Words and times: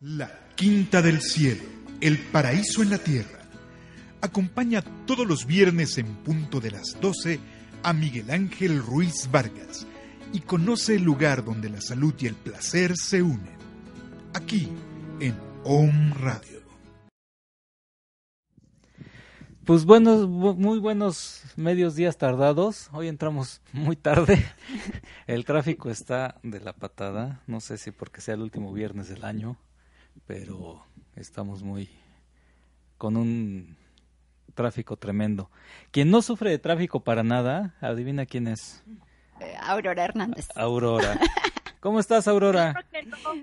La 0.00 0.30
Quinta 0.54 1.02
del 1.02 1.20
Cielo, 1.20 1.64
el 2.00 2.18
paraíso 2.18 2.84
en 2.84 2.90
la 2.90 2.98
tierra. 2.98 3.40
Acompaña 4.20 4.80
todos 5.06 5.26
los 5.26 5.44
viernes 5.44 5.98
en 5.98 6.06
punto 6.22 6.60
de 6.60 6.70
las 6.70 7.00
12 7.00 7.40
a 7.82 7.92
Miguel 7.92 8.30
Ángel 8.30 8.80
Ruiz 8.80 9.28
Vargas 9.32 9.88
y 10.32 10.38
conoce 10.38 10.94
el 10.94 11.02
lugar 11.02 11.44
donde 11.44 11.68
la 11.68 11.80
salud 11.80 12.14
y 12.20 12.28
el 12.28 12.36
placer 12.36 12.96
se 12.96 13.22
unen. 13.22 13.56
Aquí, 14.34 14.68
en 15.18 15.34
Om 15.64 16.12
Radio. 16.12 16.62
Pues 19.64 19.84
buenos, 19.84 20.28
muy 20.28 20.78
buenos 20.78 21.42
medios 21.56 21.96
días 21.96 22.16
tardados. 22.18 22.88
Hoy 22.92 23.08
entramos 23.08 23.62
muy 23.72 23.96
tarde. 23.96 24.46
El 25.26 25.44
tráfico 25.44 25.90
está 25.90 26.38
de 26.44 26.60
la 26.60 26.72
patada. 26.72 27.42
No 27.48 27.60
sé 27.60 27.76
si 27.76 27.90
porque 27.90 28.22
sea 28.22 28.32
el 28.32 28.40
último 28.40 28.72
viernes 28.72 29.08
del 29.10 29.26
año, 29.26 29.58
pero 30.26 30.84
estamos 31.16 31.62
muy 31.62 31.88
con 32.96 33.16
un 33.16 33.76
tráfico 34.54 34.96
tremendo. 34.96 35.50
Quien 35.90 36.10
no 36.10 36.22
sufre 36.22 36.50
de 36.50 36.58
tráfico 36.58 37.00
para 37.00 37.22
nada, 37.22 37.76
adivina 37.80 38.26
quién 38.26 38.48
es. 38.48 38.82
Eh, 39.40 39.54
Aurora 39.60 40.04
Hernández. 40.04 40.48
Aurora. 40.54 41.18
¿Cómo 41.80 42.00
estás, 42.00 42.26
Aurora? 42.26 42.74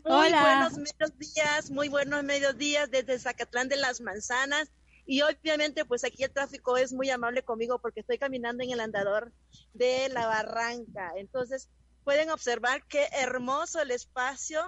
Muy 0.03 0.29
buenos 0.29 0.77
medios 0.77 1.17
días, 1.17 1.71
muy 1.71 1.87
buenos 1.87 2.23
medios 2.25 2.57
días 2.57 2.91
desde 2.91 3.17
Zacatlán 3.17 3.69
de 3.69 3.77
las 3.77 4.01
Manzanas. 4.01 4.69
Y 5.05 5.21
obviamente, 5.21 5.85
pues 5.85 6.03
aquí 6.03 6.23
el 6.23 6.31
tráfico 6.31 6.75
es 6.77 6.91
muy 6.91 7.09
amable 7.09 7.43
conmigo 7.43 7.79
porque 7.79 8.01
estoy 8.01 8.17
caminando 8.17 8.63
en 8.63 8.71
el 8.71 8.81
andador 8.81 9.31
de 9.73 10.09
la 10.09 10.27
barranca. 10.27 11.13
Entonces, 11.15 11.69
pueden 12.03 12.29
observar 12.29 12.83
qué 12.87 13.07
hermoso 13.13 13.81
el 13.81 13.91
espacio 13.91 14.61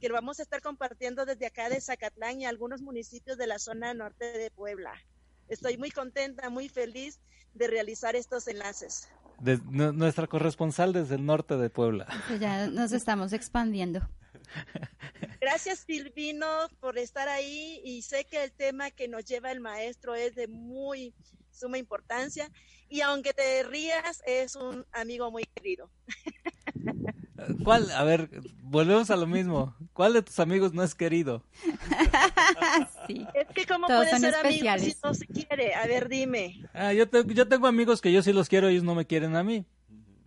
que 0.00 0.10
vamos 0.10 0.38
a 0.38 0.42
estar 0.42 0.60
compartiendo 0.60 1.24
desde 1.24 1.46
acá 1.46 1.68
de 1.68 1.80
Zacatlán 1.80 2.40
y 2.40 2.46
algunos 2.46 2.82
municipios 2.82 3.38
de 3.38 3.46
la 3.46 3.58
zona 3.58 3.94
norte 3.94 4.38
de 4.38 4.50
Puebla. 4.50 4.92
Estoy 5.48 5.76
muy 5.76 5.90
contenta, 5.90 6.50
muy 6.50 6.68
feliz 6.68 7.20
de 7.54 7.68
realizar 7.68 8.16
estos 8.16 8.48
enlaces. 8.48 9.08
De, 9.40 9.58
nuestra 9.64 10.26
corresponsal 10.26 10.92
desde 10.92 11.16
el 11.16 11.26
norte 11.26 11.56
de 11.56 11.70
Puebla. 11.70 12.06
Pues 12.28 12.40
ya 12.40 12.66
nos 12.68 12.92
estamos 12.92 13.32
expandiendo. 13.32 14.00
Gracias 15.40 15.80
Silvino 15.80 16.46
por 16.80 16.98
estar 16.98 17.28
ahí 17.28 17.80
y 17.84 18.02
sé 18.02 18.24
que 18.24 18.44
el 18.44 18.52
tema 18.52 18.90
que 18.90 19.08
nos 19.08 19.24
lleva 19.24 19.50
el 19.50 19.60
maestro 19.60 20.14
es 20.14 20.34
de 20.34 20.48
muy 20.48 21.14
suma 21.50 21.78
importancia 21.78 22.50
y 22.88 23.00
aunque 23.00 23.32
te 23.32 23.62
rías 23.62 24.22
es 24.26 24.56
un 24.56 24.86
amigo 24.92 25.30
muy 25.30 25.44
querido. 25.44 25.90
¿Cuál? 27.62 27.90
A 27.90 28.04
ver, 28.04 28.28
volvemos 28.62 29.10
a 29.10 29.16
lo 29.16 29.26
mismo. 29.26 29.74
¿Cuál 29.92 30.12
de 30.14 30.22
tus 30.22 30.38
amigos 30.38 30.72
no 30.72 30.82
es 30.82 30.94
querido? 30.94 31.44
sí. 33.06 33.26
Es 33.34 33.48
que 33.54 33.66
cómo 33.66 33.86
puede 33.86 34.18
ser 34.18 34.34
amigo 34.34 34.68
si 34.78 34.94
no 35.02 35.14
se 35.14 35.26
quiere. 35.26 35.74
A 35.74 35.86
ver, 35.86 36.08
dime. 36.08 36.60
Ah, 36.72 36.92
yo, 36.92 37.04
yo 37.26 37.48
tengo 37.48 37.66
amigos 37.66 38.00
que 38.00 38.12
yo 38.12 38.22
sí 38.22 38.32
los 38.32 38.48
quiero 38.48 38.68
y 38.68 38.72
ellos 38.72 38.84
no 38.84 38.94
me 38.94 39.06
quieren 39.06 39.36
a 39.36 39.44
mí. 39.44 39.64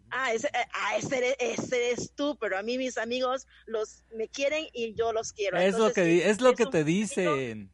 Ah, 0.10 0.34
ese, 0.34 0.48
eh, 0.48 0.66
ah, 0.74 0.98
ese, 0.98 1.18
eres, 1.18 1.36
ese, 1.40 1.92
eres, 1.92 2.12
tú, 2.16 2.38
pero 2.40 2.58
a 2.58 2.64
mí 2.64 2.78
mis 2.78 2.98
amigos 2.98 3.46
los 3.66 4.04
me 4.16 4.30
quieren 4.30 4.66
y 4.74 4.94
yo 4.94 5.12
los 5.12 5.34
quiero. 5.34 5.58
Es 5.58 5.78
lo 5.78 5.92
que, 5.92 6.30
es 6.30 6.40
lo 6.40 6.54
que 6.54 6.66
te 6.66 6.84
dicen. 6.84 7.72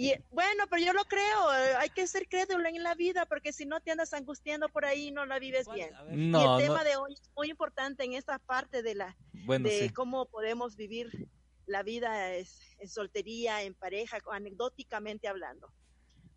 Y 0.00 0.14
bueno, 0.30 0.64
pero 0.70 0.82
yo 0.82 0.92
lo 0.94 1.04
creo, 1.04 1.50
hay 1.78 1.90
que 1.90 2.06
ser 2.06 2.26
crédulo 2.26 2.66
en 2.66 2.82
la 2.82 2.94
vida, 2.94 3.26
porque 3.26 3.52
si 3.52 3.66
no 3.66 3.80
te 3.80 3.90
andas 3.90 4.14
angustiando 4.14 4.70
por 4.70 4.86
ahí, 4.86 5.10
no 5.10 5.26
la 5.26 5.38
vives 5.38 5.66
bien. 5.74 5.90
No, 6.10 6.40
y 6.40 6.62
el 6.62 6.68
tema 6.68 6.84
de 6.84 6.96
hoy 6.96 7.12
es 7.12 7.30
muy 7.36 7.50
importante 7.50 8.02
en 8.04 8.14
esta 8.14 8.38
parte 8.38 8.82
de 8.82 8.94
la 8.94 9.14
de 9.34 9.92
cómo 9.94 10.24
podemos 10.24 10.74
vivir 10.74 11.28
la 11.66 11.82
vida 11.82 12.34
en 12.34 12.46
soltería, 12.88 13.62
en 13.62 13.74
pareja, 13.74 14.16
anecdóticamente 14.32 15.28
hablando. 15.28 15.70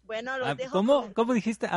Bueno, 0.04 0.38
lo 0.38 0.48
ah, 0.48 0.56
dejo 0.56 0.74
¿Cómo, 0.74 1.14
¿Cómo 1.14 1.34
dijiste? 1.34 1.68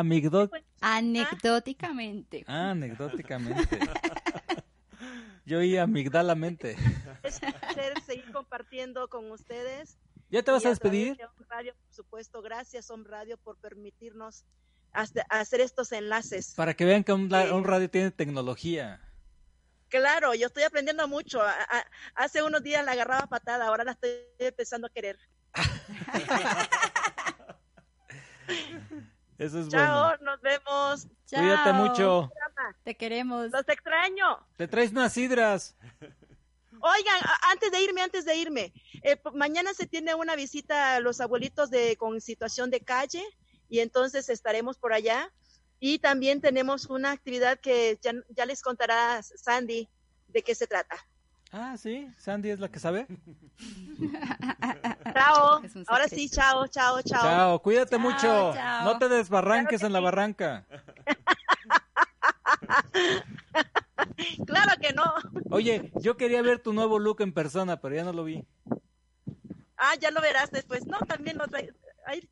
Anecdóticamente. 0.80 2.44
Ah, 2.48 2.70
anecdóticamente. 2.70 3.78
Yo 5.46 5.58
oí 5.58 5.76
amigdalamente. 5.76 6.76
Es 7.22 7.40
seguir 8.04 8.32
compartiendo 8.32 9.08
con 9.08 9.30
ustedes. 9.30 9.96
¿Ya 10.28 10.42
te 10.42 10.50
vas 10.50 10.66
a 10.66 10.70
despedir? 10.70 11.16
Radio, 11.48 11.74
por 11.74 11.92
supuesto, 11.92 12.42
gracias 12.42 12.90
Om 12.90 13.04
Radio 13.04 13.36
por 13.38 13.56
permitirnos 13.58 14.44
hacer 14.92 15.60
estos 15.60 15.92
enlaces. 15.92 16.54
Para 16.54 16.74
que 16.74 16.84
vean 16.84 17.04
que 17.04 17.12
un, 17.12 17.30
radio 17.30 17.88
tiene 17.90 18.10
tecnología. 18.10 19.00
Claro, 19.88 20.34
yo 20.34 20.48
estoy 20.48 20.64
aprendiendo 20.64 21.06
mucho. 21.06 21.40
hace 22.14 22.42
unos 22.42 22.62
días 22.62 22.84
la 22.84 22.92
agarraba 22.92 23.26
patada, 23.26 23.66
ahora 23.66 23.84
la 23.84 23.92
estoy 23.92 24.10
empezando 24.38 24.88
a 24.88 24.90
querer. 24.90 25.18
Eso 29.38 29.60
es 29.60 29.68
Chao, 29.68 30.16
nos 30.22 30.40
vemos. 30.40 31.06
Cuídate 31.28 31.72
mucho. 31.74 32.30
Te 32.84 32.96
queremos. 32.96 33.50
Los 33.50 33.68
extraño. 33.68 34.46
Te 34.56 34.66
traes 34.66 34.92
unas 34.92 35.12
sidras. 35.12 35.76
Oigan, 36.80 37.20
antes 37.50 37.70
de 37.70 37.80
irme, 37.80 38.02
antes 38.02 38.24
de 38.24 38.36
irme, 38.36 38.72
eh, 39.06 39.20
mañana 39.34 39.72
se 39.72 39.86
tiene 39.86 40.16
una 40.16 40.34
visita 40.34 40.96
a 40.96 41.00
los 41.00 41.20
abuelitos 41.20 41.70
de 41.70 41.96
con 41.96 42.20
situación 42.20 42.70
de 42.70 42.80
calle 42.80 43.22
y 43.68 43.78
entonces 43.78 44.28
estaremos 44.28 44.78
por 44.78 44.92
allá. 44.92 45.32
Y 45.78 46.00
también 46.00 46.40
tenemos 46.40 46.86
una 46.86 47.12
actividad 47.12 47.60
que 47.60 48.00
ya, 48.02 48.14
ya 48.30 48.46
les 48.46 48.62
contará 48.62 49.22
Sandy 49.22 49.88
de 50.26 50.42
qué 50.42 50.56
se 50.56 50.66
trata. 50.66 50.96
Ah, 51.52 51.76
sí, 51.76 52.08
Sandy 52.18 52.50
es 52.50 52.58
la 52.58 52.68
que 52.68 52.80
sabe. 52.80 53.06
chao. 55.14 55.62
Ahora 55.86 56.08
sí, 56.08 56.28
chao, 56.28 56.66
chao, 56.66 57.00
chao. 57.02 57.22
Chao, 57.22 57.62
cuídate 57.62 57.98
mucho. 57.98 58.52
No 58.82 58.98
te 58.98 59.08
desbarranques 59.08 59.84
en 59.84 59.92
la 59.92 60.00
barranca. 60.00 60.66
claro 64.46 64.72
que 64.80 64.92
no. 64.92 65.04
Oye, 65.50 65.92
yo 66.00 66.16
quería 66.16 66.42
ver 66.42 66.58
tu 66.58 66.72
nuevo 66.72 66.98
look 66.98 67.20
en 67.20 67.32
persona, 67.32 67.80
pero 67.80 67.94
ya 67.94 68.02
no 68.02 68.12
lo 68.12 68.24
vi. 68.24 68.44
Ah, 69.86 69.94
ya 70.00 70.10
lo 70.10 70.20
verás 70.20 70.50
después. 70.50 70.84
No, 70.86 70.98
también 70.98 71.38
lo 71.38 71.46
trae. 71.46 71.72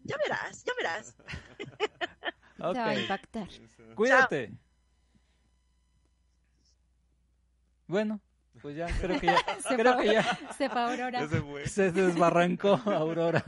ya 0.03 0.17
verás, 0.17 0.65
ya 0.65 0.73
verás. 0.77 1.17
Te 2.57 2.63
va 2.63 2.89
a 2.89 3.01
impactar. 3.01 3.49
Cuídate. 3.95 4.53
Bueno, 7.87 8.21
pues 8.61 8.77
ya, 8.77 8.87
creo 9.01 9.21
que 9.21 9.27
ya. 9.27 9.37
se 9.69 9.77
creo 9.77 9.97
que 9.99 10.07
ya. 10.07 10.39
Se 10.57 10.69
fue 10.69 10.81
Aurora. 10.81 11.29
Se 11.67 11.93
desbarrancó 11.93 12.81
Aurora. 12.87 13.45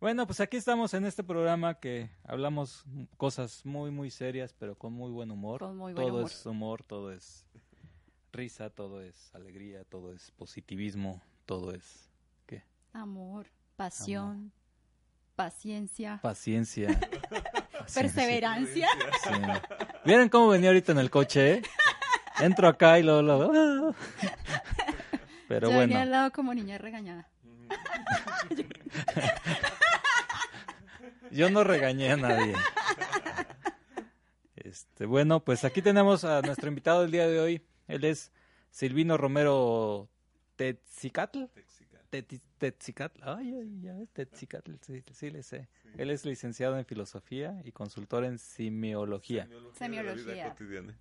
Bueno, 0.00 0.26
pues 0.26 0.40
aquí 0.40 0.56
estamos 0.56 0.92
en 0.94 1.04
este 1.04 1.22
programa 1.22 1.78
que 1.78 2.10
hablamos 2.24 2.84
cosas 3.16 3.64
muy, 3.64 3.92
muy 3.92 4.10
serias, 4.10 4.52
pero 4.58 4.74
con 4.76 4.92
muy 4.92 5.12
buen 5.12 5.30
humor. 5.30 5.60
todo 5.94 6.26
es 6.26 6.46
humor, 6.46 6.82
todo 6.82 7.12
es 7.12 7.46
risa, 8.32 8.70
todo 8.70 9.02
es 9.02 9.32
alegría, 9.34 9.84
todo 9.84 10.12
es 10.12 10.32
positivismo, 10.32 11.22
todo 11.46 11.72
es. 11.72 12.11
Amor, 12.92 13.46
pasión, 13.76 14.52
paciencia. 15.34 16.20
Paciencia. 16.22 16.88
Perseverancia. 17.94 18.88
¿Vieron 20.04 20.28
cómo 20.28 20.48
venía 20.48 20.68
ahorita 20.70 20.92
en 20.92 20.98
el 20.98 21.10
coche? 21.10 21.54
Eh? 21.54 21.62
Entro 22.40 22.68
acá 22.68 22.98
y 22.98 23.02
luego... 23.02 23.22
luego 23.22 23.52
¡ah! 23.54 23.94
Pero 25.48 25.68
Yo 25.68 25.74
bueno. 25.74 25.88
venía 25.88 26.02
al 26.02 26.10
lado 26.10 26.30
como 26.32 26.54
niña 26.54 26.78
regañada. 26.78 27.28
Yo 31.30 31.50
no 31.50 31.64
regañé 31.64 32.12
a 32.12 32.16
nadie. 32.16 32.54
Este, 34.56 35.06
bueno, 35.06 35.40
pues 35.40 35.64
aquí 35.64 35.82
tenemos 35.82 36.24
a 36.24 36.40
nuestro 36.42 36.68
invitado 36.68 37.02
del 37.02 37.10
día 37.10 37.26
de 37.26 37.40
hoy. 37.40 37.62
Él 37.88 38.04
es 38.04 38.32
Silvino 38.70 39.16
Romero 39.16 40.08
Tetzicatl. 40.56 41.44
Tetzicatl. 42.58 43.22
Ay, 43.24 43.54
ay, 43.54 43.88
ay, 43.88 44.08
Tetzicatl, 44.12 44.72
sí, 44.82 45.02
sí 45.12 45.30
le 45.30 45.42
sé. 45.42 45.68
Él 45.96 46.10
es 46.10 46.26
licenciado 46.26 46.78
en 46.78 46.84
filosofía 46.84 47.60
y 47.64 47.72
consultor 47.72 48.24
en 48.24 48.38
semiología. 48.38 49.48
Semiología. 49.72 50.54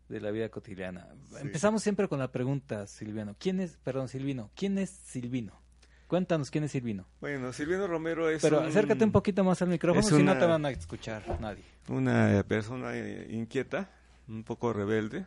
De 0.08 0.22
la 0.22 0.32
vida 0.32 0.50
cotidiana. 0.50 1.10
Empezamos 1.40 1.84
siempre 1.84 2.08
con 2.08 2.20
la 2.20 2.32
pregunta, 2.32 2.88
Silvino. 2.88 3.36
¿Quién 3.38 3.60
es, 3.60 3.78
perdón, 3.78 4.08
Silvino, 4.08 4.52
¿quién 4.56 4.78
es 4.78 4.90
Silvino? 4.90 5.62
Cuéntanos 6.08 6.52
quién 6.52 6.66
es 6.66 6.72
Silvino. 6.72 7.08
Bueno, 7.22 7.54
Silvino 7.54 7.88
Romero 7.88 8.30
es. 8.30 8.42
Pero 8.42 8.60
acércate 8.60 9.04
un 9.06 9.14
poquito 9.14 9.46
más 9.46 9.62
al 9.62 9.70
micrófono, 9.70 10.04
si 10.04 10.24
no 10.24 10.38
te 10.38 10.46
van 10.46 10.66
a 10.66 10.70
escuchar 10.72 11.40
nadie. 11.40 11.64
Una 11.88 12.44
persona 12.48 12.98
inquieta, 12.98 13.90
un 14.28 14.44
poco 14.44 14.74
rebelde, 14.74 15.26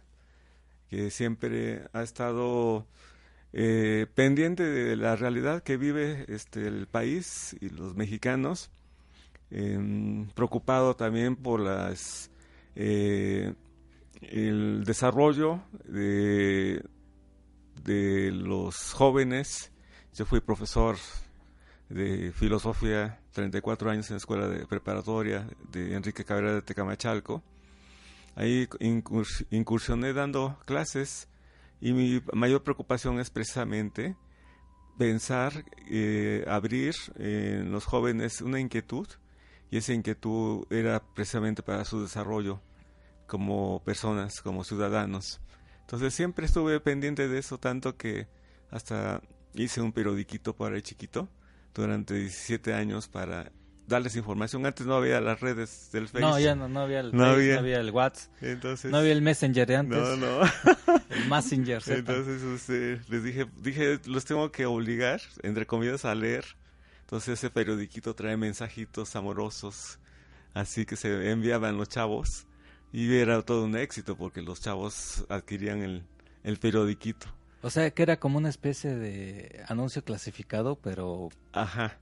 que 0.91 1.11
siempre 1.11 1.89
ha 1.95 2.03
estado 2.03 2.87
eh, 3.57 4.09
pendiente 4.17 4.65
de 4.65 4.97
la 4.97 5.15
realidad 5.15 5.63
que 5.63 5.77
vive 5.77 6.25
este 6.27 6.67
el 6.67 6.89
país 6.89 7.57
y 7.61 7.69
los 7.69 7.95
mexicanos, 7.95 8.69
em, 9.53 10.27
preocupado 10.31 10.97
también 10.97 11.37
por 11.37 11.61
las 11.61 12.33
eh, 12.75 13.55
el 14.23 14.83
desarrollo 14.85 15.63
de, 15.85 16.83
de 17.85 18.33
los 18.33 18.93
jóvenes 18.93 19.71
Yo 20.15 20.25
fui 20.25 20.41
profesor 20.41 20.97
de 21.89 22.33
filosofía, 22.33 23.21
34 23.35 23.89
años 23.89 24.11
en 24.11 24.15
la 24.15 24.19
escuela 24.19 24.49
de 24.49 24.67
preparatoria 24.67 25.47
de 25.71 25.95
Enrique 25.95 26.25
Cabrera 26.25 26.55
de 26.55 26.63
Tecamachalco. 26.63 27.41
Ahí 28.35 28.69
incursioné 29.51 30.13
dando 30.13 30.59
clases 30.65 31.29
y 31.85 31.93
mi 31.93 32.23
mayor 32.33 32.63
preocupación 32.63 33.21
es 33.21 33.29
precisamente 33.29 34.17
pensar, 34.97 35.67
eh, 35.91 36.43
abrir 36.49 36.95
en 37.17 37.73
los 37.73 37.85
jóvenes 37.85 38.41
una 38.41 38.59
inquietud 38.59 39.07
y 39.71 39.77
esa 39.77 39.93
inquietud 39.93 40.65
era 40.71 41.05
precisamente 41.15 41.63
para 41.63 41.85
su 41.85 42.01
desarrollo 42.01 42.63
como 43.27 43.83
personas, 43.85 44.41
como 44.41 44.65
ciudadanos. 44.65 45.43
Entonces 45.81 46.15
siempre 46.15 46.47
estuve 46.47 46.81
pendiente 46.81 47.29
de 47.29 47.39
eso, 47.39 47.59
tanto 47.59 47.99
que 47.99 48.29
hasta 48.71 49.21
hice 49.53 49.83
un 49.83 49.93
periodiquito 49.93 50.57
para 50.57 50.77
el 50.77 50.83
chiquito 50.83 51.29
durante 51.75 52.15
17 52.15 52.73
años 52.73 53.09
para 53.09 53.53
darles 53.87 54.17
información. 54.17 54.65
Antes 54.67 54.87
no 54.87 54.95
había 54.95 55.21
las 55.21 55.41
redes 55.41 55.91
del 55.93 56.09
Facebook. 56.09 56.31
No, 56.31 56.39
ya 56.39 56.55
no, 56.55 56.69
no 56.69 56.81
había 56.81 57.01
el 57.01 57.15
no, 57.15 57.25
había. 57.25 57.81
el 57.81 57.91
WhatsApp. 57.91 58.31
Entonces, 58.43 58.91
no 58.91 58.99
había 58.99 59.13
el 59.13 59.23
Messenger 59.23 59.67
de 59.67 59.77
antes. 59.77 59.99
No, 59.99 60.17
no. 60.17 60.41
el 61.11 61.29
Messenger. 61.29 61.83
Entonces 61.87 62.43
usted, 62.43 63.01
les 63.09 63.25
dije, 63.25 63.47
dije, 63.61 64.01
los 64.07 64.25
tengo 64.25 64.51
que 64.51 64.67
obligar, 64.67 65.21
entre 65.43 65.67
comillas, 65.67 66.05
a 66.05 66.15
leer. 66.15 66.45
Entonces 67.01 67.39
ese 67.39 67.51
periodiquito 67.51 68.15
trae 68.15 68.37
mensajitos 68.37 69.15
amorosos, 69.15 69.99
así 70.55 70.87
que 70.87 70.97
se 70.97 71.31
enviaban 71.31 71.77
los 71.77 71.89
chavos. 71.89 72.47
Y 72.93 73.15
era 73.17 73.43
todo 73.43 73.65
un 73.65 73.77
éxito 73.77 74.17
porque 74.17 74.41
los 74.41 74.61
chavos 74.61 75.25
adquirían 75.29 75.83
el, 75.83 76.05
el 76.45 76.59
periodiquito. 76.59 77.27
O 77.61 77.71
sea, 77.71 77.91
que 77.91 78.03
era 78.03 78.19
como 78.19 78.39
una 78.39 78.51
especie 78.51 78.95
de 78.95 79.65
anuncio 79.69 80.05
clasificado, 80.05 80.77
pero... 80.77 81.31
Ajá. 81.55 81.97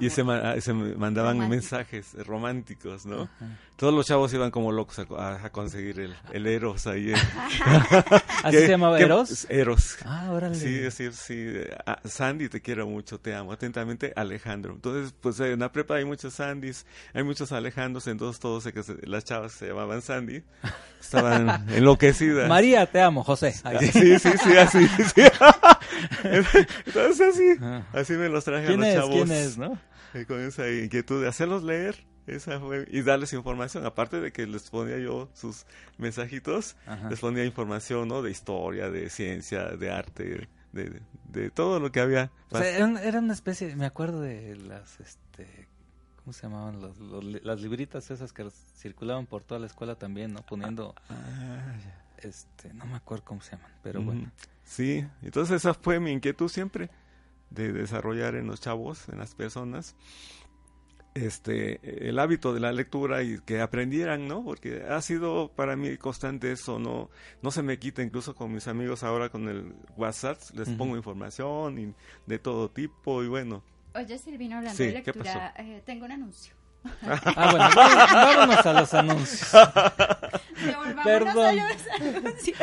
y 0.00 0.10
se, 0.10 0.24
se 0.60 0.72
mandaban 0.72 1.48
mensajes 1.48 2.14
románticos, 2.26 3.06
¿no? 3.06 3.28
Todos 3.76 3.92
los 3.92 4.06
chavos 4.06 4.32
iban 4.32 4.52
como 4.52 4.70
locos 4.70 5.00
a, 5.00 5.50
conseguir 5.50 5.98
el, 5.98 6.14
el, 6.32 6.46
Eros 6.46 6.86
ahí. 6.86 7.12
¿Así 8.44 8.58
se 8.58 8.68
llamaba 8.68 8.98
Eros? 9.00 9.48
Eros. 9.50 9.96
Ah, 10.04 10.30
órale. 10.30 10.54
Sí, 10.54 10.88
sí, 10.92 11.10
sí. 11.10 11.54
Ah, 11.84 11.98
Sandy, 12.04 12.48
te 12.48 12.60
quiero 12.60 12.86
mucho, 12.86 13.18
te 13.18 13.34
amo. 13.34 13.52
Atentamente, 13.52 14.12
Alejandro. 14.14 14.74
Entonces, 14.74 15.12
pues 15.20 15.40
en 15.40 15.58
la 15.58 15.72
prepa 15.72 15.96
hay 15.96 16.04
muchos 16.04 16.34
Sandys, 16.34 16.86
hay 17.12 17.24
muchos 17.24 17.50
Alejandros, 17.50 18.06
entonces 18.06 18.38
todos 18.38 18.64
las 19.02 19.24
chavas 19.24 19.50
se 19.52 19.66
llamaban 19.66 20.02
Sandy. 20.02 20.44
Estaban 21.00 21.68
enloquecidas. 21.74 22.48
María, 22.48 22.86
te 22.86 23.00
amo, 23.00 23.24
José. 23.24 23.52
Sí, 23.52 24.18
sí, 24.20 24.30
sí, 24.38 24.56
así. 24.56 24.86
Sí. 25.14 25.22
entonces 26.86 27.28
así, 27.28 27.56
ah. 27.60 27.82
así 27.92 28.12
me 28.12 28.28
los 28.28 28.44
traje 28.44 28.63
los 28.70 28.86
chavos. 28.86 29.14
¿Quién 29.14 29.30
es, 29.30 29.58
no? 29.58 29.78
Con 30.28 30.40
esa 30.40 30.70
inquietud 30.70 31.22
de 31.22 31.28
hacerlos 31.28 31.62
leer 31.62 32.04
esa 32.26 32.58
fue, 32.58 32.86
y 32.90 33.02
darles 33.02 33.32
información, 33.32 33.84
aparte 33.84 34.20
de 34.20 34.32
que 34.32 34.46
les 34.46 34.70
ponía 34.70 34.98
yo 34.98 35.28
sus 35.34 35.66
mensajitos, 35.98 36.76
les 37.10 37.20
ponía 37.20 37.44
información, 37.44 38.08
¿no? 38.08 38.22
De 38.22 38.30
historia, 38.30 38.90
de 38.90 39.10
ciencia, 39.10 39.64
de 39.76 39.90
arte, 39.90 40.48
de, 40.72 41.02
de, 41.28 41.50
todo 41.50 41.80
lo 41.80 41.92
que 41.92 42.00
había. 42.00 42.30
O 42.50 42.58
sea, 42.58 42.68
era, 42.68 43.18
una 43.18 43.32
especie, 43.34 43.76
me 43.76 43.84
acuerdo 43.84 44.22
de 44.22 44.56
las, 44.56 45.00
este, 45.00 45.68
¿cómo 46.16 46.32
se 46.32 46.42
llamaban? 46.42 46.80
las 47.42 47.60
libritas 47.60 48.10
esas 48.10 48.32
que 48.32 48.48
circulaban 48.78 49.26
por 49.26 49.42
toda 49.42 49.60
la 49.60 49.66
escuela 49.66 49.94
también, 49.96 50.32
¿no? 50.32 50.40
Poniendo, 50.46 50.94
ah, 51.10 51.74
este, 52.18 52.72
no 52.72 52.86
me 52.86 52.96
acuerdo 52.96 53.24
cómo 53.24 53.42
se 53.42 53.52
llaman, 53.52 53.70
pero 53.82 54.02
bueno. 54.02 54.30
Sí, 54.64 55.06
entonces 55.20 55.56
esa 55.56 55.74
fue 55.74 56.00
mi 56.00 56.10
inquietud 56.10 56.48
siempre, 56.48 56.88
de 57.50 57.72
desarrollar 57.72 58.34
en 58.34 58.46
los 58.46 58.60
chavos, 58.60 59.08
en 59.08 59.18
las 59.18 59.34
personas, 59.34 59.96
este 61.14 62.08
el 62.08 62.18
hábito 62.18 62.52
de 62.52 62.60
la 62.60 62.72
lectura 62.72 63.22
y 63.22 63.38
que 63.38 63.60
aprendieran, 63.60 64.26
¿no? 64.26 64.44
Porque 64.44 64.82
ha 64.82 65.00
sido 65.00 65.52
para 65.54 65.76
mí 65.76 65.96
constante 65.96 66.50
eso, 66.52 66.78
no 66.78 67.08
no 67.40 67.50
se 67.50 67.62
me 67.62 67.78
quita 67.78 68.02
incluso 68.02 68.34
con 68.34 68.52
mis 68.52 68.66
amigos 68.66 69.04
ahora 69.04 69.28
con 69.28 69.48
el 69.48 69.74
WhatsApp, 69.96 70.38
les 70.54 70.68
pongo 70.70 70.96
información 70.96 71.78
y 71.78 71.94
de 72.26 72.38
todo 72.38 72.70
tipo 72.70 73.22
y 73.22 73.28
bueno. 73.28 73.62
Oye, 73.94 74.18
Silvino, 74.18 74.56
hablando 74.58 74.82
de 74.82 74.90
lectura, 74.90 75.54
eh, 75.56 75.80
tengo 75.86 76.04
un 76.04 76.12
anuncio. 76.12 76.63
ah, 77.36 77.50
bueno, 77.50 77.68
vámonos 77.74 78.66
a 78.66 78.72
los 78.72 78.94
anuncios. 78.94 79.52
Devolvámonos 80.64 81.36
a 81.36 81.52
los 81.52 81.86
anuncios. 82.00 82.58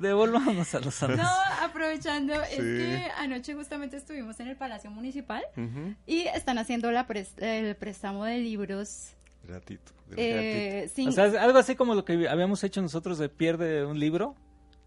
Devolvámonos 0.00 0.74
a 0.74 0.80
los 0.80 1.02
anuncios. 1.02 1.28
No, 1.28 1.64
aprovechando, 1.64 2.34
es 2.42 2.56
que 2.56 3.10
anoche 3.18 3.54
justamente 3.54 3.96
estuvimos 3.96 4.38
en 4.40 4.48
el 4.48 4.56
Palacio 4.56 4.90
Municipal 4.90 5.42
y 6.06 6.20
están 6.20 6.58
haciendo 6.58 6.90
la 6.90 7.06
el 7.38 7.76
préstamo 7.76 8.24
de 8.24 8.38
libros. 8.38 9.14
Gratito. 9.44 9.92
Eh, 10.16 10.90
o 11.06 11.12
sea, 11.12 11.24
algo 11.42 11.58
así 11.58 11.74
como 11.74 11.94
lo 11.94 12.04
que 12.04 12.28
habíamos 12.28 12.62
hecho 12.64 12.82
nosotros 12.82 13.18
de 13.18 13.28
pierde 13.28 13.84
un 13.84 13.98
libro, 13.98 14.34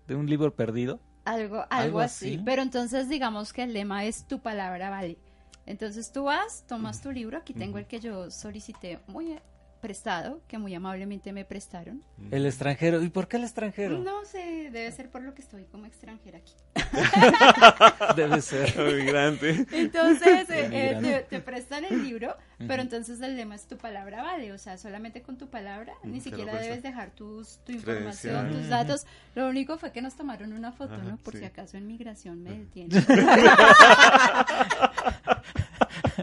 de 0.08 0.16
un 0.16 0.28
libro 0.28 0.56
perdido. 0.56 1.00
Algo, 1.26 1.66
algo, 1.70 2.00
así. 2.00 2.36
así. 2.36 2.42
Pero 2.44 2.62
entonces 2.62 3.10
digamos 3.10 3.54
que 3.54 3.64
el 3.64 3.74
lema 3.74 4.06
es 4.06 4.28
tu 4.28 4.40
palabra 4.40 4.90
vale. 4.90 5.18
Entonces 5.66 6.12
tú 6.12 6.24
vas, 6.24 6.64
tomas 6.68 7.02
tu 7.02 7.12
libro, 7.12 7.38
aquí 7.38 7.54
tengo 7.54 7.78
el 7.78 7.86
que 7.86 8.00
yo 8.00 8.32
solicité 8.32 9.00
muy 9.08 9.40
prestado, 9.82 10.42
que 10.48 10.58
muy 10.58 10.74
amablemente 10.74 11.34
me 11.34 11.44
prestaron. 11.44 12.04
El 12.30 12.46
extranjero, 12.46 13.02
¿y 13.04 13.10
por 13.10 13.28
qué 13.28 13.38
el 13.38 13.44
extranjero? 13.44 13.98
No 13.98 14.24
sé, 14.24 14.70
debe 14.72 14.92
ser 14.92 15.10
por 15.10 15.24
lo 15.24 15.34
que 15.34 15.42
estoy 15.42 15.66
como 15.66 15.86
extranjera 15.88 16.38
aquí. 16.38 16.54
debe 18.16 18.42
ser. 18.42 18.78
Migrante. 18.96 19.66
Entonces 19.72 20.50
eh, 20.50 20.70
eh, 20.72 21.26
te, 21.30 21.42
prestan 21.42 21.84
el 21.86 22.04
libro, 22.04 22.38
pero 22.68 22.82
entonces 22.82 23.20
el 23.22 23.36
lema 23.36 23.56
es 23.56 23.68
tu 23.68 23.78
palabra 23.78 24.22
vale, 24.22 24.54
o 24.54 24.58
sea, 24.58 24.78
solamente 24.78 25.22
con 25.22 25.38
tu 25.38 25.50
palabra, 25.50 25.94
ni 26.04 26.22
siquiera 26.22 26.56
debes 26.56 26.84
dejar 26.84 27.12
tus, 27.12 27.58
tu 27.66 27.72
información, 27.72 28.52
tus 28.52 28.70
datos. 28.70 29.06
Lo 29.36 29.48
único 29.50 29.78
fue 29.78 29.92
que 29.92 30.02
nos 30.02 30.16
tomaron 30.16 30.54
una 30.54 30.72
foto, 30.72 30.98
¿no? 30.98 31.18
Por 31.18 31.36
si 31.36 31.44
acaso 31.44 31.78
en 31.78 31.88
migración 31.88 32.44
me 32.44 32.52
detienen. 32.52 33.04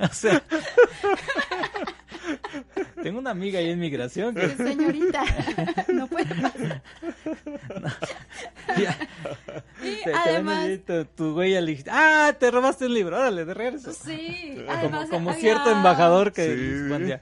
o 0.03 0.13
sea, 0.13 0.43
tengo 3.09 3.21
una 3.21 3.31
amiga 3.31 3.59
ahí 3.59 3.71
en 3.71 3.79
migración. 3.79 4.35
Que... 4.35 4.51
Señorita, 4.51 5.25
no 5.95 6.07
puede 6.09 6.29
Y 9.83 10.11
además... 10.11 10.69
tu, 11.17 11.33
güey 11.33 11.53
le 11.53 11.62
dijiste, 11.62 11.91
ah, 11.91 12.37
te 12.38 12.50
robaste 12.50 12.85
un 12.85 12.93
libro, 12.93 13.17
órale, 13.17 13.47
de 13.47 13.55
regreso. 13.55 13.95
Sí, 13.95 14.62
además... 14.69 15.09
Como, 15.09 15.33
cierto 15.33 15.71
embajador 15.71 16.35
que... 16.35 17.19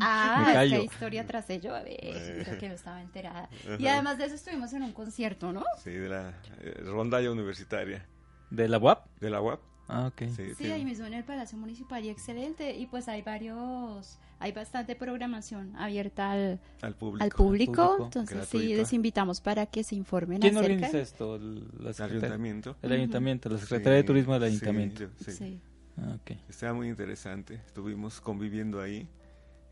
Ah, 0.00 0.64
qué 0.66 0.84
historia 0.84 1.26
tras 1.26 1.50
ello, 1.50 1.74
a 1.74 1.82
ver, 1.82 2.58
que 2.58 2.68
no 2.68 2.74
estaba 2.74 3.02
enterada. 3.02 3.50
Y 3.78 3.88
además 3.88 4.16
de 4.16 4.24
eso 4.24 4.36
estuvimos 4.36 4.72
en 4.72 4.84
un 4.84 4.92
concierto, 4.92 5.52
¿no? 5.52 5.64
Sí, 5.84 5.90
de 5.90 6.08
la 6.08 6.30
eh, 6.62 6.80
rondalla 6.82 7.30
universitaria. 7.30 8.06
¿De 8.48 8.68
la 8.68 8.78
UAP? 8.78 9.04
De 9.20 9.28
la 9.28 9.42
UAP. 9.42 9.60
Ah, 9.88 10.06
ok. 10.06 10.22
Sí, 10.56 10.70
ahí 10.70 10.84
mismo 10.84 11.06
en 11.06 11.14
el 11.14 11.24
Palacio 11.24 11.58
Municipal 11.58 12.04
y 12.04 12.08
excelente. 12.08 12.76
Y 12.76 12.86
pues 12.86 13.08
hay 13.08 13.22
varios, 13.22 14.18
hay 14.38 14.52
bastante 14.52 14.96
programación 14.96 15.76
abierta 15.76 16.32
al, 16.32 16.60
al 16.80 16.94
público. 16.94 17.24
Al 17.24 17.30
público. 17.30 17.96
Entonces 18.04 18.48
sí, 18.48 18.74
les 18.74 18.92
invitamos 18.92 19.40
para 19.40 19.66
que 19.66 19.84
se 19.84 19.94
informen 19.94 20.40
¿Quién 20.40 20.56
organiza 20.56 20.98
esto? 20.98 21.36
El, 21.36 21.68
ayuntamiento. 21.98 22.76
El 22.82 22.92
ayuntamiento, 22.92 23.48
la 23.48 23.58
Secretaría 23.58 23.98
de 23.98 24.04
Turismo 24.04 24.34
del 24.34 24.44
ayuntamiento. 24.44 25.08
Sí, 25.18 25.32
sí. 25.32 25.60
Ah, 25.98 26.16
okay. 26.20 26.42
Estaba 26.48 26.72
muy 26.72 26.88
interesante. 26.88 27.54
Estuvimos 27.66 28.20
conviviendo 28.20 28.80
ahí 28.80 29.06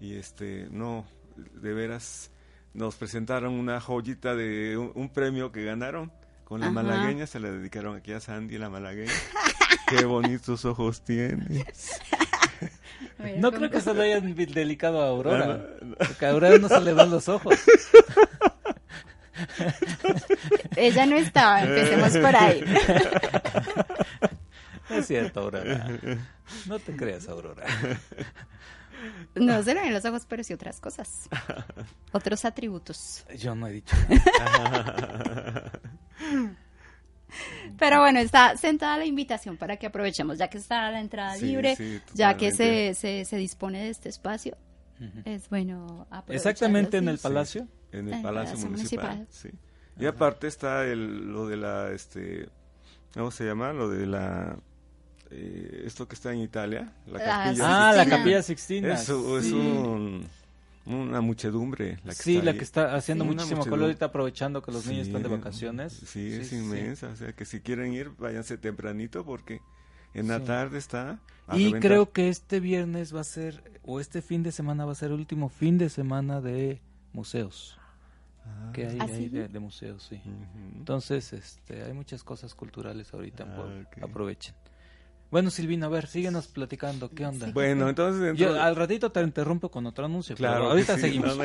y 0.00 0.14
este, 0.14 0.68
no, 0.70 1.06
de 1.36 1.72
veras 1.72 2.30
nos 2.72 2.96
presentaron 2.96 3.54
una 3.54 3.80
joyita 3.80 4.34
de 4.34 4.76
un, 4.76 5.08
premio 5.08 5.50
que 5.50 5.64
ganaron 5.64 6.12
con 6.50 6.60
la 6.60 6.70
malagueña, 6.72 7.28
se 7.28 7.38
le 7.38 7.48
dedicaron 7.48 7.96
aquí 7.96 8.12
a 8.12 8.18
Sandy 8.18 8.58
la 8.58 8.68
malagueña. 8.68 9.12
Qué 9.86 10.04
bonitos 10.04 10.64
ojos 10.64 11.04
tienes. 11.04 12.00
no 13.36 13.52
creo 13.52 13.70
que 13.70 13.80
se 13.80 13.94
lo 13.94 14.02
hayan 14.02 14.34
delicado 14.34 15.00
a 15.00 15.10
Aurora. 15.10 15.64
Porque 15.96 16.26
a 16.26 16.30
Aurora 16.30 16.58
no 16.58 16.68
se 16.68 16.80
le 16.80 16.92
ven 16.92 17.08
los 17.08 17.28
ojos. 17.28 17.54
Ella 20.74 21.06
no 21.06 21.14
estaba, 21.14 21.62
empecemos 21.62 22.16
por 22.16 22.34
ahí. 22.34 22.64
es 24.90 25.06
cierto, 25.06 25.42
Aurora. 25.42 25.86
No 26.66 26.80
te 26.80 26.96
creas, 26.96 27.28
Aurora. 27.28 27.64
No 29.36 29.62
se 29.62 29.72
le 29.72 29.82
ven 29.82 29.92
los 29.92 30.04
ojos, 30.04 30.26
pero 30.28 30.42
sí 30.42 30.52
otras 30.52 30.80
cosas. 30.80 31.28
Otros 32.10 32.44
atributos. 32.44 33.24
Yo 33.38 33.54
no 33.54 33.68
he 33.68 33.72
dicho 33.72 33.94
pero 37.78 38.00
bueno, 38.00 38.18
está 38.18 38.56
sentada 38.56 38.98
la 38.98 39.04
invitación 39.04 39.56
para 39.56 39.76
que 39.76 39.86
aprovechemos, 39.86 40.38
ya 40.38 40.48
que 40.48 40.58
está 40.58 40.90
la 40.90 41.00
entrada 41.00 41.36
libre, 41.36 41.76
ya 42.14 42.36
que 42.36 42.52
se, 42.52 42.94
se, 42.94 43.36
dispone 43.36 43.84
de 43.84 43.90
este 43.90 44.08
espacio. 44.08 44.56
Es 45.24 45.48
bueno 45.48 46.06
Exactamente 46.28 46.98
en 46.98 47.08
el 47.08 47.18
palacio. 47.18 47.66
En 47.90 48.12
el, 48.12 48.22
palacio, 48.22 48.58
municipal, 48.68 49.26
sí. 49.30 49.48
Y 49.98 50.06
aparte 50.06 50.46
está 50.46 50.84
el, 50.84 51.32
lo 51.32 51.46
de 51.46 51.56
la 51.56 51.90
este 51.90 52.48
¿cómo 53.14 53.30
se 53.30 53.44
llama? 53.44 53.72
Lo 53.72 53.88
de 53.88 54.06
la 54.06 54.56
eh, 55.30 55.84
esto 55.86 56.08
que 56.08 56.14
está 56.14 56.32
en 56.32 56.40
Italia, 56.40 56.92
la 57.06 57.18
capilla. 57.18 57.88
Ah, 57.88 57.92
la 57.92 58.06
capilla 58.06 58.42
Sixtina. 58.42 58.94
Eso 58.94 59.38
es 59.38 59.52
un, 59.52 60.26
una 60.86 61.20
muchedumbre. 61.20 61.98
La 62.04 62.14
que 62.14 62.22
sí, 62.22 62.42
la 62.42 62.54
que 62.54 62.64
está 62.64 62.94
haciendo 62.94 63.24
muchísimo 63.24 63.64
color 63.64 63.84
ahorita 63.84 64.06
aprovechando 64.06 64.62
que 64.62 64.72
los 64.72 64.86
niños 64.86 65.06
están 65.06 65.22
de 65.22 65.28
vacaciones. 65.28 65.92
Sí, 65.92 66.32
es 66.32 66.52
inmensa. 66.52 67.08
O 67.08 67.16
sea, 67.16 67.32
que 67.32 67.44
si 67.44 67.60
quieren 67.60 67.92
ir, 67.92 68.10
váyanse 68.18 68.58
tempranito 68.58 69.24
porque 69.24 69.60
en 70.14 70.28
la 70.28 70.42
tarde 70.44 70.78
está. 70.78 71.20
Y 71.52 71.72
creo 71.74 72.12
que 72.12 72.28
este 72.28 72.60
viernes 72.60 73.14
va 73.14 73.20
a 73.20 73.24
ser, 73.24 73.80
o 73.82 74.00
este 74.00 74.22
fin 74.22 74.42
de 74.42 74.52
semana 74.52 74.84
va 74.84 74.92
a 74.92 74.94
ser 74.94 75.10
el 75.10 75.18
último 75.18 75.48
fin 75.48 75.78
de 75.78 75.88
semana 75.88 76.40
de 76.40 76.80
museos. 77.12 77.76
Ah. 78.44 78.70
que 78.72 78.86
hay, 78.86 78.98
¿Ah, 78.98 79.06
de, 79.06 79.60
museos, 79.60 80.06
sí. 80.08 80.20
Entonces, 80.76 81.32
este, 81.32 81.82
hay 81.82 81.92
muchas 81.92 82.24
cosas 82.24 82.54
culturales 82.54 83.12
ahorita, 83.12 83.44
ah, 83.46 83.84
aprovechen. 84.02 84.54
Bueno, 85.30 85.50
Silvina, 85.50 85.86
a 85.86 85.88
ver, 85.88 86.08
síguenos 86.08 86.48
platicando, 86.48 87.10
¿qué 87.10 87.24
onda? 87.24 87.50
Bueno, 87.52 87.88
entonces... 87.88 88.36
Yo 88.36 88.60
al 88.60 88.74
ratito 88.74 89.12
te 89.12 89.22
interrumpo 89.22 89.70
con 89.70 89.86
otro 89.86 90.06
anuncio, 90.06 90.34
claro, 90.34 90.70
ahorita 90.70 90.98
seguimos. 90.98 91.38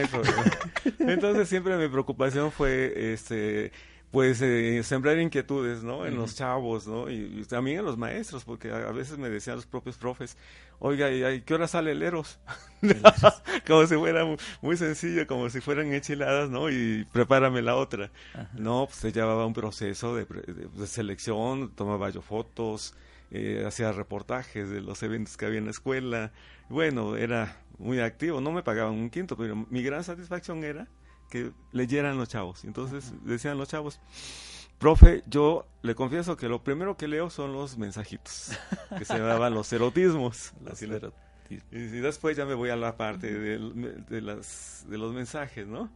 entonces 0.99 1.47
siempre 1.47 1.77
mi 1.77 1.87
preocupación 1.87 2.51
fue, 2.51 3.13
este, 3.13 3.71
pues, 4.09 4.41
eh, 4.41 4.81
sembrar 4.81 5.19
inquietudes, 5.19 5.83
¿no? 5.83 6.07
En 6.07 6.15
los 6.15 6.35
chavos, 6.35 6.87
¿no? 6.87 7.11
Y, 7.11 7.45
también 7.47 7.79
en 7.79 7.85
los 7.85 7.95
maestros, 7.95 8.43
porque 8.43 8.71
a, 8.71 8.91
veces 8.91 9.19
me 9.19 9.29
decían 9.29 9.57
los 9.57 9.67
propios 9.67 9.97
profes, 9.97 10.35
oiga, 10.79 11.11
¿y 11.11 11.41
qué 11.41 11.53
hora 11.53 11.67
sale 11.67 11.91
el 11.91 12.01
Eros? 12.01 12.39
como 13.67 13.85
si 13.85 13.95
fuera 13.97 14.25
muy, 14.63 14.77
sencillo, 14.77 15.27
como 15.27 15.51
si 15.51 15.61
fueran 15.61 15.93
enchiladas, 15.93 16.49
¿no? 16.49 16.71
Y 16.71 17.05
prepárame 17.13 17.61
la 17.61 17.75
otra. 17.75 18.09
No, 18.53 18.87
pues 18.87 18.97
se 18.97 19.11
llevaba 19.11 19.45
un 19.45 19.53
proceso 19.53 20.15
de, 20.15 20.25
de 20.25 20.87
selección, 20.87 21.69
tomaba 21.75 22.09
yo 22.09 22.23
fotos, 22.23 22.95
eh, 23.35 23.65
hacía 23.65 23.91
reportajes 23.91 24.69
de 24.69 24.81
los 24.81 25.03
eventos 25.03 25.35
que 25.35 25.45
había 25.45 25.59
en 25.59 25.65
la 25.65 25.71
escuela. 25.71 26.31
Bueno, 26.69 27.17
era 27.17 27.57
muy 27.77 27.99
activo, 27.99 28.39
no 28.39 28.51
me 28.51 28.63
pagaban 28.63 28.93
un 28.93 29.09
quinto, 29.09 29.35
pero 29.35 29.55
mi 29.69 29.83
gran 29.83 30.03
satisfacción 30.03 30.63
era 30.63 30.87
que 31.29 31.51
leyeran 31.73 32.17
los 32.17 32.29
chavos. 32.29 32.63
Entonces 32.63 33.13
decían 33.23 33.57
los 33.57 33.67
chavos, 33.67 33.99
profe, 34.79 35.21
yo 35.27 35.67
le 35.81 35.95
confieso 35.95 36.37
que 36.37 36.47
lo 36.47 36.63
primero 36.63 36.95
que 36.95 37.09
leo 37.09 37.29
son 37.29 37.51
los 37.51 37.77
mensajitos, 37.77 38.51
que 38.97 39.03
se 39.03 39.17
llamaban 39.17 39.53
los 39.53 39.71
erotismos. 39.73 40.53
y, 41.49 41.57
después 41.77 42.37
ya 42.37 42.45
me 42.45 42.53
voy 42.53 42.69
a 42.69 42.77
la 42.77 42.95
parte 42.95 43.33
de, 43.33 44.21
las, 44.21 44.85
de 44.87 44.97
los 44.97 45.13
mensajes, 45.13 45.67
¿no? 45.67 45.91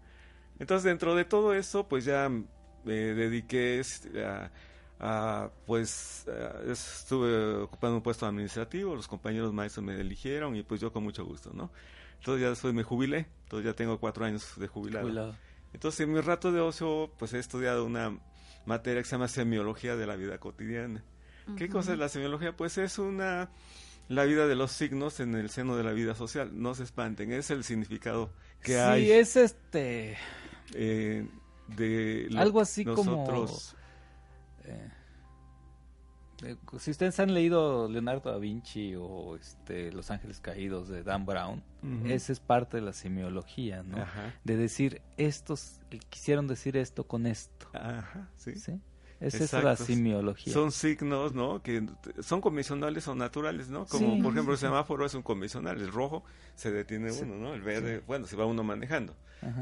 Entonces 0.60 0.84
dentro 0.84 1.16
de 1.16 1.24
todo 1.24 1.54
eso, 1.54 1.88
pues 1.88 2.04
ya 2.04 2.30
me 2.84 2.94
dediqué 2.94 3.80
este, 3.80 4.10
a 5.00 5.50
pues 5.66 6.26
estuve 6.68 7.56
ocupando 7.56 7.98
un 7.98 8.04
puesto 8.04 8.26
administrativo, 8.26 8.96
los 8.96 9.08
compañeros 9.08 9.54
maestros 9.54 9.86
me 9.86 10.00
eligieron 10.00 10.56
y 10.56 10.64
pues 10.64 10.82
yo 10.82 10.92
con 10.92 11.04
mucho 11.04 11.26
gusto, 11.26 11.52
¿no? 11.54 11.72
Entonces 12.18 12.42
ya 12.42 12.50
después 12.50 12.74
me 12.74 12.84
jubilé, 12.84 13.28
entonces 13.44 13.66
ya 13.66 13.74
tengo 13.74 14.00
cuatro 14.00 14.26
años 14.26 14.54
de 14.58 14.68
jubilado. 14.68 15.36
Entonces 15.72 16.02
en 16.02 16.12
mi 16.12 16.20
rato 16.20 16.52
de 16.52 16.60
ocio 16.60 17.12
pues 17.18 17.34
he 17.34 17.40
estudiado 17.40 17.86
una 17.86 18.20
materia 18.66 19.02
que 19.02 19.08
se 19.08 19.16
llama 19.16 19.30
semiología 19.30 19.96
de 19.96 20.06
la 20.06 20.16
vida 20.16 20.38
cotidiana. 20.38 21.04
¿Qué 21.58 21.70
cosa 21.70 21.94
es 21.94 22.00
la 22.00 22.10
semiología? 22.10 22.56
Pues 22.56 22.78
es 22.78 23.00
una 23.00 23.50
la 24.10 24.26
vida 24.26 24.48
de 24.48 24.56
los 24.56 24.72
signos 24.72 25.20
en 25.20 25.36
el 25.36 25.50
seno 25.50 25.78
de 25.78 25.84
la 25.84 25.94
vida 25.94 26.14
social. 26.14 26.52
No 26.54 26.76
se 26.76 26.84
espanten, 26.84 27.32
es 27.32 27.50
el 27.52 27.64
significado 27.64 28.32
que 28.62 28.80
hay. 28.80 29.06
Sí, 29.06 29.12
es 29.12 29.36
este... 29.36 30.18
Eh, 30.74 31.28
de 31.76 32.30
algo 32.36 32.62
así 32.62 32.84
como 32.84 33.26
eh, 34.70 36.56
si 36.80 36.92
ustedes 36.92 37.20
han 37.20 37.34
leído 37.34 37.90
Leonardo 37.90 38.32
da 38.32 38.38
Vinci 38.38 38.96
o 38.96 39.36
este 39.36 39.92
Los 39.92 40.10
Ángeles 40.12 40.40
Caídos 40.40 40.88
de 40.88 41.04
Dan 41.04 41.26
Brown, 41.26 41.64
esa 42.06 42.32
es 42.32 42.40
parte 42.40 42.78
de 42.78 42.82
la 42.82 42.94
semiología, 42.94 43.84
¿no? 43.84 43.98
De 44.44 44.56
decir, 44.56 45.02
estos 45.18 45.82
quisieron 46.10 46.48
decir 46.48 46.78
esto 46.78 47.06
con 47.06 47.26
esto. 47.26 47.70
Ajá, 47.74 48.30
sí. 48.38 48.56
¿Sí? 48.56 48.80
Esa 49.20 49.44
es 49.44 49.64
la 49.64 49.76
simiología. 49.76 50.54
Son 50.54 50.72
signos, 50.72 51.34
¿no? 51.34 51.62
Que 51.62 51.86
son 52.22 52.40
convencionales 52.40 53.08
o 53.08 53.16
naturales, 53.16 53.70
¿no? 53.70 53.86
Como, 53.86 54.22
por 54.22 54.32
ejemplo, 54.32 54.54
el 54.54 54.60
semáforo 54.60 55.06
es 55.06 55.14
un 55.14 55.24
convencional. 55.24 55.80
El 55.82 55.92
rojo 55.92 56.24
se 56.56 56.72
detiene 56.72 57.12
uno, 57.12 57.36
¿no? 57.36 57.54
El 57.54 57.62
verde, 57.62 58.02
bueno, 58.08 58.28
si 58.28 58.36
va 58.36 58.46
uno 58.46 58.64
manejando. 58.64 59.16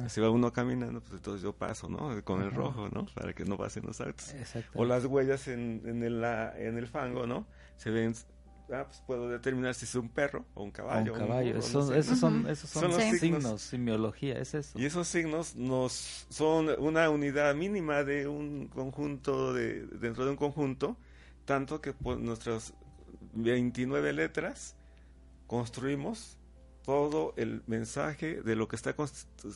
Si 0.07 0.21
va 0.21 0.29
uno 0.29 0.51
caminando, 0.51 1.01
pues 1.01 1.13
entonces 1.13 1.43
yo 1.43 1.53
paso, 1.53 1.87
¿no? 1.87 2.23
Con 2.23 2.41
el 2.41 2.51
rojo, 2.51 2.89
¿no? 2.89 3.05
Para 3.13 3.33
que 3.33 3.45
no 3.45 3.57
pasen 3.57 3.85
los 3.85 4.01
autos. 4.01 4.33
O 4.73 4.85
las 4.85 5.05
huellas 5.05 5.47
en, 5.47 5.81
en, 5.85 6.03
el, 6.03 6.23
en 6.23 6.77
el 6.77 6.87
fango, 6.87 7.25
¿no? 7.27 7.47
Se 7.77 7.91
ven 7.91 8.15
ah, 8.71 8.85
pues 8.85 9.01
puedo 9.05 9.29
determinar 9.29 9.73
si 9.73 9.85
es 9.85 9.95
un 9.95 10.09
perro 10.09 10.45
o 10.53 10.63
un 10.63 10.71
caballo. 10.71 11.13
un 11.13 11.19
caballo, 11.19 11.57
esos, 11.57 11.87
son, 11.87 11.95
esos 11.95 12.19
son, 12.69 12.91
signos, 12.93 13.19
signos, 13.19 13.61
simiología, 13.61 14.37
es 14.39 14.53
eso. 14.53 14.79
Y 14.79 14.85
esos 14.85 15.07
signos 15.07 15.55
nos 15.55 16.25
son 16.29 16.69
una 16.79 17.09
unidad 17.09 17.55
mínima 17.55 18.03
de 18.03 18.27
un 18.27 18.67
conjunto, 18.67 19.53
de, 19.53 19.85
dentro 19.87 20.25
de 20.25 20.31
un 20.31 20.37
conjunto, 20.37 20.97
tanto 21.45 21.81
que 21.81 21.93
por 21.93 22.17
nuestras 22.19 22.73
29 23.33 24.13
letras 24.13 24.75
construimos 25.47 26.37
todo 26.83 27.33
el 27.35 27.63
mensaje 27.67 28.41
de 28.41 28.55
lo 28.55 28.67
que 28.67 28.77
está 28.77 28.95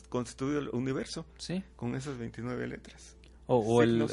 constituido 0.08 0.58
el 0.58 0.68
universo 0.68 1.24
¿Sí? 1.38 1.64
con 1.76 1.94
esas 1.94 2.18
29 2.18 2.66
letras. 2.66 3.16
O, 3.46 3.56
o 3.56 3.82
el, 3.82 4.06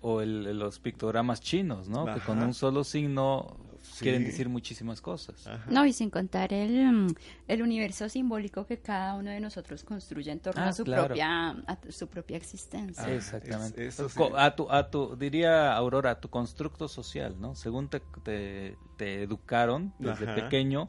o 0.00 0.20
el, 0.20 0.58
los 0.58 0.80
pictogramas 0.80 1.40
chinos, 1.40 1.88
¿no? 1.88 2.04
Que 2.12 2.20
con 2.20 2.42
un 2.42 2.52
solo 2.52 2.84
signo 2.84 3.56
quieren 3.98 4.24
decir 4.24 4.48
muchísimas 4.48 5.00
cosas. 5.00 5.48
No, 5.68 5.84
y 5.86 5.92
sin 5.92 6.10
contar 6.10 6.52
el, 6.52 6.92
mm, 6.92 7.14
el 7.48 7.62
universo 7.62 8.08
simbólico 8.08 8.66
que 8.66 8.78
cada 8.78 9.14
uno 9.14 9.30
de 9.30 9.40
nosotros 9.40 9.84
construye 9.84 10.30
en 10.30 10.40
torno 10.40 10.62
ah, 10.62 10.68
a 10.68 10.72
su 10.72 10.84
propia 10.84 11.50
a 11.50 11.78
su 11.90 12.08
propia 12.08 12.36
existencia. 12.36 13.04
Ah, 13.04 13.12
exactamente. 13.12 13.88
a 14.36 14.54
tu 14.54 14.70
a 14.70 14.90
tu 14.90 15.16
diría 15.16 15.74
Aurora, 15.74 16.12
a 16.12 16.20
tu 16.20 16.28
constructo 16.28 16.88
social, 16.88 17.36
¿no? 17.40 17.54
Según 17.54 17.88
te, 17.88 18.00
te, 18.24 18.76
educaron 19.22 19.92
desde 19.98 20.26
pequeño, 20.34 20.86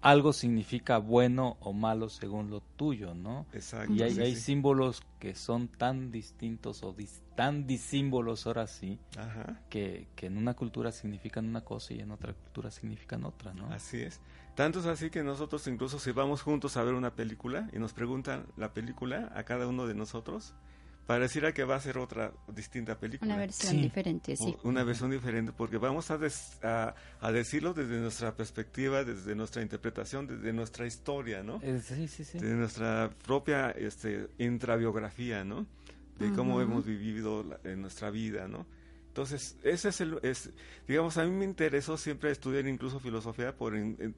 algo 0.00 0.32
significa 0.32 0.98
bueno 0.98 1.56
o 1.60 1.72
malo 1.72 2.08
según 2.08 2.50
lo 2.50 2.60
tuyo, 2.60 3.14
¿no? 3.14 3.46
Exacto. 3.52 3.92
Y 3.92 4.02
hay, 4.02 4.18
hay 4.18 4.36
símbolos 4.36 5.02
que 5.18 5.34
son 5.34 5.68
tan 5.68 6.10
distintos 6.10 6.82
o 6.82 6.94
tan 7.34 7.66
disímbolos 7.66 8.46
ahora 8.46 8.66
sí, 8.66 8.98
Que, 9.68 10.08
que 10.16 10.26
en 10.26 10.36
una 10.36 10.54
cultura 10.54 10.92
significan 10.92 11.46
una 11.46 11.64
cosa 11.64 11.94
y 11.94 12.00
en 12.00 12.10
otra 12.10 12.32
cultura 12.32 12.70
significan 12.70 13.24
otra, 13.24 13.54
¿no? 13.54 13.72
Así 13.72 14.00
es. 14.00 14.20
Tanto 14.54 14.80
es 14.80 14.86
así 14.86 15.10
que 15.10 15.22
nosotros 15.22 15.66
incluso 15.68 15.98
si 16.00 16.10
vamos 16.10 16.42
juntos 16.42 16.76
a 16.76 16.82
ver 16.82 16.94
una 16.94 17.14
película 17.14 17.68
y 17.72 17.78
nos 17.78 17.92
preguntan 17.92 18.46
la 18.56 18.72
película 18.72 19.32
a 19.34 19.44
cada 19.44 19.68
uno 19.68 19.86
de 19.86 19.94
nosotros, 19.94 20.54
pareciera 21.08 21.54
que 21.54 21.64
va 21.64 21.76
a 21.76 21.80
ser 21.80 21.96
otra 21.96 22.34
distinta 22.48 22.98
película. 22.98 23.32
Una 23.32 23.40
versión 23.40 23.80
diferente, 23.80 24.36
sí. 24.36 24.54
Una 24.62 24.84
versión 24.84 25.10
diferente, 25.10 25.52
porque 25.56 25.78
vamos 25.78 26.10
a, 26.10 26.18
a, 27.22 27.32
decirlo 27.32 27.72
desde 27.72 27.98
nuestra 27.98 28.36
perspectiva, 28.36 29.04
desde 29.04 29.34
nuestra 29.34 29.62
interpretación, 29.62 30.26
desde 30.26 30.52
nuestra 30.52 30.86
historia, 30.86 31.42
¿no? 31.42 31.60
Eh, 31.62 31.80
sí, 31.82 32.06
sí, 32.08 32.24
sí. 32.24 32.38
De 32.38 32.52
nuestra 32.52 33.08
propia 33.24 33.70
este, 33.70 34.28
intrabiografía, 34.36 35.44
¿no? 35.44 35.66
De 36.18 36.30
cómo 36.34 36.60
hemos 36.60 36.84
vivido 36.84 37.58
en 37.64 37.80
nuestra 37.80 38.10
vida, 38.10 38.46
¿no? 38.46 38.66
Entonces, 39.06 39.56
ese 39.62 39.88
es 39.88 40.02
el, 40.02 40.18
es, 40.22 40.50
digamos, 40.86 41.16
a 41.16 41.24
mí 41.24 41.30
me 41.30 41.46
interesó 41.46 41.96
siempre 41.96 42.30
estudiar 42.30 42.66
incluso 42.66 43.00
filosofía 43.00 43.56
por 43.56 43.74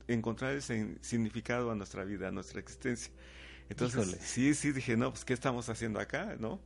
encontrar 0.09 0.57
ese 0.57 0.97
significado 1.03 1.71
a 1.71 1.77
nuestra 1.77 2.03
vida, 2.03 2.29
a 2.29 2.31
nuestra 2.33 2.59
existencia. 2.59 3.13
Entonces, 3.69 4.19
sí, 4.23 4.55
sí, 4.55 4.73
dije, 4.73 4.97
no, 4.97 5.13
pues, 5.13 5.25
¿qué 5.25 5.35
estamos 5.35 5.69
haciendo 5.69 6.01
acá, 6.01 6.35
no? 6.41 6.59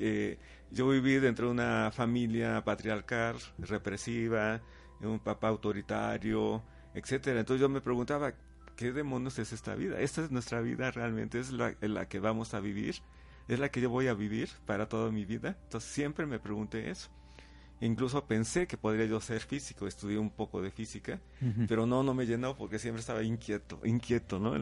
Que 0.00 0.38
yo 0.70 0.88
viví 0.88 1.16
dentro 1.16 1.48
de 1.48 1.52
una 1.52 1.90
familia 1.92 2.64
patriarcal, 2.64 3.36
represiva, 3.58 4.62
un 5.02 5.18
papá 5.18 5.48
autoritario, 5.48 6.62
etcétera. 6.94 7.40
Entonces 7.40 7.60
yo 7.60 7.68
me 7.68 7.82
preguntaba, 7.82 8.32
¿qué 8.76 8.92
demonios 8.92 9.38
es 9.38 9.52
esta 9.52 9.74
vida? 9.74 10.00
¿Esta 10.00 10.24
es 10.24 10.30
nuestra 10.30 10.62
vida 10.62 10.90
realmente? 10.90 11.38
¿Es 11.38 11.52
la, 11.52 11.76
la 11.82 12.08
que 12.08 12.18
vamos 12.18 12.54
a 12.54 12.60
vivir? 12.60 12.94
¿Es 13.46 13.58
la 13.58 13.68
que 13.68 13.82
yo 13.82 13.90
voy 13.90 14.08
a 14.08 14.14
vivir 14.14 14.48
para 14.64 14.88
toda 14.88 15.10
mi 15.10 15.26
vida? 15.26 15.58
Entonces 15.64 15.90
siempre 15.90 16.24
me 16.24 16.38
pregunté 16.38 16.88
eso. 16.88 17.10
Incluso 17.82 18.26
pensé 18.26 18.66
que 18.66 18.76
podría 18.76 19.06
yo 19.06 19.20
ser 19.20 19.40
físico, 19.40 19.86
estudié 19.86 20.18
un 20.18 20.28
poco 20.28 20.60
de 20.60 20.70
física, 20.70 21.18
pero 21.66 21.86
no, 21.86 22.02
no 22.02 22.12
me 22.12 22.26
llenó 22.26 22.54
porque 22.54 22.78
siempre 22.78 23.00
estaba 23.00 23.22
inquieto, 23.22 23.80
inquieto, 23.84 24.38
¿no? 24.38 24.52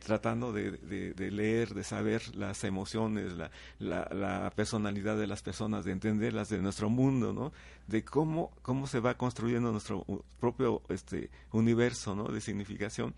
tratando 0.00 0.52
de, 0.52 0.72
de, 0.72 1.30
leer, 1.30 1.72
de 1.72 1.84
saber 1.84 2.34
las 2.34 2.64
emociones, 2.64 3.34
la, 3.34 3.50
la, 3.78 4.52
personalidad 4.56 5.16
de 5.16 5.28
las 5.28 5.40
personas, 5.40 5.84
de 5.84 5.92
entenderlas 5.92 6.48
de 6.48 6.58
nuestro 6.58 6.90
mundo, 6.90 7.32
¿no? 7.32 7.52
De 7.86 8.04
cómo, 8.04 8.50
cómo 8.62 8.88
se 8.88 8.98
va 8.98 9.16
construyendo 9.16 9.70
nuestro 9.70 10.04
propio 10.40 10.82
este, 10.88 11.30
universo, 11.52 12.16
¿no? 12.16 12.24
De 12.24 12.40
significación. 12.40 13.14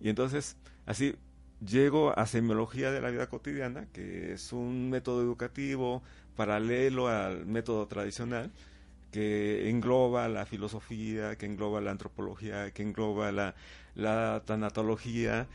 Y 0.00 0.08
entonces, 0.08 0.56
así 0.86 1.16
llego 1.64 2.18
a 2.18 2.26
semiología 2.26 2.90
de 2.90 3.00
la 3.00 3.10
vida 3.10 3.28
cotidiana, 3.28 3.86
que 3.92 4.32
es 4.32 4.52
un 4.52 4.90
método 4.90 5.22
educativo 5.22 6.02
paralelo 6.36 7.08
al 7.08 7.46
método 7.46 7.86
tradicional, 7.86 8.52
que 9.10 9.70
engloba 9.70 10.28
la 10.28 10.46
filosofía, 10.46 11.36
que 11.36 11.46
engloba 11.46 11.80
la 11.80 11.92
antropología, 11.92 12.70
que 12.72 12.82
engloba 12.82 13.32
la, 13.32 13.54
la 13.94 14.42
tanatología 14.44 15.46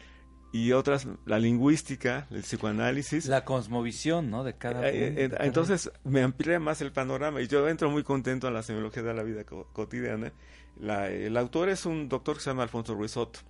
y 0.52 0.72
otras, 0.72 1.08
la 1.26 1.40
lingüística, 1.40 2.28
el 2.32 2.42
psicoanálisis. 2.42 3.28
La 3.28 3.46
cosmovisión, 3.46 4.32
¿no? 4.32 4.44
De 4.44 4.54
cada... 4.54 4.90
Eh, 4.90 5.26
eh, 5.26 5.30
entonces 5.42 5.92
me 6.04 6.24
amplía 6.24 6.60
más 6.60 6.82
el 6.82 6.92
panorama 6.92 7.42
y 7.42 7.48
yo 7.48 7.68
entro 7.68 7.90
muy 7.92 8.04
contento 8.04 8.48
a 8.48 8.52
la 8.52 8.64
semiología 8.64 9.04
de 9.04 9.14
la 9.14 9.24
vida 9.24 9.44
cotidiana. 9.44 10.32
el 10.80 11.38
autor 11.38 11.70
es 11.70 11.86
un 11.86 12.10
doctor 12.10 12.38
que 12.38 12.42
se 12.42 12.50
llama 12.50 12.64
Alfonso 12.64 12.96
Ruiz 12.96 13.12
Soto 13.12 13.42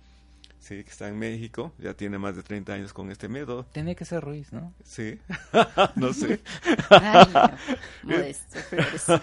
Sí, 0.60 0.84
que 0.84 0.90
está 0.90 1.08
en 1.08 1.18
México, 1.18 1.72
ya 1.78 1.94
tiene 1.94 2.18
más 2.18 2.36
de 2.36 2.42
30 2.42 2.74
años 2.74 2.92
con 2.92 3.10
este 3.10 3.28
método. 3.28 3.64
Tiene 3.72 3.96
que 3.96 4.04
ser 4.04 4.22
Ruiz, 4.22 4.52
¿no? 4.52 4.74
Sí, 4.84 5.18
no 5.96 6.12
sé. 6.12 6.40
modesto, 8.02 8.58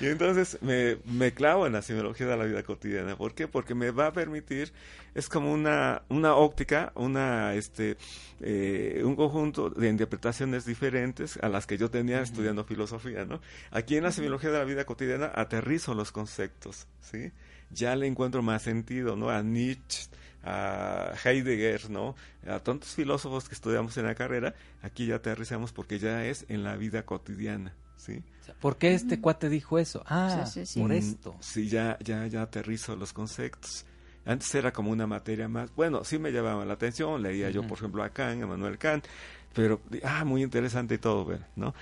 y 0.00 0.06
entonces 0.06 0.58
me, 0.60 0.98
me, 1.06 1.32
clavo 1.32 1.66
en 1.66 1.72
la 1.72 1.80
semiología 1.80 2.26
de 2.26 2.36
la 2.36 2.44
vida 2.44 2.62
cotidiana. 2.62 3.16
¿Por 3.16 3.34
qué? 3.34 3.48
Porque 3.48 3.74
me 3.74 3.90
va 3.92 4.08
a 4.08 4.12
permitir, 4.12 4.72
es 5.14 5.30
como 5.30 5.50
una, 5.50 6.02
una 6.10 6.34
óptica, 6.34 6.92
una, 6.94 7.54
este, 7.54 7.96
eh, 8.40 9.00
un 9.02 9.16
conjunto 9.16 9.70
de 9.70 9.88
interpretaciones 9.88 10.66
diferentes 10.66 11.38
a 11.38 11.48
las 11.48 11.66
que 11.66 11.78
yo 11.78 11.90
tenía 11.90 12.20
estudiando 12.20 12.64
filosofía, 12.64 13.24
¿no? 13.24 13.40
Aquí 13.70 13.96
en 13.96 14.04
la 14.04 14.12
semiología 14.12 14.50
de 14.50 14.58
la 14.58 14.64
vida 14.64 14.84
cotidiana 14.84 15.32
aterrizo 15.34 15.94
los 15.94 16.12
conceptos, 16.12 16.86
¿sí? 17.00 17.32
Ya 17.72 17.96
le 17.96 18.06
encuentro 18.06 18.42
más 18.42 18.62
sentido, 18.62 19.16
¿no? 19.16 19.30
A 19.30 19.42
Nietzsche, 19.42 20.08
a 20.44 21.12
Heidegger, 21.24 21.90
¿no? 21.90 22.14
A 22.46 22.58
tantos 22.60 22.90
filósofos 22.90 23.48
que 23.48 23.54
estudiamos 23.54 23.96
en 23.96 24.06
la 24.06 24.14
carrera, 24.14 24.54
aquí 24.82 25.06
ya 25.06 25.16
aterrizamos 25.16 25.72
porque 25.72 25.98
ya 25.98 26.24
es 26.24 26.44
en 26.48 26.64
la 26.64 26.76
vida 26.76 27.04
cotidiana, 27.04 27.74
¿sí? 27.96 28.22
¿Por 28.60 28.76
qué 28.76 28.94
este 28.94 29.20
cuate 29.20 29.48
dijo 29.48 29.78
eso? 29.78 30.02
Ah, 30.06 30.44
por 30.76 30.92
esto. 30.92 31.36
Sí, 31.40 31.68
ya, 31.68 31.96
ya, 32.00 32.26
ya 32.26 32.42
aterrizo 32.42 32.96
los 32.96 33.12
conceptos. 33.12 33.86
Antes 34.24 34.54
era 34.54 34.72
como 34.72 34.90
una 34.90 35.06
materia 35.06 35.48
más, 35.48 35.74
bueno, 35.74 36.04
sí 36.04 36.18
me 36.18 36.30
llamaba 36.30 36.64
la 36.64 36.74
atención, 36.74 37.22
leía 37.22 37.50
yo, 37.50 37.66
por 37.66 37.78
ejemplo, 37.78 38.04
a 38.04 38.10
Kant, 38.10 38.42
a 38.42 38.46
Manuel 38.46 38.78
Kant, 38.78 39.04
pero, 39.52 39.82
ah, 40.04 40.24
muy 40.24 40.42
interesante 40.42 40.94
y 40.94 40.98
todo, 40.98 41.38
¿no? 41.56 41.74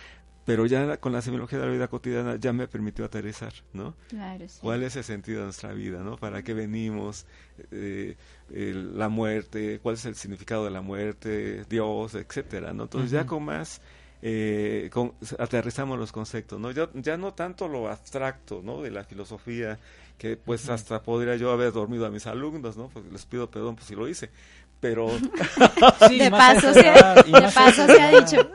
Pero 0.45 0.67
ya 0.67 0.97
con 0.97 1.13
la 1.13 1.23
semiología 1.23 1.59
de 1.59 1.67
la 1.67 1.73
vida 1.73 1.89
cotidiana 1.89 2.37
ya 2.37 2.53
me 2.53 2.67
permitió 2.67 3.05
aterrizar, 3.05 3.53
¿no? 3.73 3.95
Claro, 4.09 4.49
sí. 4.49 4.59
¿Cuál 4.61 4.83
es 4.83 4.97
el 4.97 5.05
sentido 5.05 5.41
de 5.41 5.45
nuestra 5.45 5.73
vida, 5.73 6.01
no? 6.03 6.17
¿Para 6.17 6.43
qué 6.43 6.55
venimos? 6.55 7.27
Eh, 7.71 8.17
la 8.49 9.09
muerte, 9.09 9.81
¿cuál 9.83 9.95
es 9.95 10.05
el 10.07 10.15
significado 10.15 10.65
de 10.65 10.71
la 10.71 10.81
muerte? 10.81 11.65
Dios, 11.69 12.15
etcétera, 12.15 12.73
¿no? 12.73 12.85
Entonces 12.85 13.11
ya 13.11 13.27
con 13.27 13.45
más 13.45 13.81
eh, 14.23 14.91
con, 14.93 15.15
aterrizamos 15.39 15.99
los 15.99 16.13
conceptos, 16.13 16.61
¿no? 16.61 16.71
Ya, 16.73 16.91
ya 16.95 17.17
no 17.17 17.33
tanto 17.33 17.69
lo 17.69 17.89
abstracto, 17.89 18.61
¿no? 18.63 18.83
De 18.83 18.91
la 18.91 19.05
filosofía, 19.05 19.79
que 20.19 20.37
pues 20.37 20.69
hasta 20.69 21.03
podría 21.03 21.37
yo 21.37 21.51
haber 21.51 21.73
dormido 21.73 22.05
a 22.05 22.11
mis 22.11 22.27
alumnos, 22.27 22.77
¿no? 22.77 22.89
Pues 22.89 23.07
les 23.11 23.25
pido 23.25 23.51
perdón 23.51 23.77
pues 23.77 23.87
si 23.87 23.95
lo 23.95 24.07
hice, 24.09 24.31
pero... 24.79 25.09
de, 26.11 26.31
paso 26.31 26.75
se, 26.75 26.83
de 26.83 27.51
paso 27.55 27.87
se 27.87 28.01
ha 28.01 28.21
dicho. 28.21 28.51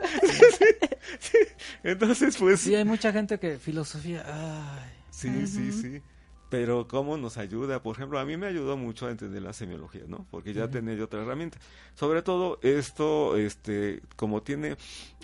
Entonces, 1.82 2.36
pues... 2.36 2.60
Sí, 2.60 2.74
hay 2.74 2.84
mucha 2.84 3.12
gente 3.12 3.38
que 3.38 3.58
filosofía... 3.58 4.24
Ay. 4.26 4.90
Sí, 5.10 5.46
sí, 5.46 5.72
sí. 5.72 6.02
Pero 6.50 6.86
cómo 6.86 7.16
nos 7.16 7.38
ayuda, 7.38 7.82
por 7.82 7.96
ejemplo, 7.96 8.18
a 8.18 8.24
mí 8.24 8.36
me 8.36 8.46
ayudó 8.46 8.76
mucho 8.76 9.06
a 9.06 9.10
entender 9.10 9.42
la 9.42 9.52
semiología, 9.52 10.02
¿no? 10.06 10.26
Porque 10.30 10.52
ya 10.52 10.68
tenía 10.68 10.94
yo 10.94 11.04
otra 11.04 11.22
herramienta. 11.22 11.58
Sobre 11.94 12.22
todo 12.22 12.58
esto, 12.62 13.36
este, 13.36 14.02
como 14.14 14.42
tiene 14.42 14.76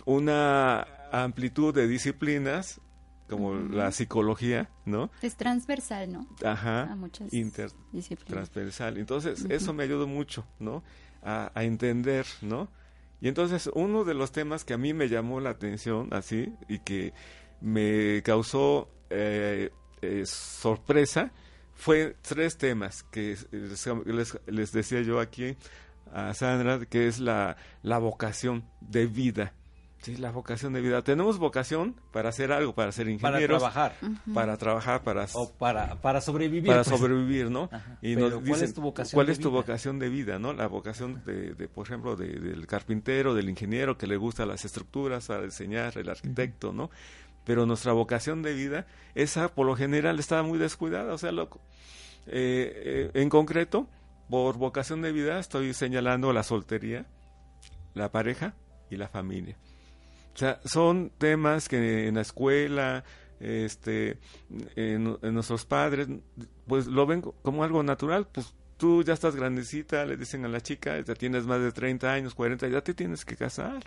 una 0.05 0.87
amplitud 1.13 1.75
de 1.75 1.87
disciplinas, 1.87 2.81
como 3.29 3.55
la 3.55 3.93
psicología, 3.93 4.69
¿no? 4.85 5.11
Es 5.23 5.37
transversal, 5.37 6.13
¿no? 6.13 6.27
Ajá. 6.45 6.91
A 6.91 6.97
muchas 6.97 7.33
interdisciplinas. 7.33 8.51
Transversal. 8.51 8.99
Entonces, 8.99 9.47
eso 9.49 9.73
me 9.73 9.85
ayudó 9.85 10.07
mucho, 10.09 10.45
¿no? 10.59 10.83
A, 11.23 11.53
a, 11.55 11.65
entender, 11.65 12.27
¿no? 12.41 12.69
Y 13.23 13.29
entonces, 13.29 13.71
uno 13.73 14.03
de 14.03 14.15
los 14.15 14.33
temas 14.33 14.65
que 14.65 14.75
a 14.75 14.79
mí 14.79 14.93
me 14.93 15.09
llamó 15.09 15.39
la 15.39 15.51
atención, 15.51 16.09
así, 16.11 16.53
y 16.69 16.81
que 16.81 17.15
me 17.61 18.21
causó 18.25 18.89
eh, 19.11 19.71
eh, 20.03 20.25
sorpresa, 20.27 21.31
fue 21.73 22.17
tres 22.21 22.59
temas 22.59 23.05
que 23.05 23.37
les, 24.05 24.39
les, 24.47 24.73
decía 24.73 25.03
yo 25.03 25.21
aquí 25.21 25.57
a 26.13 26.35
Sandra, 26.35 26.85
que 26.85 27.07
es 27.07 27.21
la, 27.21 27.57
la 27.85 27.99
vocación 27.99 28.65
de 28.81 29.07
vida 29.07 29.55
Sí, 30.03 30.17
la 30.17 30.33
vocación 30.33 30.73
de 30.73 30.81
vida. 30.81 31.03
Tenemos 31.03 31.39
vocación 31.39 31.95
para 32.11 32.31
hacer 32.31 32.51
algo, 32.51 32.75
para 32.75 32.91
ser 32.91 33.09
ingenieros. 33.09 33.63
Para 33.63 33.73
trabajar. 33.73 34.15
Para 34.35 34.57
trabajar, 34.57 35.03
para... 35.05 35.27
O 35.35 35.53
para, 35.53 35.95
para 36.01 36.21
sobrevivir. 36.21 36.67
Para 36.67 36.83
pues. 36.83 36.99
sobrevivir, 36.99 37.53
¿no? 37.53 37.71
Y 38.03 38.17
nos 38.17 38.43
dicen, 38.43 38.49
¿cuál 38.49 38.63
es 38.63 38.75
tu 38.75 38.81
vocación 38.83 39.17
¿Cuál 39.17 39.29
es 39.29 39.39
tu 39.39 39.51
vocación 39.53 39.99
de 40.01 40.09
vida, 40.09 40.41
no? 40.41 40.53
La 40.55 40.67
vocación, 40.67 41.23
de, 41.25 41.55
de 41.55 41.69
por 41.69 41.87
ejemplo, 41.87 42.17
de, 42.17 42.27
del 42.27 42.67
carpintero, 42.67 43.33
del 43.33 43.49
ingeniero 43.49 43.97
que 43.97 44.09
le 44.09 44.17
gusta 44.17 44.45
las 44.45 44.65
estructuras, 44.65 45.31
a 45.31 45.41
diseñar, 45.41 45.97
el 45.97 46.11
arquitecto, 46.11 46.73
¿no? 46.73 46.91
Pero 47.45 47.65
nuestra 47.65 47.93
vocación 47.93 48.43
de 48.43 48.55
vida, 48.55 48.87
esa 49.15 49.55
por 49.55 49.67
lo 49.67 49.77
general 49.77 50.19
está 50.19 50.43
muy 50.43 50.59
descuidada. 50.59 51.15
O 51.15 51.19
sea, 51.19 51.31
loco. 51.31 51.61
Eh, 52.27 52.73
eh, 52.75 53.11
en 53.15 53.29
concreto, 53.29 53.87
por 54.29 54.59
vocación 54.59 55.01
de 55.01 55.13
vida 55.13 55.39
estoy 55.39 55.75
señalando 55.75 56.33
la 56.33 56.43
soltería, 56.43 57.07
la 57.95 58.11
pareja 58.11 58.55
y 58.91 58.97
la 58.97 59.07
familia. 59.07 59.57
O 60.35 60.39
sea, 60.39 60.61
son 60.65 61.11
temas 61.19 61.69
que 61.69 62.09
en 62.09 62.15
la 62.15 62.23
escuela, 62.23 63.05
este, 63.41 64.19
en, 64.77 65.19
nuestros 65.23 65.65
padres, 65.67 66.09
pues 66.67 66.87
lo 66.87 67.07
ven 67.07 67.21
como 67.21 67.65
algo 67.65 67.83
natural, 67.83 68.27
pues 68.31 68.55
tú 68.77 69.03
ya 69.03 69.13
estás 69.13 69.37
grandecita, 69.37 70.05
le 70.05 70.17
dicen 70.17 70.45
a 70.45 70.49
la 70.49 70.61
chica, 70.61 71.01
ya 71.01 71.15
tienes 71.15 71.45
más 71.45 71.61
de 71.61 71.73
30 71.73 72.13
años, 72.13 72.35
40, 72.35 72.69
ya 72.69 72.81
te 72.81 72.95
tienes 72.95 73.25
que 73.25 73.37
casar 73.37 73.83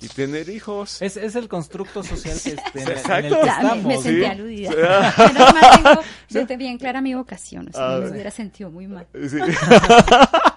y 0.00 0.08
tener 0.08 0.48
hijos. 0.48 1.00
Es, 1.00 1.16
es 1.16 1.36
el 1.36 1.48
constructo 1.48 2.02
social 2.02 2.36
que, 2.42 2.50
este, 2.50 2.82
en, 2.82 2.88
el 3.24 3.40
que 3.40 3.46
estamos. 3.46 3.84
Me, 3.84 4.02
sentí 4.02 4.24
aludida. 4.24 4.70
Menos 5.18 5.54
mal 5.54 5.82
tengo, 5.82 6.00
yo 6.30 6.46
te 6.46 6.56
bien 6.56 6.78
clara 6.78 7.00
mi 7.00 7.14
vocación, 7.14 7.68
o 7.68 7.72
sea, 7.72 7.98
me 7.98 8.10
hubiera 8.10 8.30
sentido 8.30 8.70
muy 8.70 8.86
mal. 8.86 9.06
Sí. 9.12 9.38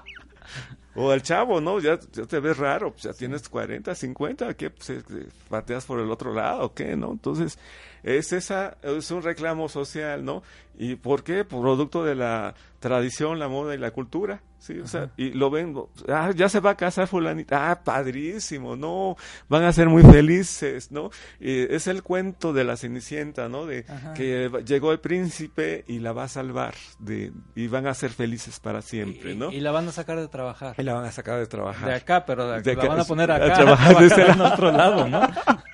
O 1.00 1.12
al 1.12 1.22
chavo, 1.22 1.62
¿no? 1.62 1.80
Ya, 1.80 2.00
te 2.00 2.40
ves 2.40 2.58
raro, 2.58 2.92
pues 2.92 3.04
ya 3.04 3.14
tienes 3.14 3.48
40, 3.48 3.94
50, 3.94 4.56
¿qué? 4.56 4.72
Pues, 4.72 4.90
eh, 4.90 5.04
pateas 5.48 5.86
por 5.86 6.00
el 6.00 6.10
otro 6.10 6.34
lado, 6.34 6.74
¿qué? 6.74 6.96
¿No? 6.96 7.12
Entonces, 7.12 7.60
es 8.08 8.32
esa, 8.32 8.78
es 8.82 9.12
un 9.12 9.22
reclamo 9.22 9.68
social, 9.68 10.24
¿no? 10.24 10.44
¿Y 10.78 10.96
por 10.96 11.24
qué? 11.24 11.44
Producto 11.44 12.06
de 12.06 12.16
la 12.16 12.56
tradición, 12.80 13.40
la 13.40 13.50
moda 13.50 13.76
y 13.76 13.78
la 13.78 13.92
cultura. 13.92 14.42
Sí, 14.60 14.80
o 14.80 14.88
sea, 14.88 15.12
y 15.18 15.32
lo 15.32 15.52
ven, 15.52 15.76
ah, 16.10 16.32
ya 16.36 16.50
se 16.50 16.60
va 16.60 16.72
a 16.72 16.76
casar 16.76 17.08
fulanita, 17.08 17.70
ah, 17.70 17.84
padrísimo, 17.84 18.76
no, 18.76 19.16
van 19.48 19.64
a 19.64 19.72
ser 19.72 19.88
muy 19.88 20.02
felices, 20.02 20.92
¿no? 20.92 21.12
Y 21.40 21.74
es 21.74 21.86
el 21.86 22.02
cuento 22.02 22.54
de 22.54 22.64
la 22.64 22.76
Cenicienta, 22.76 23.50
¿no? 23.50 23.68
De 23.68 23.86
que 24.16 24.50
llegó 24.66 24.92
el 24.92 25.00
príncipe 25.00 25.86
y 25.88 26.00
la 26.00 26.12
va 26.12 26.24
a 26.24 26.28
salvar, 26.28 26.74
de, 26.98 27.32
y 27.56 27.68
van 27.68 27.86
a 27.86 27.94
ser 27.94 28.10
felices 28.10 28.60
para 28.60 28.82
siempre, 28.82 29.36
¿no? 29.36 29.52
Y, 29.52 29.60
la 29.60 29.72
van 29.72 29.88
a 29.88 29.92
sacar 29.92 30.20
de 30.20 30.28
trabajar. 30.28 30.74
Y 30.78 30.84
la 30.84 30.96
van 30.96 31.06
a 31.06 31.12
sacar 31.12 31.38
de 31.38 31.46
trabajar. 31.46 31.88
De 31.88 31.96
acá, 31.96 32.26
pero 32.26 32.60
de, 32.60 32.76
la 32.76 32.86
van 32.86 33.00
a 33.00 33.06
poner 33.06 33.32
acá, 33.32 33.54
a 33.54 33.58
trabajar, 33.58 34.42
otro 34.54 34.72
lado, 34.72 35.08
¿no? 35.08 35.22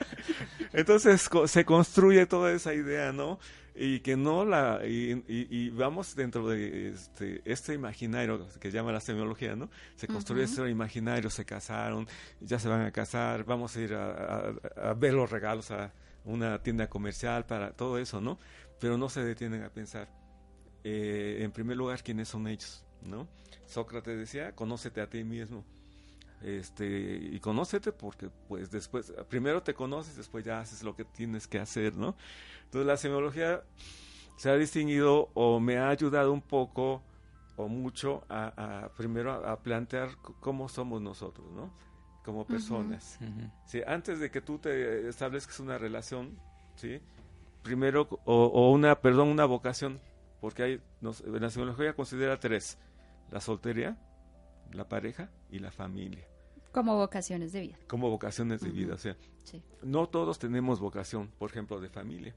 Entonces 0.73 1.29
se 1.45 1.65
construye 1.65 2.25
toda 2.25 2.51
esa 2.51 2.73
idea, 2.73 3.13
¿no? 3.13 3.39
y 3.75 4.01
que 4.01 4.15
no 4.15 4.45
la 4.45 4.81
y, 4.85 5.69
vamos 5.71 6.15
dentro 6.15 6.47
de 6.47 6.89
este, 6.89 7.41
este 7.45 7.73
imaginario 7.73 8.47
que 8.59 8.69
llama 8.69 8.91
la 8.91 8.99
semiología 8.99 9.55
no 9.55 9.69
se 9.95 10.07
construye 10.07 10.43
este 10.43 10.69
imaginario 10.69 11.29
se 11.29 11.43
casaron 11.43 12.07
ya 12.39 12.59
se 12.59 12.69
van 12.69 12.81
a 12.81 12.91
casar 12.91 13.45
vamos 13.45 13.75
a 13.75 13.81
ir 13.81 13.93
a, 13.95 14.93
ver 14.95 15.13
los 15.13 15.29
regalos 15.31 15.71
a 15.71 15.91
una 16.23 16.61
tienda 16.61 16.87
comercial 16.87 17.45
para 17.45 17.71
todo 17.71 17.97
eso 17.97 18.21
no 18.21 18.37
pero 18.79 18.97
no 18.97 19.09
se 19.09 19.23
detienen 19.23 19.63
a 19.63 19.69
pensar 19.69 20.07
eh, 20.83 21.39
en 21.41 21.51
primer 21.51 21.77
lugar 21.77 22.03
quiénes 22.03 22.27
son 22.27 22.47
ellos 22.47 22.85
no 23.01 23.27
Sócrates 23.65 24.17
decía 24.19 24.53
conócete 24.53 25.01
a 25.01 25.09
ti 25.09 25.23
mismo 25.23 25.65
este 26.43 27.29
y 27.31 27.39
conócete 27.39 27.91
porque 27.91 28.29
pues 28.47 28.69
después 28.69 29.13
primero 29.29 29.63
te 29.63 29.73
conoces 29.73 30.17
después 30.17 30.43
ya 30.43 30.59
haces 30.59 30.83
lo 30.83 30.95
que 30.95 31.05
tienes 31.05 31.47
que 31.47 31.59
hacer 31.59 31.95
no 31.95 32.15
entonces 32.65 32.85
la 32.85 32.97
semiología 32.97 33.63
se 34.35 34.49
ha 34.49 34.55
distinguido 34.55 35.29
o 35.33 35.59
me 35.59 35.77
ha 35.77 35.89
ayudado 35.89 36.33
un 36.33 36.41
poco 36.41 37.01
o 37.55 37.67
mucho 37.67 38.23
a, 38.29 38.89
primero 38.97 39.31
a, 39.31 39.59
plantear 39.61 40.17
cómo 40.39 40.67
somos 40.69 41.01
nosotros 41.01 41.51
no 41.51 41.71
como 42.23 42.47
personas. 42.47 43.19
Antes 43.85 44.19
de 44.19 44.31
que 44.31 44.39
tú 44.39 44.57
te 44.57 45.09
establezcas 45.09 45.59
una 45.59 45.77
relación 45.77 46.39
sí 46.75 47.01
primero 47.61 48.07
o, 48.25 48.71
una 48.71 48.99
perdón 49.01 49.27
una 49.27 49.45
vocación 49.45 49.99
porque 50.41 50.63
hay 50.63 50.81
la 51.01 51.49
semiología 51.49 51.93
considera 51.93 52.39
tres 52.39 52.77
la 53.31 53.39
soltería 53.39 53.97
la 54.71 54.87
pareja 54.87 55.29
y 55.51 55.59
la 55.59 55.71
familia 55.71 56.27
como 56.73 56.97
vocaciones 56.97 57.53
de 57.53 57.61
vida. 57.61 57.77
Como 57.87 58.09
vocaciones 58.09 58.59
de 58.61 58.71
vida, 58.71 58.95
o 58.95 58.97
sea, 58.97 59.15
no 59.83 60.07
todos 60.07 60.39
tenemos 60.39 60.79
vocación, 60.79 61.29
por 61.37 61.51
ejemplo, 61.51 61.79
de 61.79 61.87
familia. 61.87 62.35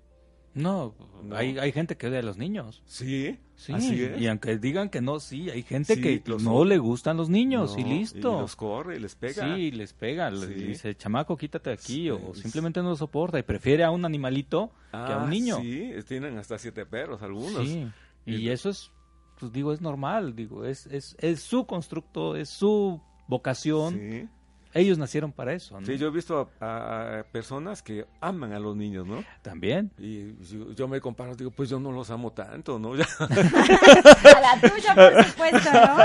No, 0.54 0.94
Hay, 1.32 1.58
hay 1.58 1.70
gente 1.70 1.98
que 1.98 2.06
odia 2.06 2.20
a 2.20 2.22
los 2.22 2.38
niños. 2.38 2.82
Sí, 2.86 3.38
sí. 3.56 3.74
Y 4.18 4.26
aunque 4.26 4.56
digan 4.56 4.88
que 4.88 5.02
no, 5.02 5.20
sí, 5.20 5.50
hay 5.50 5.62
gente 5.62 6.00
que 6.00 6.22
no 6.42 6.64
le 6.64 6.78
gustan 6.78 7.18
los 7.18 7.28
niños 7.28 7.76
y 7.76 7.84
listo. 7.84 8.38
Y 8.38 8.40
los 8.40 8.56
corre 8.56 8.96
y 8.96 9.00
les 9.00 9.14
pega. 9.16 9.54
Sí, 9.54 9.70
les 9.70 9.92
pega. 9.92 10.30
Le 10.30 10.46
dice, 10.46 10.94
chamaco, 10.94 11.36
quítate 11.36 11.70
aquí. 11.70 12.08
O 12.08 12.34
simplemente 12.34 12.80
no 12.80 12.90
lo 12.90 12.96
soporta 12.96 13.38
y 13.38 13.42
prefiere 13.42 13.84
a 13.84 13.90
un 13.90 14.06
animalito 14.06 14.70
que 14.90 14.96
a 14.96 15.18
un 15.18 15.24
ah, 15.24 15.26
niño. 15.26 15.58
Sí, 15.60 15.92
tienen 16.08 16.38
hasta 16.38 16.56
siete 16.56 16.86
perros 16.86 17.22
algunos. 17.22 17.68
Sí. 17.68 17.86
Y, 18.24 18.48
eso 18.48 18.70
es, 18.70 18.90
pues 19.38 19.52
digo, 19.52 19.74
es 19.74 19.82
normal. 19.82 20.34
Digo, 20.34 20.64
es, 20.64 20.86
es, 20.86 21.16
es 21.20 21.40
su 21.40 21.66
constructo, 21.66 22.34
es 22.34 22.48
su 22.48 23.02
vocación. 23.28 23.94
Sí 23.94 24.28
ellos 24.76 24.98
nacieron 24.98 25.32
para 25.32 25.54
eso, 25.54 25.80
¿no? 25.80 25.86
Sí, 25.86 25.96
yo 25.96 26.08
he 26.08 26.10
visto 26.10 26.50
a, 26.60 27.24
personas 27.32 27.82
que 27.82 28.06
aman 28.20 28.52
a 28.52 28.58
los 28.58 28.76
niños, 28.76 29.06
¿no? 29.06 29.24
También. 29.40 29.90
Y 29.98 30.34
yo, 30.74 30.86
me 30.86 31.00
comparo, 31.00 31.34
digo, 31.34 31.50
pues 31.50 31.70
yo 31.70 31.80
no 31.80 31.92
los 31.92 32.10
amo 32.10 32.32
tanto, 32.32 32.78
¿no? 32.78 32.92
a 32.92 32.96
la 32.96 34.60
tuya, 34.60 34.94
por 34.94 35.24
supuesto, 35.24 35.70
¿no? 35.72 35.96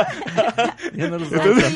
yo 0.97 1.10
no 1.10 1.17
los 1.19 1.34
amo 1.34 1.53
Sí, 1.62 1.75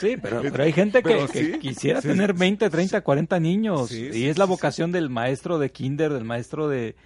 pero, 0.00 0.42
pero 0.42 0.62
hay 0.62 0.72
gente 0.72 1.02
que, 1.02 1.58
quisiera 1.60 2.00
tener 2.00 2.34
20, 2.34 2.68
30, 2.68 3.00
40 3.00 3.40
niños. 3.40 3.92
y 3.92 4.26
es 4.26 4.38
la 4.38 4.44
vocación 4.44 4.92
del 4.92 5.10
maestro 5.10 5.58
de 5.58 5.70
kinder, 5.70 6.12
del 6.12 6.24
maestro 6.24 6.68
de, 6.68 6.96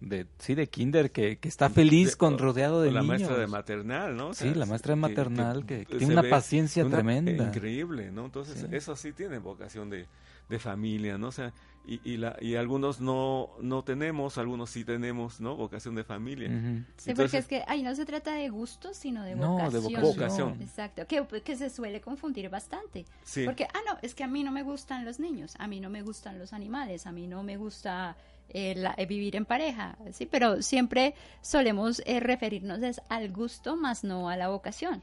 de 0.00 0.26
sí 0.38 0.54
de 0.54 0.66
kinder 0.68 1.10
que, 1.10 1.38
que 1.38 1.48
está 1.48 1.70
feliz 1.70 2.16
con 2.16 2.38
rodeado 2.38 2.82
de 2.82 2.90
la 2.90 3.00
niños. 3.00 3.20
La 3.20 3.26
maestra 3.26 3.38
de 3.38 3.46
maternal, 3.46 4.16
¿no? 4.16 4.34
sí, 4.34 4.54
la 4.54 4.66
maestra 4.66 4.94
de 4.94 5.00
maternal 5.00 5.66
que, 5.66 5.84
tiene 5.84 6.12
una 6.12 6.28
paciencia 6.28 6.84
tremenda. 6.86 7.44
Increíble, 7.44 8.10
¿no? 8.12 8.26
Entonces, 8.26 8.66
eso 8.70 8.96
sí 8.96 9.12
tiene 9.12 9.38
vocación 9.38 9.90
de, 9.90 10.06
de 10.48 10.58
familia, 10.58 11.18
¿no? 11.18 11.28
O 11.28 11.32
sea, 11.32 11.52
y, 11.86 12.00
y, 12.04 12.16
la, 12.16 12.36
y 12.40 12.56
algunos 12.56 13.00
no, 13.00 13.50
no 13.60 13.84
tenemos, 13.84 14.38
algunos 14.38 14.70
sí 14.70 14.84
tenemos, 14.84 15.40
¿no? 15.40 15.56
Vocación 15.56 15.94
de 15.94 16.02
familia. 16.02 16.48
Sí, 16.96 17.14
porque 17.14 17.38
es 17.38 17.46
que 17.46 17.62
ahí 17.68 17.82
no 17.82 17.94
se 17.94 18.04
trata 18.04 18.34
de 18.34 18.48
gusto, 18.48 18.92
sino 18.92 19.22
de 19.22 19.36
vocación. 19.36 19.92
de 19.92 20.00
vocación. 20.00 20.62
Exacto, 20.62 21.06
que, 21.06 21.24
que, 21.42 21.56
se 21.56 21.70
suele 21.70 22.00
confundir 22.00 22.48
bastante. 22.48 23.04
Sí. 23.22 23.44
Porque, 23.44 23.64
ah, 23.64 23.80
no, 23.86 23.98
es 24.02 24.14
que 24.14 24.24
a 24.24 24.26
mí 24.26 24.42
no 24.42 24.50
me 24.50 24.64
gustan 24.64 25.04
los 25.04 25.20
niños, 25.20 25.54
a 25.58 25.68
mí 25.68 25.80
no 25.80 25.88
me 25.88 26.02
gustan 26.02 26.38
los 26.38 26.52
animales, 26.52 27.06
a 27.06 27.12
mí 27.12 27.28
no 27.28 27.44
me 27.44 27.56
gusta 27.56 28.16
eh, 28.48 29.06
vivir 29.08 29.36
en 29.36 29.44
pareja, 29.44 29.96
¿sí? 30.12 30.26
Pero 30.26 30.62
siempre 30.62 31.14
solemos 31.40 32.02
eh, 32.04 32.18
referirnos 32.18 32.80
al 33.08 33.32
gusto 33.32 33.76
más 33.76 34.02
no 34.02 34.28
a 34.28 34.36
la 34.36 34.48
vocación. 34.48 35.02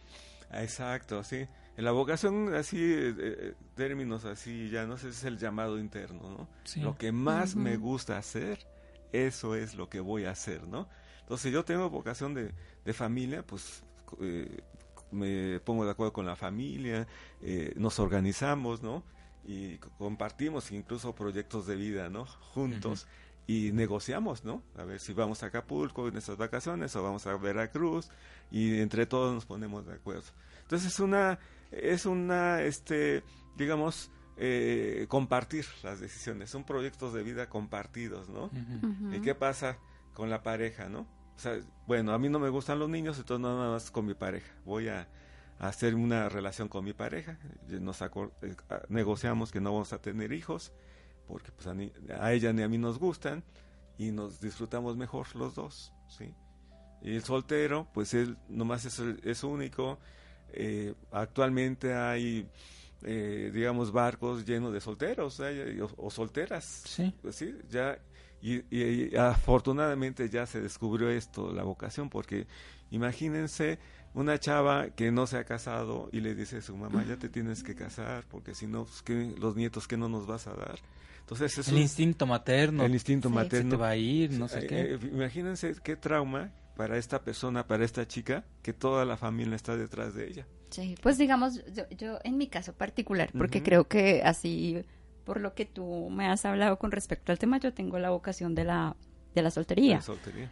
Exacto, 0.51 1.23
sí. 1.23 1.47
En 1.75 1.85
la 1.85 1.91
vocación, 1.91 2.53
así, 2.53 2.77
eh, 2.79 3.55
términos 3.75 4.25
así, 4.25 4.69
ya 4.69 4.85
no 4.85 4.97
sé, 4.97 5.09
es 5.09 5.23
el 5.23 5.37
llamado 5.37 5.79
interno, 5.79 6.21
¿no? 6.29 6.83
Lo 6.83 6.95
que 6.95 7.11
más 7.11 7.55
me 7.55 7.77
gusta 7.77 8.17
hacer, 8.17 8.59
eso 9.11 9.55
es 9.55 9.73
lo 9.75 9.89
que 9.89 9.99
voy 9.99 10.25
a 10.25 10.31
hacer, 10.31 10.67
¿no? 10.67 10.87
Entonces, 11.21 11.51
yo 11.51 11.63
tengo 11.63 11.89
vocación 11.89 12.33
de, 12.33 12.53
de 12.85 12.93
familia, 12.93 13.45
pues 13.45 13.83
me 15.11 15.59
pongo 15.61 15.85
de 15.85 15.91
acuerdo 15.91 16.13
con 16.13 16.25
la 16.25 16.35
familia, 16.35 17.07
nos 17.75 17.99
organizamos, 17.99 18.83
¿no? 18.83 19.03
Y 19.45 19.77
compartimos 19.97 20.71
incluso 20.71 21.15
proyectos 21.15 21.65
de 21.65 21.75
vida, 21.75 22.09
¿no? 22.09 22.25
Juntos 22.25 23.07
y 23.47 23.71
negociamos, 23.73 24.45
¿no? 24.45 24.63
A 24.77 24.83
ver 24.83 24.99
si 24.99 25.13
vamos 25.13 25.43
a 25.43 25.47
Acapulco 25.47 26.07
en 26.07 26.17
estas 26.17 26.37
vacaciones 26.37 26.95
o 26.95 27.03
vamos 27.03 27.27
a 27.27 27.35
Veracruz 27.35 28.09
y 28.51 28.79
entre 28.79 29.05
todos 29.05 29.33
nos 29.33 29.45
ponemos 29.45 29.85
de 29.85 29.93
acuerdo. 29.93 30.23
Entonces 30.61 30.93
es 30.93 30.99
una, 30.99 31.39
es 31.81 32.05
una, 32.05 32.61
este, 32.61 33.23
digamos, 33.55 34.11
eh, 34.37 35.05
compartir 35.09 35.65
las 35.83 35.99
decisiones, 35.99 36.49
son 36.49 36.63
proyectos 36.63 37.13
de 37.13 37.23
vida 37.23 37.49
compartidos, 37.49 38.29
¿no? 38.29 38.49
¿Y 39.11 39.21
qué 39.21 39.35
pasa 39.35 39.77
con 40.13 40.29
la 40.29 40.41
pareja, 40.41 40.89
no? 40.89 41.01
O 41.35 41.39
sea, 41.39 41.59
bueno, 41.87 42.13
a 42.13 42.19
mí 42.19 42.29
no 42.29 42.39
me 42.39 42.49
gustan 42.49 42.79
los 42.79 42.89
niños, 42.89 43.17
entonces 43.17 43.43
nada 43.43 43.71
más 43.71 43.91
con 43.91 44.05
mi 44.05 44.13
pareja. 44.13 44.51
Voy 44.65 44.87
a, 44.87 45.07
hacer 45.59 45.95
una 45.95 46.27
relación 46.29 46.67
con 46.67 46.83
mi 46.83 46.93
pareja, 46.93 47.37
nos 47.69 48.01
eh, 48.01 48.07
negociamos 48.89 49.51
que 49.51 49.61
no 49.61 49.71
vamos 49.71 49.93
a 49.93 50.01
tener 50.01 50.33
hijos, 50.33 50.73
porque 51.27 51.51
pues 51.51 51.67
a, 51.67 52.33
ella 52.33 52.51
ni 52.53 52.63
a 52.63 52.67
mí 52.67 52.77
nos 52.77 52.99
gustan 52.99 53.43
y 53.97 54.11
nos 54.11 54.41
disfrutamos 54.41 54.97
mejor 54.97 55.33
los 55.35 55.55
dos, 55.55 55.93
¿sí? 56.07 56.33
Y 57.01 57.15
el 57.15 57.23
soltero, 57.23 57.87
pues 57.93 58.13
él 58.13 58.37
nomás 58.49 58.85
es, 58.85 58.99
es 58.99 59.43
único. 59.43 59.99
Eh, 60.53 60.93
actualmente 61.11 61.93
hay, 61.93 62.47
eh, 63.03 63.51
digamos, 63.53 63.91
barcos 63.91 64.45
llenos 64.45 64.73
de 64.73 64.81
solteros 64.81 65.41
o, 65.97 66.09
solteras. 66.09 66.83
Sí. 66.85 67.13
Pues 67.21 67.35
sí, 67.35 67.55
ya, 67.69 67.97
y, 68.41 69.15
afortunadamente 69.15 70.29
ya 70.29 70.45
se 70.45 70.61
descubrió 70.61 71.09
esto, 71.09 71.51
la 71.53 71.63
vocación, 71.63 72.09
porque 72.09 72.47
imagínense 72.91 73.79
una 74.13 74.39
chava 74.39 74.89
que 74.89 75.11
no 75.11 75.25
se 75.27 75.37
ha 75.37 75.43
casado 75.43 76.09
y 76.11 76.19
le 76.21 76.35
dice 76.35 76.57
a 76.57 76.61
su 76.61 76.77
mamá, 76.77 77.03
ya 77.07 77.17
te 77.17 77.29
tienes 77.29 77.63
que 77.63 77.73
casar, 77.73 78.25
porque 78.29 78.53
si 78.53 78.67
no, 78.67 78.85
pues, 78.85 79.39
los 79.39 79.55
nietos 79.55 79.87
que 79.87 79.97
no 79.97 80.07
nos 80.07 80.27
vas 80.27 80.47
a 80.47 80.53
dar. 80.53 80.79
Entonces 81.21 81.57
es 81.57 81.69
el 81.69 81.77
instinto 81.77 82.27
materno. 82.27 82.83
El 82.83 82.93
instinto 82.93 83.29
materno. 83.29 83.71
te 83.71 83.75
va 83.77 83.89
a 83.89 83.95
ir, 83.95 84.31
no 84.31 84.49
sé 84.49 84.67
qué. 84.67 84.93
Eh, 84.93 84.99
imagínense 85.11 85.73
qué 85.81 85.95
trauma 85.95 86.51
para 86.75 86.97
esta 86.97 87.21
persona, 87.23 87.67
para 87.67 87.85
esta 87.85 88.07
chica, 88.07 88.45
que 88.61 88.73
toda 88.73 89.05
la 89.05 89.17
familia 89.17 89.55
está 89.55 89.77
detrás 89.77 90.13
de 90.13 90.27
ella. 90.27 90.47
Sí, 90.69 90.95
pues 91.01 91.17
digamos, 91.17 91.61
yo, 91.97 92.17
en 92.23 92.37
mi 92.37 92.47
caso 92.47 92.73
particular, 92.73 93.29
porque 93.37 93.61
creo 93.61 93.87
que 93.87 94.23
así, 94.23 94.83
por 95.23 95.39
lo 95.39 95.53
que 95.53 95.65
tú 95.65 96.09
me 96.09 96.27
has 96.27 96.45
hablado 96.45 96.79
con 96.79 96.91
respecto 96.91 97.31
al 97.31 97.37
tema, 97.37 97.59
yo 97.59 97.73
tengo 97.73 97.99
la 97.99 98.09
vocación 98.09 98.55
de 98.55 98.63
la, 98.63 98.95
de 99.35 99.41
la 99.43 99.51
soltería. 99.51 99.97
la 99.97 100.01
soltería. 100.01 100.49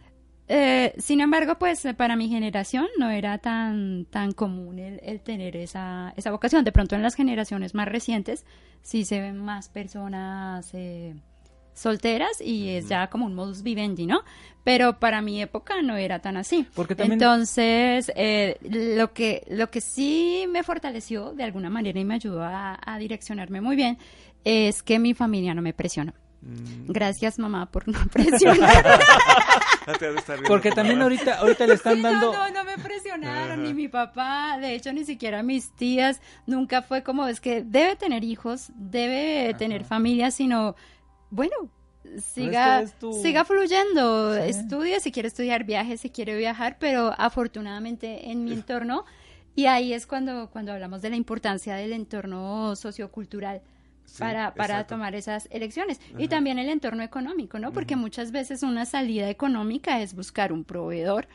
Eh, 0.48 0.92
sin 0.98 1.20
embargo, 1.20 1.58
pues 1.58 1.86
para 1.96 2.14
mi 2.14 2.28
generación 2.28 2.86
no 2.98 3.10
era 3.10 3.38
tan, 3.38 4.04
tan 4.06 4.32
común 4.32 4.78
el, 4.78 5.20
tener 5.20 5.56
esa, 5.56 6.12
esa 6.16 6.30
vocación. 6.30 6.64
De 6.64 6.72
pronto 6.72 6.94
en 6.94 7.02
las 7.02 7.14
generaciones 7.14 7.74
más 7.74 7.88
recientes 7.88 8.44
sí 8.82 9.04
se 9.04 9.20
ven 9.20 9.38
más 9.38 9.68
personas 9.68 10.70
eh, 10.74 11.14
solteras 11.74 12.40
y 12.40 12.70
es 12.70 12.88
ya 12.88 13.08
como 13.08 13.26
un 13.26 13.34
modus 13.34 13.62
vivendi, 13.62 14.06
¿no? 14.06 14.22
Pero 14.64 15.00
para 15.00 15.20
mi 15.22 15.42
época 15.42 15.82
no 15.82 15.96
era 15.96 16.20
tan 16.20 16.36
así. 16.36 16.66
Porque 16.74 16.94
Entonces, 16.98 18.12
eh, 18.14 18.58
lo, 18.62 19.12
que, 19.12 19.44
lo 19.50 19.70
que 19.70 19.80
sí 19.80 20.46
me 20.48 20.62
fortaleció 20.62 21.32
de 21.32 21.42
alguna 21.42 21.68
manera 21.68 21.98
y 21.98 22.04
me 22.04 22.14
ayudó 22.14 22.42
a 22.44 22.96
direccionarme 22.98 23.60
muy 23.60 23.74
bien 23.74 23.98
es 24.44 24.82
que 24.82 24.98
mi 24.98 25.14
familia 25.14 25.54
no 25.54 25.62
me 25.62 25.72
presionó. 25.72 26.14
Mm. 26.42 26.90
Gracias 26.90 27.38
mamá 27.38 27.66
por 27.66 27.86
no 27.88 27.98
presionar. 28.12 29.00
Porque 30.46 30.72
también 30.72 31.00
ahorita, 31.00 31.38
ahorita 31.38 31.66
le 31.66 31.74
están 31.74 32.02
dando. 32.02 32.32
No, 32.32 32.50
no, 32.50 32.64
me 32.64 32.78
presionaron, 32.78 33.62
ni 33.62 33.74
mi 33.74 33.88
papá, 33.88 34.58
de 34.60 34.74
hecho 34.74 34.92
ni 34.92 35.04
siquiera 35.04 35.42
mis 35.42 35.70
tías, 35.72 36.20
nunca 36.46 36.82
fue 36.82 37.02
como 37.02 37.28
es 37.28 37.40
que 37.40 37.62
debe 37.62 37.96
tener 37.96 38.24
hijos, 38.24 38.72
debe 38.74 39.54
tener 39.54 39.84
familia, 39.84 40.30
sino 40.30 40.74
bueno, 41.32 41.56
siga, 42.18 42.84
siga 43.22 43.44
fluyendo, 43.46 44.34
estudie 44.34 45.00
si 45.00 45.10
quiere 45.10 45.28
estudiar, 45.28 45.64
viaje 45.64 45.96
si 45.96 46.10
quiere 46.10 46.36
viajar, 46.36 46.76
pero 46.78 47.14
afortunadamente 47.16 48.30
en 48.30 48.44
mi 48.44 48.52
entorno, 48.52 49.06
y 49.56 49.64
ahí 49.64 49.94
es 49.94 50.06
cuando, 50.06 50.50
cuando 50.50 50.72
hablamos 50.72 51.00
de 51.00 51.08
la 51.08 51.16
importancia 51.16 51.74
del 51.74 51.94
entorno 51.94 52.76
sociocultural 52.76 53.62
para, 54.18 54.54
para 54.54 54.86
tomar 54.86 55.14
esas 55.14 55.48
elecciones. 55.50 56.00
Y 56.18 56.28
también 56.28 56.58
el 56.58 56.68
entorno 56.68 57.02
económico, 57.02 57.58
¿no? 57.58 57.72
Porque 57.72 57.96
muchas 57.96 58.32
veces 58.32 58.62
una 58.62 58.86
salida 58.86 59.28
económica 59.28 60.00
es 60.00 60.14
buscar 60.14 60.52
un 60.52 60.64
proveedor. 60.64 61.26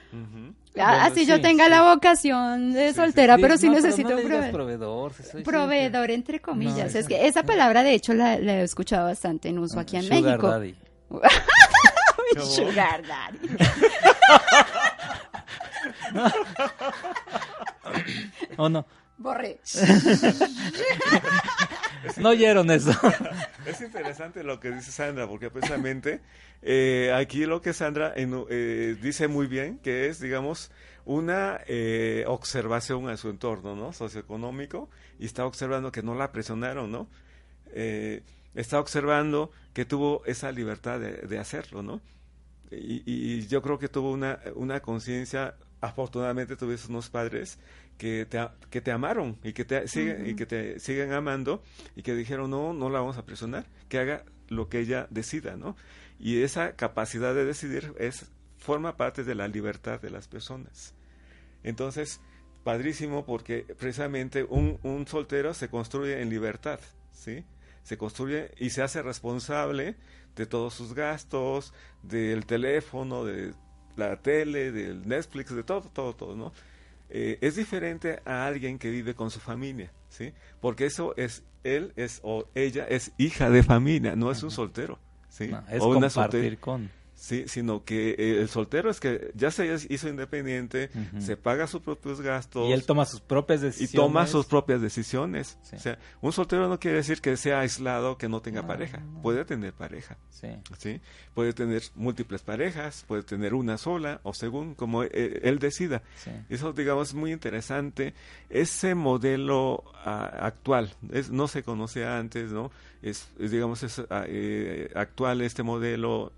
así 0.80 1.26
yo 1.26 1.42
tenga 1.42 1.70
la 1.70 1.94
vocación 1.94 2.74
de 2.74 2.94
soltera, 2.94 3.38
pero 3.38 3.58
sí 3.58 3.70
necesito 3.70 4.16
un 4.16 4.52
proveedor. 4.52 5.14
Proveedor, 5.44 6.12
entre 6.12 6.40
comillas. 6.40 6.96
es 6.96 7.08
que 7.08 7.28
esa 7.28 7.44
palabra, 7.44 7.84
de 7.84 7.94
hecho, 7.94 8.14
la, 8.14 8.36
he 8.36 8.64
escuchado 8.64 9.06
bastante 9.06 9.50
en 9.50 9.60
uso 9.60 9.80
aquí 9.80 9.98
en 9.98 10.10
México. 10.10 10.50
Daddy. 10.50 10.76
sugar 12.44 13.02
daddy. 13.08 13.40
¿O 18.58 18.70
no? 18.70 18.86
Borré. 19.18 19.60
no 22.18 22.30
oyeron 22.30 22.72
eso. 22.72 22.92
Es 23.66 23.82
interesante 23.82 24.44
lo 24.44 24.62
que 24.62 24.72
dice 24.72 24.92
Sandra, 24.92 25.28
porque 25.28 25.50
precisamente 25.50 26.22
eh, 26.62 27.12
aquí 27.14 27.46
lo 27.46 27.62
que 27.62 27.74
Sandra 27.74 28.14
eh, 28.16 28.96
dice 29.02 29.28
muy 29.28 29.48
bien, 29.48 29.80
que 29.80 30.08
es, 30.08 30.22
digamos, 30.22 30.72
una 31.04 31.60
eh, 31.68 32.24
observación 32.28 33.10
a 33.10 33.18
su 33.18 33.30
entorno, 33.30 33.76
¿no? 33.76 33.92
Socioeconómico, 33.92 34.90
y 35.20 35.26
está 35.26 35.46
observando 35.46 35.92
que 35.92 36.02
no 36.02 36.16
la 36.16 36.32
presionaron, 36.32 36.92
¿no? 36.92 37.10
está 38.56 38.80
observando 38.80 39.52
que 39.74 39.86
tuvo 39.86 40.24
esa 40.26 40.52
libertad 40.52 41.00
de, 41.00 41.38
hacerlo, 41.38 41.84
¿no? 41.84 42.02
Y, 42.72 43.04
y, 43.06 43.46
yo 43.46 43.62
creo 43.62 43.78
que 43.78 43.88
tuvo 43.88 44.12
una, 44.12 44.40
una 44.56 44.80
conciencia, 44.80 45.54
afortunadamente 45.80 46.56
tuviste 46.56 46.90
unos 46.90 47.10
padres 47.10 47.60
que 47.98 48.26
te, 48.26 48.48
que 48.70 48.82
te 48.82 48.92
amaron 48.92 49.38
y 49.44 49.54
que 49.54 49.66
te 49.66 49.88
siguen 49.88 50.28
y 50.28 50.36
que 50.36 50.46
te 50.46 50.80
siguen 50.80 51.14
amando 51.14 51.64
y 51.96 52.04
que 52.04 52.16
dijeron 52.16 52.52
no 52.52 52.74
no 52.74 52.90
la 52.90 53.00
vamos 53.00 53.18
a 53.18 53.26
presionar 53.26 53.66
que 53.90 54.00
haga 54.00 54.24
lo 54.50 54.70
que 54.70 54.80
ella 54.80 55.08
decida, 55.10 55.58
¿no? 55.58 55.76
Y 56.20 56.42
esa 56.42 56.76
capacidad 56.76 57.34
de 57.34 57.46
decidir 57.46 57.94
es 58.00 58.32
forma 58.58 58.98
parte 58.98 59.24
de 59.24 59.36
la 59.36 59.48
libertad 59.48 60.02
de 60.02 60.10
las 60.10 60.28
personas. 60.28 60.94
Entonces, 61.64 62.22
padrísimo 62.64 63.26
porque 63.26 63.66
precisamente 63.78 64.44
un, 64.44 64.80
un 64.84 65.08
soltero 65.08 65.54
se 65.54 65.70
construye 65.70 66.22
en 66.22 66.30
libertad, 66.30 66.80
¿sí? 67.12 67.46
Se 67.84 67.98
construye 67.98 68.52
y 68.58 68.72
se 68.72 68.82
hace 68.82 69.02
responsable 69.02 69.96
de 70.36 70.46
todos 70.46 70.74
sus 70.74 70.94
gastos, 70.94 71.74
del 72.04 72.46
teléfono, 72.46 73.26
de 73.26 73.54
la 73.96 74.22
tele, 74.22 74.72
del 74.72 75.08
Netflix, 75.08 75.54
de 75.56 75.64
todo, 75.64 75.90
todo, 75.94 76.14
todo, 76.16 76.36
¿no? 76.36 76.54
Eh, 77.10 77.38
es 77.42 77.56
diferente 77.56 78.22
a 78.26 78.46
alguien 78.48 78.78
que 78.80 78.90
vive 78.90 79.16
con 79.16 79.32
su 79.32 79.40
familia, 79.40 79.92
¿sí? 80.10 80.34
Porque 80.60 80.86
eso 80.86 81.16
es, 81.16 81.44
él 81.64 81.94
es 81.96 82.20
o 82.24 82.46
ella 82.54 82.86
es 82.86 83.14
hija 83.18 83.50
de 83.50 83.64
familia, 83.64 84.16
no 84.16 84.30
es 84.30 84.44
un 84.44 84.52
soltero, 84.52 85.00
¿sí? 85.30 85.52
es 85.70 85.82
o 85.82 85.88
una 85.90 86.10
compartir 86.10 86.60
con. 86.60 86.90
Sí, 87.18 87.46
sino 87.48 87.84
que 87.84 88.12
eh, 88.12 88.42
el 88.42 88.48
soltero 88.48 88.92
es 88.92 89.00
que 89.00 89.32
ya 89.34 89.50
se 89.50 89.76
hizo 89.90 90.08
independiente, 90.08 90.92
se 91.18 91.36
paga 91.36 91.66
sus 91.66 91.82
propios 91.82 92.22
gastos. 92.22 92.70
Y 92.70 92.74
él 92.74 92.86
toma 92.86 93.06
sus 93.06 93.22
propias 93.22 93.60
decisiones. 93.60 93.92
Y 93.92 93.98
toma 93.98 94.28
sus 94.28 94.46
propias 94.46 94.82
decisiones. 94.82 95.58
O 95.74 95.80
sea, 95.80 95.98
un 96.22 96.32
soltero 96.32 96.70
no 96.70 96.80
quiere 96.80 96.98
decir 96.98 97.20
que 97.20 97.36
sea 97.36 97.62
aislado, 97.62 98.20
que 98.20 98.30
no 98.30 98.40
tenga 98.42 98.68
pareja. 98.68 99.02
Puede 99.24 99.46
tener 99.46 99.74
pareja. 99.74 100.16
Sí. 100.30 100.50
sí. 100.78 101.02
Puede 101.34 101.54
tener 101.54 101.82
múltiples 101.96 102.44
parejas, 102.44 103.04
puede 103.08 103.24
tener 103.24 103.56
una 103.56 103.80
sola, 103.80 104.22
o 104.22 104.36
según 104.36 104.76
como 104.76 105.04
eh, 105.04 105.42
él, 105.42 105.58
decida. 105.58 106.04
Eso, 106.50 106.72
digamos, 106.72 107.10
es 107.10 107.14
muy 107.16 107.32
interesante. 107.32 108.14
Ese 108.52 108.94
modelo 108.94 109.84
ah, 110.06 110.32
actual, 110.40 110.94
es, 111.12 111.32
no 111.32 111.48
se 111.48 111.64
conocía 111.64 112.20
antes, 112.20 112.52
¿no? 112.52 112.72
Es, 113.02 113.28
digamos, 113.40 113.82
es 113.82 114.00
ah, 114.12 114.24
eh, 114.28 114.92
actual 114.94 115.42
este 115.42 115.64
modelo 115.64 116.32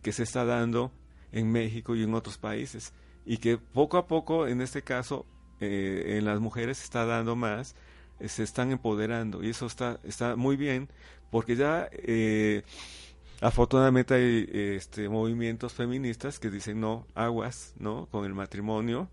que 0.00 0.12
se 0.12 0.22
está 0.22 0.44
dando 0.44 0.92
en 1.32 1.50
México 1.50 1.94
y 1.94 2.02
en 2.02 2.14
otros 2.14 2.38
países. 2.38 2.92
Y 3.24 3.38
que 3.38 3.58
poco 3.58 3.96
a 3.96 4.06
poco 4.06 4.46
en 4.46 4.60
este 4.60 4.82
caso 4.82 5.26
eh, 5.60 6.16
en 6.18 6.24
las 6.24 6.40
mujeres 6.40 6.78
se 6.78 6.84
está 6.84 7.04
dando 7.06 7.36
más 7.36 7.74
eh, 8.20 8.28
se 8.28 8.42
están 8.42 8.72
empoderando. 8.72 9.42
Y 9.42 9.50
eso 9.50 9.66
está 9.66 9.98
está 10.04 10.36
muy 10.36 10.56
bien 10.56 10.88
porque 11.30 11.56
ya 11.56 11.88
eh, 11.92 12.62
afortunadamente 13.40 14.14
hay 14.14 14.48
este 14.76 15.08
movimientos 15.08 15.72
feministas 15.72 16.38
que 16.38 16.50
dicen 16.50 16.80
no 16.80 17.06
aguas 17.14 17.74
no 17.78 18.06
con 18.10 18.24
el 18.24 18.34
matrimonio 18.34 19.08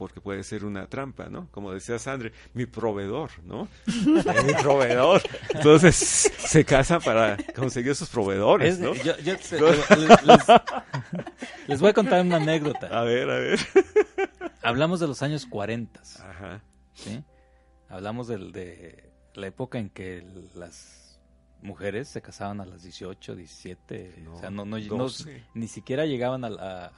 porque 0.00 0.22
puede 0.22 0.42
ser 0.44 0.64
una 0.64 0.86
trampa, 0.86 1.28
¿no? 1.28 1.48
Como 1.50 1.72
decía 1.72 1.98
Sandre, 1.98 2.32
mi 2.54 2.64
proveedor, 2.64 3.32
¿no? 3.44 3.68
mi 3.86 4.54
proveedor. 4.62 5.20
Entonces 5.50 5.94
se 5.94 6.64
casa 6.64 7.00
para 7.00 7.36
conseguir 7.54 7.94
sus 7.94 8.08
proveedores, 8.08 8.78
¿no? 8.78 8.94
les, 11.66 11.80
voy 11.80 11.90
a 11.90 11.92
contar 11.92 12.22
una 12.24 12.36
anécdota. 12.36 12.86
A 12.86 13.02
ver, 13.02 13.28
a 13.28 13.34
ver. 13.34 13.58
Hablamos 14.62 15.00
de 15.00 15.06
los 15.06 15.20
años 15.22 15.44
40. 15.44 16.00
Ajá. 16.00 16.62
¿Sí? 16.94 17.22
Hablamos 17.90 18.26
de 18.26 19.12
la 19.34 19.46
época 19.46 19.78
en 19.78 19.90
que 19.90 20.26
las 20.54 21.20
mujeres 21.60 22.08
se 22.08 22.22
casaban 22.22 22.62
a 22.62 22.64
las 22.64 22.84
18, 22.84 23.36
17, 23.36 24.24
o 24.32 24.40
sea, 24.40 24.48
no, 24.48 24.64
no, 24.64 24.78
ni 25.52 25.68
siquiera 25.68 26.06
llegaban 26.06 26.42
a, 26.46 26.48
la 26.48 26.92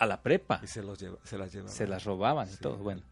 a 0.00 0.06
la 0.06 0.22
prepa. 0.22 0.60
Y 0.64 0.66
se, 0.66 0.82
los 0.82 0.98
se 0.98 1.38
las 1.38 1.52
llevaban. 1.52 1.72
Se 1.72 1.86
las 1.86 2.04
robaban 2.04 2.48
y 2.50 2.56
todo. 2.56 2.78
Bueno, 2.78 3.02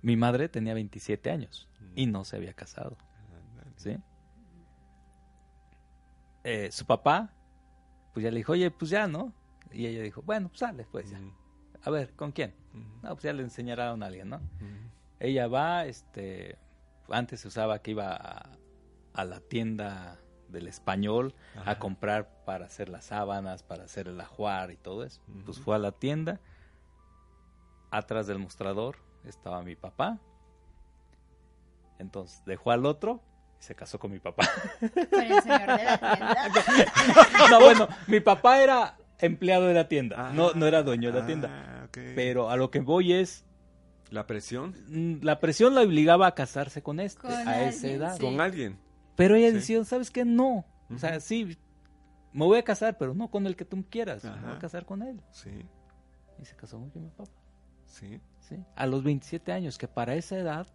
mi 0.00 0.16
madre 0.16 0.48
tenía 0.48 0.72
27 0.72 1.30
años 1.30 1.68
y 1.94 2.06
mm. 2.06 2.10
no 2.10 2.24
se 2.24 2.36
había 2.36 2.54
casado. 2.54 2.96
¿Sí? 3.76 3.98
Eh, 6.42 6.70
su 6.72 6.86
papá, 6.86 7.34
pues 8.14 8.24
ya 8.24 8.30
le 8.30 8.38
dijo, 8.38 8.52
oye, 8.52 8.70
pues 8.70 8.90
ya, 8.90 9.06
¿no? 9.06 9.34
Y 9.70 9.86
ella 9.86 10.02
dijo, 10.02 10.22
bueno, 10.22 10.48
pues 10.48 10.60
sale, 10.60 10.86
pues 10.90 11.10
ya. 11.10 11.20
A 11.82 11.90
ver, 11.90 12.14
¿con 12.14 12.32
quién? 12.32 12.54
No, 13.02 13.10
pues 13.10 13.24
ya 13.24 13.34
le 13.34 13.42
enseñaron 13.42 14.02
a 14.02 14.06
alguien, 14.06 14.30
¿no? 14.30 14.40
Ella 15.20 15.48
va, 15.48 15.84
este, 15.84 16.56
antes 17.10 17.40
se 17.40 17.48
usaba 17.48 17.80
que 17.80 17.90
iba 17.90 18.16
a, 18.16 18.58
a 19.12 19.24
la 19.24 19.40
tienda 19.40 20.18
del 20.48 20.68
español 20.68 21.34
a 21.64 21.78
comprar 21.78 22.28
para 22.44 22.66
hacer 22.66 22.88
las 22.88 23.06
sábanas, 23.06 23.62
para 23.62 23.84
hacer 23.84 24.08
el 24.08 24.20
ajuar 24.20 24.70
y 24.70 24.76
todo 24.76 25.04
eso. 25.04 25.20
Pues 25.44 25.58
fue 25.58 25.76
a 25.76 25.78
la 25.78 25.92
tienda, 25.92 26.40
atrás 27.90 28.26
del 28.26 28.38
mostrador 28.38 28.96
estaba 29.24 29.62
mi 29.62 29.76
papá. 29.76 30.18
Entonces 31.98 32.42
dejó 32.44 32.70
al 32.70 32.84
otro 32.86 33.20
y 33.58 33.62
se 33.64 33.74
casó 33.74 33.98
con 33.98 34.12
mi 34.12 34.18
papá. 34.18 34.48
Con 35.10 35.22
el 35.22 35.42
señor 35.42 35.60
de 35.60 35.84
la 35.84 35.98
tienda. 35.98 36.44
no, 37.50 37.60
bueno, 37.60 37.88
mi 38.06 38.20
papá 38.20 38.62
era 38.62 38.96
empleado 39.18 39.66
de 39.66 39.74
la 39.74 39.88
tienda, 39.88 40.30
no, 40.32 40.52
no 40.52 40.66
era 40.66 40.82
dueño 40.82 41.10
de 41.12 41.20
la 41.20 41.26
tienda. 41.26 41.48
Ah, 41.50 41.88
Pero 41.92 42.50
a 42.50 42.56
lo 42.56 42.70
que 42.70 42.80
voy 42.80 43.14
es... 43.14 43.44
¿La 44.10 44.26
presión? 44.26 44.74
Mm, 44.88 45.24
la 45.24 45.40
presión 45.40 45.74
la 45.74 45.80
obligaba 45.80 46.28
a 46.28 46.34
casarse 46.34 46.80
con 46.80 47.00
este, 47.00 47.26
a 47.26 47.68
esa 47.68 47.88
edad. 47.88 48.18
¿Con 48.20 48.40
alguien? 48.40 48.78
Pero 49.16 49.34
ella 49.34 49.52
decidió, 49.52 49.84
¿sabes 49.84 50.10
qué? 50.10 50.24
No. 50.24 50.64
O 50.94 50.98
sea, 50.98 51.18
sí, 51.20 51.56
me 52.32 52.44
voy 52.44 52.58
a 52.58 52.62
casar, 52.62 52.96
pero 52.98 53.14
no 53.14 53.30
con 53.30 53.46
el 53.46 53.56
que 53.56 53.64
tú 53.64 53.84
quieras. 53.88 54.22
Me 54.24 54.30
voy 54.30 54.52
a 54.52 54.58
casar 54.58 54.84
con 54.84 55.02
él. 55.02 55.20
Sí. 55.30 55.50
Y 56.40 56.44
se 56.44 56.54
casó 56.54 56.78
con 56.78 57.02
mi 57.02 57.10
papá. 57.10 57.30
Sí. 57.86 58.20
Sí. 58.40 58.56
A 58.76 58.86
los 58.86 59.02
27 59.02 59.52
años, 59.52 59.78
que 59.78 59.88
para 59.88 60.14
esa 60.14 60.36
edad 60.36 60.66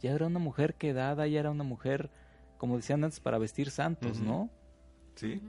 ya 0.00 0.10
era 0.10 0.26
una 0.26 0.40
mujer 0.40 0.74
quedada, 0.74 1.26
ya 1.26 1.38
era 1.38 1.50
una 1.50 1.64
mujer, 1.64 2.10
como 2.58 2.76
decían 2.76 3.04
antes, 3.04 3.20
para 3.20 3.38
vestir 3.38 3.70
santos, 3.70 4.20
¿no? 4.20 4.50
Sí. 5.14 5.40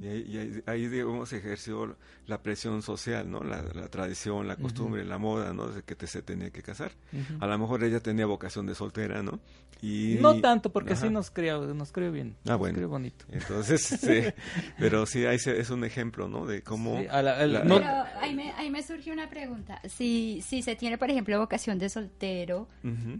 Y, 0.00 0.62
ahí, 0.66 0.88
digamos, 0.88 1.32
ejerció 1.32 1.96
la 2.26 2.42
presión 2.42 2.82
social, 2.82 3.30
¿no? 3.30 3.42
La, 3.42 3.62
tradición, 3.88 4.48
la 4.48 4.56
costumbre, 4.56 5.04
la 5.04 5.18
moda, 5.18 5.52
¿no? 5.52 5.68
De 5.68 5.82
que 5.82 5.94
te, 5.94 6.06
se 6.06 6.22
tenía 6.22 6.50
que 6.50 6.62
casar. 6.62 6.92
A 7.40 7.46
lo 7.46 7.58
mejor 7.58 7.84
ella 7.84 8.00
tenía 8.00 8.26
vocación 8.26 8.66
de 8.66 8.74
soltera, 8.74 9.22
¿no? 9.22 9.40
Y, 9.82 10.18
no 10.20 10.40
tanto, 10.40 10.70
porque 10.70 10.94
sí 10.94 11.10
nos 11.10 11.32
crió, 11.32 11.74
nos 11.74 11.90
crió 11.90 12.12
bien. 12.12 12.36
Ah, 12.48 12.54
bueno. 12.54 12.80
Nos 12.80 12.88
bonito. 12.88 13.24
Entonces, 13.32 13.82
sí. 14.00 14.22
pero 14.78 15.06
sí, 15.06 15.26
ahí 15.26 15.38
es 15.44 15.70
un 15.70 15.84
ejemplo, 15.84 16.28
¿no? 16.28 16.46
De 16.46 16.62
cómo... 16.62 16.98
pero 16.98 18.04
ahí 18.20 18.32
me, 18.32 18.52
ahí 18.52 18.70
me 18.70 18.80
surge 18.84 19.10
una 19.10 19.28
pregunta. 19.28 19.80
Si, 19.88 20.40
si 20.46 20.62
se 20.62 20.76
tiene, 20.76 20.98
por 20.98 21.10
ejemplo, 21.10 21.36
vocación 21.36 21.80
de 21.80 21.88
soltero, 21.88 22.68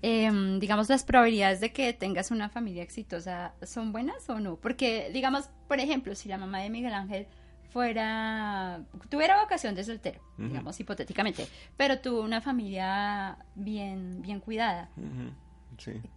em, 0.03 0.61
digamos, 0.61 0.89
las 0.89 1.03
probabilidades 1.03 1.59
de 1.59 1.73
que 1.73 1.93
tengas 1.93 2.31
una 2.31 2.49
familia 2.49 2.85
exitosa, 2.85 3.55
¿son 3.65 3.91
buenas 3.91 4.31
o 4.31 4.39
no? 4.39 4.55
Porque, 4.55 5.11
digamos, 5.13 5.49
por 5.67 5.81
ejemplo, 5.81 6.15
si 6.15 6.29
la 6.29 6.39
mamá 6.39 6.52
de 6.61 6.71
Miguel 6.71 6.95
Ángel 6.95 7.27
fuera, 7.73 8.81
tuviera 9.09 9.41
vocación 9.41 9.75
de 9.75 9.85
soltero, 9.85 10.21
digamos 10.37 10.79
hipotéticamente, 10.79 11.47
pero 11.77 11.99
tuvo 12.01 12.21
una 12.21 12.41
familia 12.41 13.39
bien, 13.55 14.21
bien 14.21 14.41
cuidada. 14.41 14.91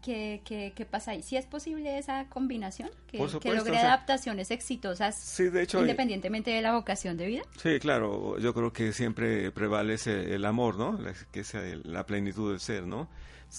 ¿Qué, 0.02 0.42
qué, 0.44 0.86
pasa 0.86 1.12
ahí? 1.12 1.24
¿Si 1.24 1.38
es 1.38 1.46
posible 1.46 1.98
esa 1.98 2.26
combinación? 2.30 2.90
¿Que, 3.08 3.18
logre 3.18 3.78
adaptaciones 3.78 4.52
exitosas 4.52 5.40
independientemente 5.40 6.52
de 6.52 6.62
la 6.62 6.74
vocación 6.74 7.18
de 7.18 7.28
vida? 7.28 7.44
Sí, 7.62 7.80
claro. 7.80 8.38
Yo 8.38 8.54
creo 8.54 8.74
que 8.74 8.92
siempre 8.92 9.52
prevalece 9.52 10.36
el 10.36 10.46
amor, 10.46 10.78
¿no? 10.78 11.00
que 11.32 11.44
sea 11.44 11.62
la 11.84 12.06
plenitud 12.06 12.52
del 12.52 12.60
ser, 12.60 12.86
¿no? 12.86 13.08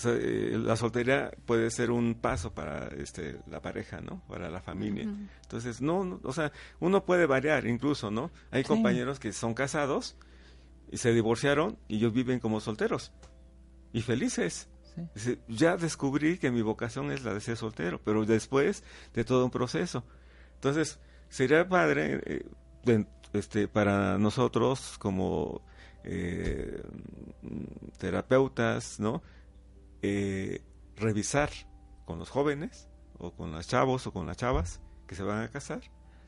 Eh, 0.05 0.59
la 0.63 0.77
soltería 0.77 1.31
puede 1.47 1.71
ser 1.71 1.91
un 1.91 2.17
paso 2.17 2.53
para 2.53 2.89
este, 2.89 3.39
la 3.47 3.63
pareja, 3.63 4.01
¿no? 4.01 4.23
Para 4.29 4.51
la 4.51 4.61
familia. 4.61 5.05
Entonces, 5.43 5.81
no, 5.81 6.21
o 6.23 6.33
sea, 6.33 6.53
uno 6.81 7.05
puede 7.05 7.25
variar 7.25 7.67
incluso, 7.67 8.11
¿no? 8.11 8.31
Hay 8.51 8.63
compañeros 8.63 9.19
que 9.19 9.33
son 9.33 9.55
casados 9.55 10.17
y 10.91 10.99
se 10.99 11.15
divorciaron 11.15 11.79
y 11.89 11.97
ellos 11.97 12.13
viven 12.13 12.41
como 12.41 12.61
solteros 12.61 13.13
y 13.93 14.03
felices. 14.03 14.69
ya 15.49 15.77
descubrí 15.77 16.39
que 16.39 16.51
mi 16.51 16.63
vocación 16.63 17.11
es 17.11 17.25
la 17.25 17.33
de 17.33 17.41
ser 17.41 17.57
soltero, 17.57 18.01
pero 18.05 18.25
después 18.27 18.85
de 19.15 19.25
todo 19.25 19.47
un 19.47 19.51
proceso. 19.51 20.05
Entonces, 20.55 20.99
sería 21.31 21.69
padre 21.69 22.21
eh, 22.27 23.05
este, 23.33 23.69
para 23.69 24.19
nosotros 24.19 24.97
como 24.99 25.63
eh, 26.05 26.83
terapeutas, 27.99 29.01
¿no? 29.01 29.23
Eh, 30.09 30.63
revisar 30.97 31.51
con 32.05 32.21
los 32.21 32.31
jóvenes 32.31 32.89
o 33.19 33.33
con 33.33 33.51
los 33.51 33.67
chavos 33.67 34.07
o 34.07 34.13
con 34.13 34.25
las 34.25 34.37
chavas 34.37 34.81
que 35.09 35.17
se 35.17 35.25
van 35.25 35.43
a 35.43 35.49
casar 35.49 35.81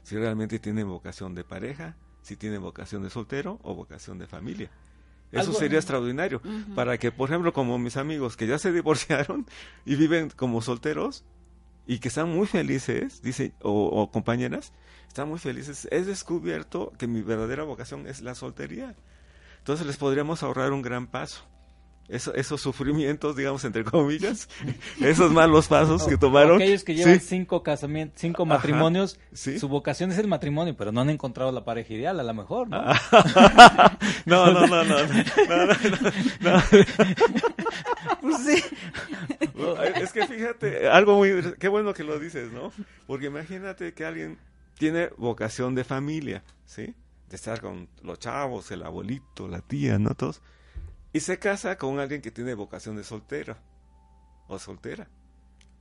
si 0.03 0.17
realmente 0.17 0.59
tienen 0.59 0.89
vocación 0.89 1.37
de 1.37 1.45
pareja, 1.45 1.97
si 2.23 2.35
tienen 2.35 2.61
vocación 2.61 3.05
de 3.05 3.11
soltero 3.11 3.61
o 3.63 3.77
vocación 3.77 4.19
de 4.19 4.27
familia. 4.27 4.69
Eso 5.31 5.53
sería 5.53 5.79
extraordinario. 5.79 6.43
Para 6.75 6.99
que, 6.99 7.13
por 7.13 7.29
ejemplo, 7.29 7.53
como 7.53 7.79
mis 7.79 7.97
amigos 7.97 8.37
que 8.37 8.49
ya 8.49 8.59
se 8.59 8.73
divorciaron 8.81 9.47
y 9.85 9.95
viven 9.95 10.31
como 10.31 10.61
solteros 10.61 11.25
y 11.87 12.01
que 12.01 12.09
están 12.09 12.29
muy 12.29 12.49
felices, 12.49 13.23
dice, 13.23 13.53
o, 13.63 14.11
compañeras, 14.11 14.73
están 15.07 15.29
muy 15.29 15.39
felices, 15.39 15.87
he 15.93 16.03
descubierto 16.03 16.93
que 16.99 17.07
mi 17.07 17.23
verdadera 17.23 17.63
vocación 17.63 18.09
es 18.09 18.23
la 18.23 18.35
soltería. 18.35 18.97
Entonces 19.59 19.87
les 19.87 19.99
podríamos 19.99 20.43
ahorrar 20.43 20.73
un 20.73 20.83
gran 20.83 21.07
paso. 21.07 21.45
Esos 22.09 22.61
sufrimientos, 22.61 23.37
digamos, 23.37 23.65
entre 23.65 23.85
comillas, 23.85 24.49
esos 25.01 25.31
malos 25.31 25.69
pasos 25.69 26.07
que 26.07 26.17
tomaron. 26.17 26.57
Aquellos 26.57 26.83
que 26.83 26.95
llevan 26.95 27.21
cinco 27.21 27.63
casamientos, 27.63 28.19
cinco 28.21 28.47
matrimonios, 28.47 29.21
su 29.33 29.69
vocación 29.69 30.11
es 30.11 30.19
el 30.19 30.27
matrimonio, 30.27 30.75
pero 30.77 30.91
no 30.91 31.03
han 31.03 31.11
encontrado 31.11 31.53
la 31.53 31.65
pareja 31.65 31.93
ideal, 31.93 32.19
a 32.19 32.23
lo 32.23 32.35
mejor, 32.35 32.69
¿no? 32.69 32.83
no, 34.25 34.51
no, 34.53 34.67
no, 34.67 34.85
no, 34.85 34.97
no, 36.41 36.63
Pues 38.21 38.37
sí. 38.45 38.63
Es 39.97 40.13
que 40.13 40.27
fíjate, 40.27 40.89
algo 40.89 41.17
muy, 41.17 41.55
qué 41.59 41.69
bueno 41.69 41.93
que 41.93 42.05
lo 42.05 42.19
dices, 42.19 42.53
¿no? 42.53 42.73
Porque 43.07 43.27
imagínate 43.27 43.93
que 43.93 44.05
alguien 44.05 44.39
tiene 44.79 45.11
vocación 45.19 45.75
de 45.75 45.85
familia, 45.85 46.43
¿sí? 46.65 46.95
De 47.29 47.37
estar 47.37 47.61
con 47.61 47.89
los 48.03 48.19
chavos, 48.19 48.71
el 48.71 48.83
abuelito, 48.83 49.47
la 49.47 49.61
tía, 49.61 49.99
¿no? 49.99 50.15
Todos 50.15 50.41
y 51.13 51.21
se 51.21 51.39
casa 51.39 51.77
con 51.77 51.99
alguien 52.01 52.21
que 52.21 52.31
tiene 52.31 52.55
vocación 52.55 52.97
de 52.97 53.05
soltero 53.05 53.57
o 54.47 54.59
soltera. 54.59 55.09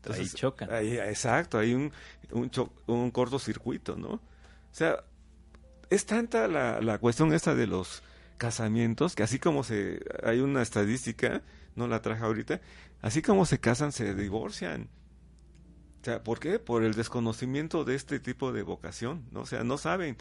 ahí 0.09 0.27
chocan. 0.29 0.71
Ahí, 0.71 0.97
exacto, 0.97 1.57
hay 1.57 1.73
un, 1.73 1.91
un, 2.31 2.51
un 2.87 3.11
cortocircuito, 3.11 3.95
¿no? 3.95 4.09
O 4.09 4.21
sea, 4.71 5.03
es 5.89 6.05
tanta 6.05 6.47
la, 6.47 6.81
la 6.81 6.97
cuestión 6.99 7.33
esta 7.33 7.55
de 7.55 7.67
los 7.67 8.03
casamientos 8.37 9.15
que 9.15 9.23
así 9.23 9.39
como 9.39 9.63
se 9.63 9.99
hay 10.23 10.39
una 10.39 10.61
estadística, 10.61 11.41
no 11.75 11.87
la 11.87 12.01
traje 12.01 12.23
ahorita, 12.23 12.61
así 13.01 13.21
como 13.21 13.45
se 13.45 13.59
casan, 13.59 13.91
se 13.91 14.13
divorcian. 14.13 14.89
O 16.01 16.05
sea, 16.05 16.23
¿por 16.23 16.39
qué? 16.39 16.59
Por 16.59 16.83
el 16.83 16.93
desconocimiento 16.93 17.83
de 17.83 17.95
este 17.95 18.19
tipo 18.19 18.53
de 18.53 18.63
vocación, 18.63 19.25
¿no? 19.31 19.41
O 19.41 19.45
sea, 19.45 19.63
no 19.63 19.77
saben. 19.77 20.17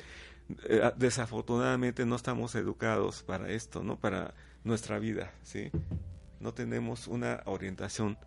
Eh, 0.68 0.92
desafortunadamente 0.96 2.06
no 2.06 2.16
estamos 2.16 2.54
educados 2.54 3.22
para 3.22 3.50
esto, 3.50 3.82
¿no? 3.82 3.98
Para 3.98 4.34
nuestra 4.66 4.98
vida, 4.98 5.32
¿sí? 5.42 5.70
No 6.40 6.52
tenemos 6.52 7.06
una 7.06 7.40
orientación, 7.46 8.18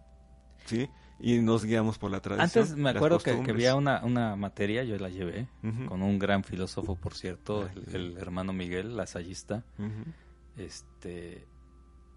¿sí? 0.65 0.89
Y 1.19 1.39
nos 1.39 1.65
guiamos 1.65 1.97
por 1.97 2.09
la 2.09 2.21
tradición. 2.21 2.63
Antes 2.63 2.77
me 2.77 2.89
acuerdo 2.89 3.19
que, 3.19 3.31
había 3.31 3.75
una, 3.75 4.03
una 4.03 4.35
materia, 4.35 4.83
yo 4.83 4.97
la 4.97 5.09
llevé, 5.09 5.47
con 5.87 6.01
un 6.01 6.17
gran 6.17 6.43
filósofo, 6.43 6.95
por 6.95 7.13
cierto, 7.13 7.69
ah, 7.69 7.81
el, 7.93 8.17
hermano 8.17 8.53
Miguel, 8.53 8.95
lasallista, 8.95 9.65
este, 10.55 11.45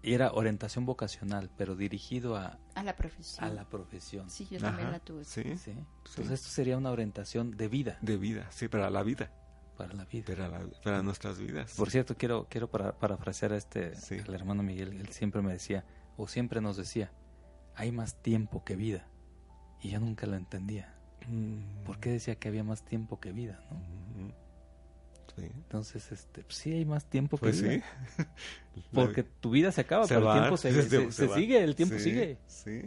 y 0.01 0.13
era 0.13 0.31
orientación 0.31 0.85
vocacional, 0.85 1.51
pero 1.57 1.75
dirigido 1.75 2.37
a... 2.37 2.59
A 2.75 2.83
la 2.83 2.95
profesión. 2.95 3.45
A 3.45 3.53
la 3.53 3.69
profesión. 3.69 4.29
Sí, 4.29 4.47
yo 4.49 4.59
también 4.59 4.91
la 4.91 4.99
tuve. 4.99 5.25
¿Sí? 5.25 5.43
¿Sí? 5.57 5.71
Entonces 5.71 6.31
esto 6.31 6.49
sería 6.49 6.77
una 6.77 6.91
orientación 6.91 7.51
de 7.51 7.67
vida. 7.67 7.97
De 8.01 8.17
vida, 8.17 8.47
sí, 8.51 8.69
para 8.69 8.89
la 8.89 9.03
vida 9.03 9.31
para 9.73 9.93
la 9.93 10.05
vida. 10.05 10.25
Para, 10.83 11.01
nuestras 11.01 11.39
vidas. 11.39 11.73
Por 11.75 11.89
cierto, 11.89 12.15
quiero, 12.15 12.47
quiero 12.49 12.69
para, 12.69 12.97
parafrasear 12.97 13.53
a 13.53 13.57
este, 13.57 13.93
el 14.09 14.33
hermano 14.33 14.63
Miguel, 14.63 14.93
él 14.93 15.09
siempre 15.09 15.41
me 15.41 15.51
decía, 15.51 15.85
o 16.17 16.27
siempre 16.27 16.61
nos 16.61 16.77
decía, 16.77 17.11
hay 17.75 17.91
más 17.91 18.21
tiempo 18.21 18.63
que 18.63 18.75
vida. 18.75 19.07
Y 19.81 19.89
yo 19.89 19.99
nunca 19.99 20.25
lo 20.27 20.35
entendía. 20.35 20.93
Mm. 21.27 21.83
¿Por 21.85 21.99
qué 21.99 22.11
decía 22.11 22.35
que 22.35 22.47
había 22.47 22.63
más 22.63 22.83
tiempo 22.83 23.19
que 23.19 23.31
vida? 23.31 23.63
¿no? 23.71 24.33
sí. 25.35 25.49
Entonces, 25.55 26.11
este, 26.11 26.43
pues 26.43 26.55
sí 26.55 26.71
hay 26.73 26.85
más 26.85 27.05
tiempo 27.05 27.37
que 27.37 27.41
pues 27.41 27.61
vida. 27.61 27.83
Porque 28.93 29.23
tu 29.23 29.51
vida 29.51 29.71
se 29.71 29.81
acaba, 29.81 30.05
pero 30.07 30.31
el 30.31 30.39
tiempo 30.39 30.57
se, 30.57 31.11
se, 31.11 31.27
sigue, 31.29 31.63
el 31.63 31.75
tiempo 31.75 31.97
sigue. 31.97 32.37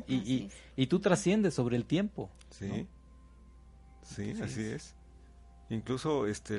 Y, 0.07 0.14
y, 0.14 0.51
y, 0.77 0.87
tú 0.87 1.01
trasciendes 1.01 1.55
sobre 1.55 1.77
el 1.77 1.85
tiempo. 1.85 2.31
Sí. 2.51 2.87
Sí, 4.03 4.35
así 4.40 4.62
es. 4.62 4.95
Incluso 5.68 6.26
este, 6.26 6.59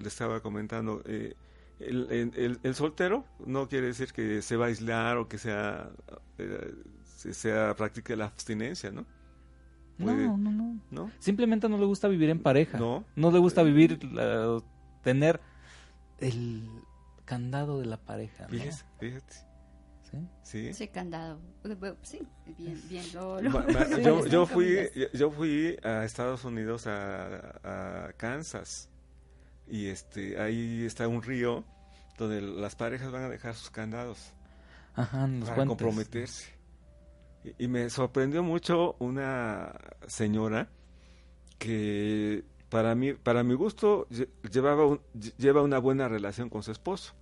le 0.00 0.08
estaba 0.08 0.40
comentando, 0.40 1.02
eh, 1.06 1.34
el, 1.78 2.58
el, 2.62 2.74
soltero 2.74 3.24
no 3.46 3.68
quiere 3.68 3.86
decir 3.88 4.12
que 4.12 4.42
se 4.42 4.56
va 4.56 4.66
a 4.66 4.68
aislar 4.68 5.16
o 5.16 5.28
que 5.28 5.38
sea, 5.38 5.90
eh, 6.38 6.74
sea 7.04 7.74
practique 7.74 8.16
la 8.16 8.26
abstinencia, 8.26 8.90
¿no? 8.90 9.06
no, 9.98 10.36
no, 10.36 10.80
no, 10.90 11.10
Simplemente 11.18 11.68
no 11.68 11.78
le 11.78 11.86
gusta 11.86 12.08
vivir 12.08 12.28
en 12.28 12.40
pareja. 12.40 12.78
No. 12.78 13.04
No 13.16 13.30
le 13.30 13.38
gusta 13.38 13.62
vivir, 13.62 13.98
tener 15.02 15.40
el 16.18 16.68
candado 17.24 17.78
de 17.78 17.86
la 17.86 17.96
pareja. 17.96 18.46
Fíjate, 18.48 18.84
fíjate. 18.98 19.53
¿Sí? 20.42 20.68
Ese 20.68 20.88
candado. 20.88 21.40
Sí, 22.02 22.20
bien, 22.58 22.80
bien. 22.88 23.04
yo, 24.30 24.46
fui, 24.46 24.90
yo 25.12 25.30
fui 25.30 25.76
a 25.82 26.04
Estados 26.04 26.44
Unidos, 26.44 26.86
a, 26.86 28.12
Kansas, 28.16 28.88
y 29.66 29.86
este 29.86 30.40
ahí 30.40 30.84
está 30.84 31.08
un 31.08 31.22
río 31.22 31.64
donde 32.18 32.40
las 32.40 32.76
parejas 32.76 33.10
van 33.10 33.24
a 33.24 33.28
dejar 33.28 33.54
sus 33.54 33.70
candados 33.70 34.32
Ajá, 34.94 35.28
para 35.46 35.66
comprometerse. 35.66 36.52
Y, 37.58 37.68
me 37.68 37.90
sorprendió 37.90 38.42
mucho 38.42 38.96
una 38.98 39.74
señora 40.06 40.68
que 41.58 42.44
para 42.68 42.94
mí, 42.94 43.12
para 43.14 43.42
mi 43.42 43.54
gusto, 43.54 44.06
llevaba 44.50 44.98
lleva 45.36 45.62
una 45.62 45.78
buena 45.78 46.08
relación 46.08 46.48
con 46.48 46.62
su 46.62 46.72
esposo 46.72 47.14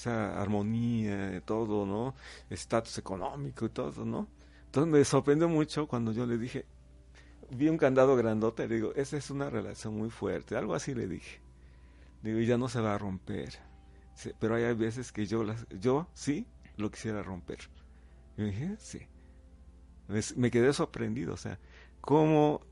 esa 0.00 0.40
armonía, 0.40 1.42
todo, 1.44 1.84
¿no? 1.84 2.14
Estatus 2.48 2.96
económico 2.98 3.66
y 3.66 3.68
todo, 3.68 4.04
¿no? 4.04 4.28
Entonces 4.66 4.90
me 4.90 5.04
sorprendió 5.04 5.48
mucho 5.48 5.86
cuando 5.86 6.12
yo 6.12 6.26
le 6.26 6.38
dije, 6.38 6.64
vi 7.50 7.68
un 7.68 7.76
candado 7.76 8.16
grandote, 8.16 8.66
le 8.66 8.76
digo, 8.76 8.94
esa 8.94 9.16
es 9.16 9.30
una 9.30 9.50
relación 9.50 9.96
muy 9.96 10.10
fuerte, 10.10 10.56
algo 10.56 10.74
así 10.74 10.94
le 10.94 11.06
dije. 11.06 11.40
Digo, 12.22 12.40
ya 12.40 12.56
no 12.56 12.68
se 12.68 12.80
va 12.80 12.94
a 12.94 12.98
romper. 12.98 13.58
pero 14.38 14.54
hay 14.54 14.74
veces 14.74 15.12
que 15.12 15.26
yo, 15.26 15.44
las, 15.44 15.66
yo 15.68 16.08
sí 16.14 16.46
lo 16.76 16.90
quisiera 16.90 17.22
romper. 17.22 17.58
Y 18.36 18.44
dije, 18.44 18.76
sí. 18.78 19.06
Me 20.36 20.50
quedé 20.50 20.72
sorprendido, 20.72 21.34
o 21.34 21.36
sea, 21.36 21.58
cómo 22.00 22.62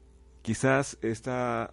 quizás 0.43 0.99
esta 1.03 1.73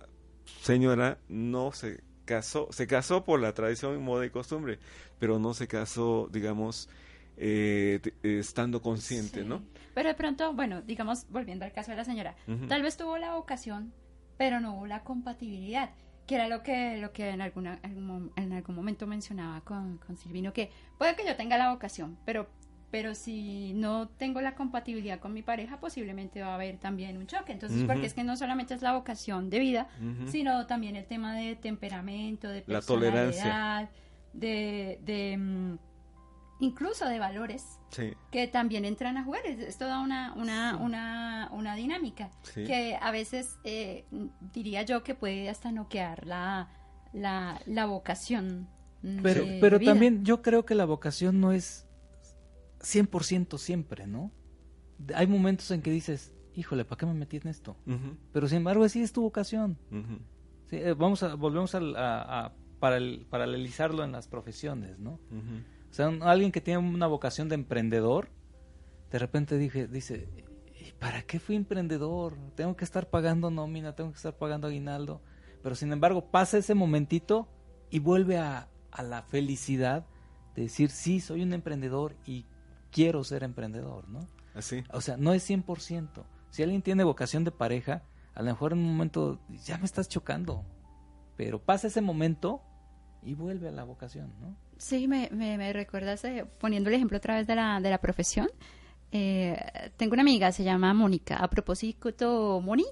señora 0.62 1.18
no 1.28 1.72
se 1.72 2.04
casó, 2.26 2.68
se 2.72 2.88
casó 2.88 3.24
por 3.24 3.40
la 3.40 3.54
tradición, 3.54 4.02
moda 4.04 4.26
y 4.26 4.30
costumbre, 4.30 4.80
pero 5.20 5.40
no 5.40 5.54
se 5.54 5.68
casó, 5.68 6.28
digamos, 6.32 6.90
eh, 7.38 8.02
estando 8.24 8.82
consciente, 8.82 9.44
¿no? 9.44 9.62
Pero 9.94 10.10
de 10.10 10.16
pronto, 10.16 10.54
bueno, 10.54 10.82
digamos, 10.82 11.26
volviendo 11.30 11.66
al 11.66 11.72
caso 11.72 11.92
de 11.92 11.98
la 11.98 12.06
señora, 12.06 12.36
tal 12.68 12.82
vez 12.82 12.98
tuvo 12.98 13.18
la 13.18 13.36
vocación, 13.36 13.94
pero 14.38 14.60
no 14.60 14.76
hubo 14.76 14.88
la 14.88 15.04
compatibilidad, 15.04 15.92
que 16.28 16.36
era 16.36 16.48
lo 16.48 16.64
que, 16.64 16.98
lo 16.98 17.14
que 17.14 17.30
en, 17.30 17.42
alguna, 17.42 17.80
en 17.84 18.54
algún 18.54 18.76
momento 18.76 19.08
mencionaba 19.08 19.62
con, 19.62 19.98
con 20.00 20.18
Silvino, 20.18 20.52
que 20.52 20.72
puede 20.98 21.16
que 21.16 21.26
yo 21.26 21.36
tenga 21.36 21.58
la 21.58 21.72
vocación, 21.72 22.18
pero 22.26 22.48
pero 22.96 23.14
si 23.14 23.74
no 23.74 24.08
tengo 24.08 24.40
la 24.40 24.56
compatibilidad 24.56 25.20
con 25.20 25.34
mi 25.34 25.42
pareja, 25.42 25.82
posiblemente 25.82 26.42
va 26.42 26.52
a 26.52 26.56
haber 26.56 26.78
también 26.78 27.18
un 27.18 27.28
choque. 27.28 27.52
Entonces, 27.52 27.84
porque 27.84 28.06
es 28.06 28.14
que 28.14 28.24
no 28.24 28.38
solamente 28.38 28.74
es 28.74 28.82
la 28.82 28.94
vocación 28.94 29.50
de 29.50 29.60
vida, 29.60 29.90
sino 30.28 30.66
también 30.66 30.96
el 30.96 31.04
tema 31.04 31.36
de 31.36 31.58
temperamento, 31.58 32.48
de 32.48 32.62
personalidad, 32.62 33.90
de, 34.32 35.02
de 35.04 35.36
mm, 35.38 35.78
incluso 36.62 37.06
de 37.10 37.20
valores 37.20 37.66
que 38.32 38.48
también 38.48 38.86
entran 38.86 39.18
a 39.18 39.26
jugar. 39.26 39.46
Es, 39.46 39.78
toda 39.78 40.00
una, 40.00 40.32
una, 40.38 40.78
una, 40.78 41.50
una 41.52 41.76
dinámica 41.76 42.30
que 42.54 42.98
a 43.02 43.12
veces 43.12 43.58
eh, 43.66 44.06
diría 44.54 44.84
yo 44.84 45.04
que 45.04 45.16
puede 45.16 45.50
hasta 45.50 45.74
noquear 45.74 46.26
la, 46.26 46.70
la, 47.12 47.60
la 47.66 47.88
vocación. 47.88 48.70
Mm, 49.02 49.20
pero, 49.22 49.44
pero 49.60 49.82
también 49.82 50.24
yo 50.24 50.42
creo 50.42 50.66
que 50.66 50.76
la 50.76 50.86
vocación 50.86 51.42
no 51.42 51.52
es 51.52 51.85
100% 52.86 53.58
siempre, 53.58 54.08
¿no? 54.08 54.32
Hay 55.14 55.28
momentos 55.28 55.72
en 55.72 55.82
que 55.82 55.92
dices, 55.92 56.34
híjole, 56.56 56.86
¿para 56.86 57.00
qué 57.00 57.06
me 57.06 57.14
metí 57.14 57.38
en 57.38 57.48
esto? 57.48 57.76
Pero 58.32 58.48
sin 58.48 58.58
embargo, 58.58 58.84
así 58.84 59.02
es 59.02 59.12
tu 59.12 59.22
vocación. 59.22 59.78
Eh, 60.72 60.96
vamos 60.98 61.24
a, 61.24 61.36
volvemos 61.36 61.76
a, 61.76 61.80
a, 62.46 62.54
paralelizarlo 62.80 64.04
en 64.04 64.12
las 64.12 64.28
profesiones, 64.28 65.00
¿no? 65.00 65.20
O 65.90 65.94
sea, 65.94 66.08
alguien 66.22 66.52
que 66.52 66.62
tiene 66.62 66.80
una 66.80 67.08
vocación 67.08 67.50
de 67.50 67.56
emprendedor, 67.56 68.30
de 69.12 69.20
repente 69.20 69.58
dije, 69.58 69.88
dice, 69.88 70.28
¿para 71.00 71.24
qué 71.24 71.40
fui 71.40 71.56
emprendedor? 71.56 72.38
Tengo 72.56 72.76
que 72.76 72.84
estar 72.84 73.10
pagando 73.10 73.50
nómina, 73.50 73.96
tengo 73.96 74.12
que 74.12 74.18
estar 74.18 74.38
pagando 74.38 74.68
aguinaldo. 74.68 75.22
Pero 75.64 75.76
sin 75.76 75.92
embargo, 75.92 76.30
pasa 76.30 76.58
ese 76.58 76.76
momentito 76.76 77.48
y 77.90 78.00
vuelve 78.00 78.38
a, 78.38 78.70
a 78.92 79.04
la 79.04 79.24
felicidad 79.24 80.06
de 80.56 80.64
decir, 80.64 80.90
sí, 80.90 81.20
soy 81.20 81.42
un 81.42 81.54
emprendedor 81.54 82.16
y 82.26 82.46
quiero 82.96 83.26
ser 83.26 83.44
emprendedor, 83.44 84.08
¿no? 84.08 84.26
Así. 84.54 84.86
O 84.94 85.02
sea, 85.02 85.18
no 85.18 85.34
es 85.34 85.48
100%. 85.50 86.24
Si 86.50 86.64
alguien 86.64 86.82
tiene 86.82 87.04
vocación 87.04 87.44
de 87.44 87.52
pareja, 87.52 88.04
a 88.34 88.42
lo 88.42 88.46
mejor 88.46 88.72
en 88.72 88.80
un 88.80 88.86
momento 88.86 89.38
ya 89.66 89.78
me 89.78 89.84
estás 89.84 90.08
chocando, 90.08 90.64
pero 91.36 91.62
pasa 91.62 91.88
ese 91.88 92.00
momento 92.00 92.62
y 93.22 93.34
vuelve 93.34 93.68
a 93.68 93.72
la 93.74 93.84
vocación, 93.84 94.34
¿no? 94.40 94.56
Sí, 94.78 95.10
me, 95.10 95.30
me, 95.32 95.74
recuerdas, 95.74 96.24
eh, 96.24 96.46
poniendo 96.58 96.90
el 96.90 96.96
ejemplo 96.96 97.18
otra 97.18 97.36
vez 97.36 97.48
de 97.48 97.56
la, 97.56 97.82
de 97.82 97.90
la 97.90 97.98
profesión, 97.98 98.48
eh, 99.12 99.92
tengo 99.98 100.14
una 100.14 100.22
amiga, 100.22 100.54
se 100.54 100.64
llama 100.64 100.94
Mónica. 100.94 101.36
A 101.36 101.50
propósito, 101.50 102.62
Moni, 102.62 102.86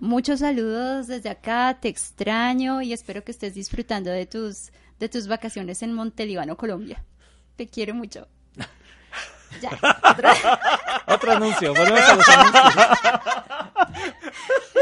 muchos 0.00 0.40
saludos 0.40 1.06
desde 1.06 1.28
acá, 1.28 1.78
te 1.80 1.86
extraño 1.86 2.82
y 2.82 2.92
espero 2.92 3.22
que 3.22 3.30
estés 3.30 3.54
disfrutando 3.54 4.10
de 4.10 4.26
tus, 4.26 4.72
de 4.98 5.08
tus 5.08 5.28
vacaciones 5.28 5.82
en 5.82 5.92
Montelíbano, 5.92 6.56
Colombia. 6.56 7.04
Te 7.54 7.68
quiero 7.68 7.94
mucho. 7.94 8.26
Ya. 9.60 9.70
Otro 11.06 11.32
anuncio, 11.32 11.74
volvemos 11.74 12.00
a 12.00 12.16
los 12.16 12.28
anuncios. 12.28 12.74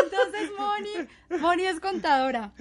Entonces, 0.05 0.51
Moni, 0.59 1.41
Moni 1.41 1.65
es 1.65 1.81
contadora. 1.81 2.53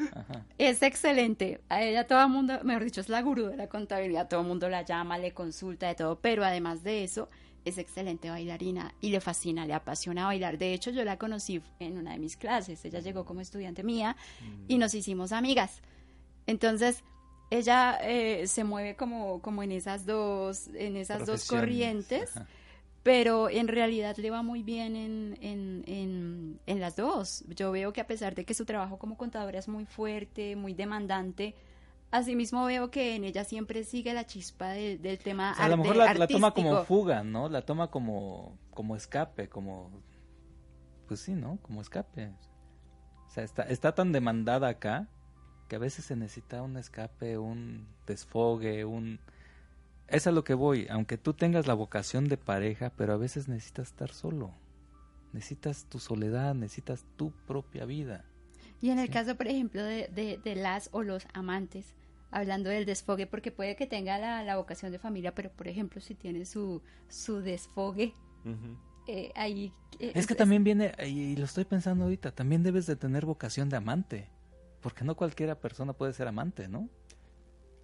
Es 0.58 0.82
excelente. 0.82 1.62
A 1.70 1.82
ella 1.82 2.06
todo 2.08 2.22
el 2.22 2.30
mundo, 2.30 2.60
mejor 2.64 2.84
dicho, 2.84 3.02
es 3.02 3.10
la 3.10 3.22
gurú 3.22 3.48
de 3.48 3.58
la 3.58 3.68
contabilidad. 3.68 4.28
Todo 4.28 4.42
el 4.42 4.48
mundo 4.48 4.70
la 4.70 4.84
llama, 4.84 5.18
le 5.18 5.34
consulta 5.34 5.88
de 5.88 5.96
todo. 5.96 6.20
Pero 6.20 6.44
además 6.44 6.84
de 6.84 7.04
eso, 7.04 7.30
es 7.66 7.78
excelente 7.78 8.30
bailarina 8.30 8.94
y 9.02 9.10
le 9.10 9.22
fascina, 9.22 9.66
le 9.66 9.74
apasiona 9.74 10.26
bailar. 10.26 10.58
De 10.58 10.74
hecho, 10.74 10.92
yo 10.92 11.04
la 11.04 11.18
conocí 11.18 11.62
en 11.80 11.98
una 11.98 12.12
de 12.12 12.20
mis 12.20 12.38
clases. 12.38 12.84
Ella 12.86 13.00
llegó 13.00 13.26
como 13.26 13.42
estudiante 13.42 13.84
mía 13.84 14.16
y 14.68 14.78
nos 14.78 14.94
hicimos 14.94 15.32
amigas. 15.32 15.82
Entonces, 16.46 17.04
ella 17.58 17.98
eh, 18.02 18.48
se 18.48 18.64
mueve 18.64 18.96
como, 18.96 19.42
como 19.42 19.64
en 19.64 19.72
esas 19.72 20.06
dos, 20.06 20.68
en 20.74 20.98
esas 20.98 21.26
dos 21.26 21.48
corrientes. 21.48 22.32
Pero 23.04 23.50
en 23.50 23.68
realidad 23.68 24.16
le 24.16 24.32
va 24.32 24.44
muy 24.44 24.64
bien 24.64 24.96
en, 24.96 25.38
en, 25.42 25.84
en, 25.88 26.60
en 26.66 26.80
las 26.80 26.96
dos. 26.96 27.44
Yo 27.50 27.72
veo 27.72 27.92
que 27.92 28.00
a 28.00 28.08
pesar 28.08 28.34
de 28.34 28.46
que 28.46 28.54
su 28.54 28.64
trabajo 28.64 28.98
como 28.98 29.18
contadora 29.18 29.60
es 29.60 29.68
muy 29.68 29.86
fuerte, 29.86 30.56
muy 30.56 30.74
demandante, 30.74 31.54
Asimismo 32.14 32.66
veo 32.66 32.92
que 32.92 33.16
en 33.16 33.24
ella 33.24 33.44
siempre 33.44 33.84
sigue 33.84 34.14
la 34.14 34.28
chispa 34.28 34.70
del 34.70 35.18
tema 35.18 35.52
A 35.54 35.68
lo 35.68 35.78
mejor 35.78 35.96
la, 35.96 36.28
toma 36.28 36.52
como 36.52 36.84
fuga, 36.84 37.24
¿no? 37.24 37.50
La 37.50 37.64
toma 37.64 37.90
como, 37.90 38.56
como 38.70 38.96
escape, 38.96 39.50
como... 39.50 39.90
Pues 41.08 41.22
sí, 41.22 41.34
¿no? 41.34 41.58
Como 41.64 41.82
escape. 41.82 42.32
O 43.26 43.32
sea, 43.32 43.44
está, 43.44 43.64
está 43.64 43.96
tan 43.96 44.12
demandada 44.12 44.68
acá 44.68 45.10
que 45.74 45.78
a 45.78 45.80
veces 45.80 46.06
se 46.06 46.16
necesita 46.16 46.62
un 46.62 46.78
escape, 46.78 47.40
un 47.40 47.88
desfogue, 48.06 48.86
un... 48.86 49.20
Es 50.08 50.28
a 50.28 50.32
lo 50.32 50.44
que 50.44 50.54
voy, 50.54 50.86
aunque 50.88 51.18
tú 51.18 51.34
tengas 51.34 51.66
la 51.66 51.74
vocación 51.74 52.28
de 52.28 52.38
pareja, 52.38 52.92
pero 52.96 53.14
a 53.14 53.18
veces 53.18 53.48
necesitas 53.48 53.88
estar 53.88 54.12
solo. 54.12 54.52
Necesitas 55.32 55.86
tu 55.86 55.98
soledad, 55.98 56.54
necesitas 56.54 57.08
tu 57.18 57.32
propia 57.48 57.86
vida. 57.86 58.24
Y 58.82 58.92
en 58.92 59.00
el 59.00 59.10
caso, 59.10 59.36
por 59.36 59.48
ejemplo, 59.48 59.84
de, 59.84 60.10
de, 60.10 60.40
de, 60.44 60.54
las 60.54 60.90
o 60.92 61.02
los 61.02 61.26
amantes, 61.34 61.96
hablando 62.30 62.70
del 62.70 62.86
desfogue, 62.86 63.26
porque 63.26 63.52
puede 63.52 63.76
que 63.76 63.88
tenga 63.88 64.20
la, 64.44 64.56
vocación 64.56 64.92
de 64.92 65.00
familia, 65.00 65.34
pero 65.34 65.50
por 65.50 65.68
ejemplo, 65.68 66.02
si 66.02 66.14
tiene 66.14 66.46
su, 66.46 66.84
su 67.10 67.42
desfogue, 67.42 68.14
eh, 69.08 69.32
ahí... 69.34 69.74
Eh, 70.00 70.12
es, 70.14 70.28
que 70.28 70.36
también 70.36 70.64
viene, 70.64 70.94
y 71.04 71.36
lo 71.36 71.46
estoy 71.46 71.66
pensando 71.66 72.04
ahorita, 72.04 72.30
también 72.30 72.62
debes 72.62 72.86
de 72.86 72.96
tener 72.96 73.26
vocación 73.26 73.70
de 73.70 73.78
amante, 73.78 74.30
porque 74.84 75.06
no 75.06 75.16
cualquiera 75.16 75.56
persona 75.56 75.94
puede 75.94 76.14
ser 76.14 76.28
amante, 76.28 76.68
¿no? 76.68 76.90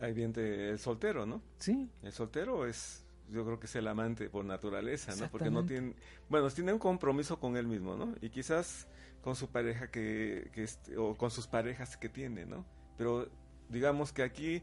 Ahí 0.01 0.13
viene 0.13 0.69
el 0.69 0.79
soltero, 0.79 1.25
¿no? 1.25 1.41
Sí. 1.57 1.89
El 2.03 2.11
soltero 2.11 2.67
es, 2.67 3.05
yo 3.31 3.45
creo 3.45 3.59
que 3.59 3.65
es 3.65 3.75
el 3.75 3.87
amante 3.87 4.29
por 4.29 4.45
naturaleza, 4.45 5.15
¿no? 5.15 5.29
Porque 5.31 5.49
no 5.49 5.65
tiene, 5.65 5.95
bueno, 6.29 6.49
tiene 6.51 6.73
un 6.73 6.79
compromiso 6.79 7.39
con 7.39 7.57
él 7.57 7.67
mismo, 7.67 7.95
¿no? 7.95 8.13
Y 8.21 8.29
quizás 8.29 8.87
con 9.21 9.35
su 9.35 9.47
pareja 9.47 9.89
que, 9.89 10.51
que 10.53 10.67
o 10.97 11.15
con 11.15 11.31
sus 11.31 11.47
parejas 11.47 11.97
que 11.97 12.09
tiene, 12.09 12.45
¿no? 12.45 12.65
Pero 12.97 13.29
digamos 13.69 14.11
que 14.11 14.23
aquí 14.23 14.61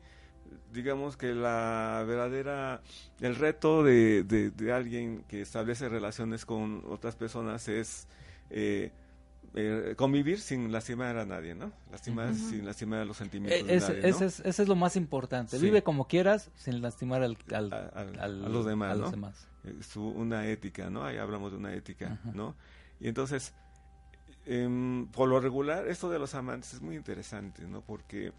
digamos 0.73 1.17
que 1.17 1.35
la 1.35 2.05
verdadera 2.07 2.81
el 3.21 3.35
reto 3.35 3.83
de, 3.83 4.23
de, 4.23 4.73
alguien 4.73 5.25
que 5.27 5.41
establece 5.41 5.89
relaciones 5.89 6.47
con 6.47 6.85
otras 6.89 7.17
personas 7.17 7.67
es 7.67 8.07
eh, 8.51 8.93
eh, 9.55 9.95
convivir 9.97 10.41
sin 10.41 10.71
lastimar 10.73 11.17
a 11.17 11.25
nadie, 11.25 11.55
¿no? 11.55 11.73
Lastimar 11.91 12.35
sin 12.35 12.65
lastimar 12.65 13.01
a 13.01 13.05
los 13.05 13.17
sentimientos. 13.17 13.67
de 13.67 13.81
nadie, 13.81 14.11
¿no? 14.11 14.19
ese, 14.27 14.49
es, 14.49 14.69
lo 14.69 14.77
más 14.77 14.97
importante. 14.97 15.59
Vive 15.59 15.83
como 15.83 16.07
quieras 16.09 16.51
sin 16.57 16.83
lastimar 16.83 17.23
al, 17.23 17.37
a, 17.53 18.29
los 18.29 18.67
demás, 18.67 18.99
¿no? 18.99 19.33
Es 19.81 19.97
una 19.97 20.47
ética, 20.47 20.91
¿no? 20.91 21.05
Ahí 21.05 21.17
hablamos 21.17 21.53
de 21.53 21.59
una 21.59 21.73
ética, 21.73 22.21
¿no? 22.35 22.55
Y 23.01 23.09
entonces, 23.09 23.55
em, 24.45 25.07
por 25.09 25.29
lo 25.29 25.41
regular, 25.41 25.89
esto 25.89 26.11
de 26.11 26.19
los 26.19 26.35
amantes 26.35 26.75
es 26.75 26.81
muy 26.81 26.97
interesante, 26.97 27.67
¿no? 27.67 27.81
Porque 27.81 28.33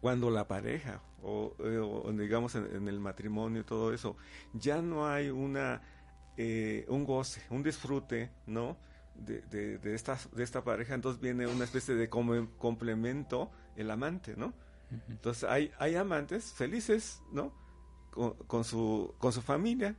cuando 0.00 0.30
la 0.30 0.46
pareja 0.46 1.00
o, 1.22 1.54
eh, 1.58 2.12
digamos 2.12 2.54
en, 2.54 2.86
el 2.86 3.00
matrimonio 3.00 3.62
y 3.62 3.64
todo 3.64 3.92
eso 3.92 4.16
ya 4.52 4.80
no 4.80 5.08
hay 5.08 5.30
una 5.30 5.80
eh, 6.36 6.84
un 6.88 7.04
goce 7.04 7.42
un 7.50 7.62
disfrute 7.62 8.30
no 8.46 8.76
de, 9.18 9.78
de, 9.78 9.94
esta 9.94 10.18
de 10.32 10.44
esta 10.44 10.62
pareja 10.64 10.94
entonces 10.94 11.20
viene 11.20 11.46
una 11.46 11.64
especie 11.64 11.94
de 11.94 12.08
complemento 12.08 13.50
el 13.76 13.90
amante 13.90 14.34
no 14.36 14.52
entonces 15.08 15.44
hay 15.44 15.72
hay 15.78 15.96
amantes 15.96 16.52
felices 16.52 17.22
no 17.32 17.52
con, 18.46 18.64
su 18.64 19.14
con 19.18 19.32
su 19.32 19.42
familia 19.42 19.94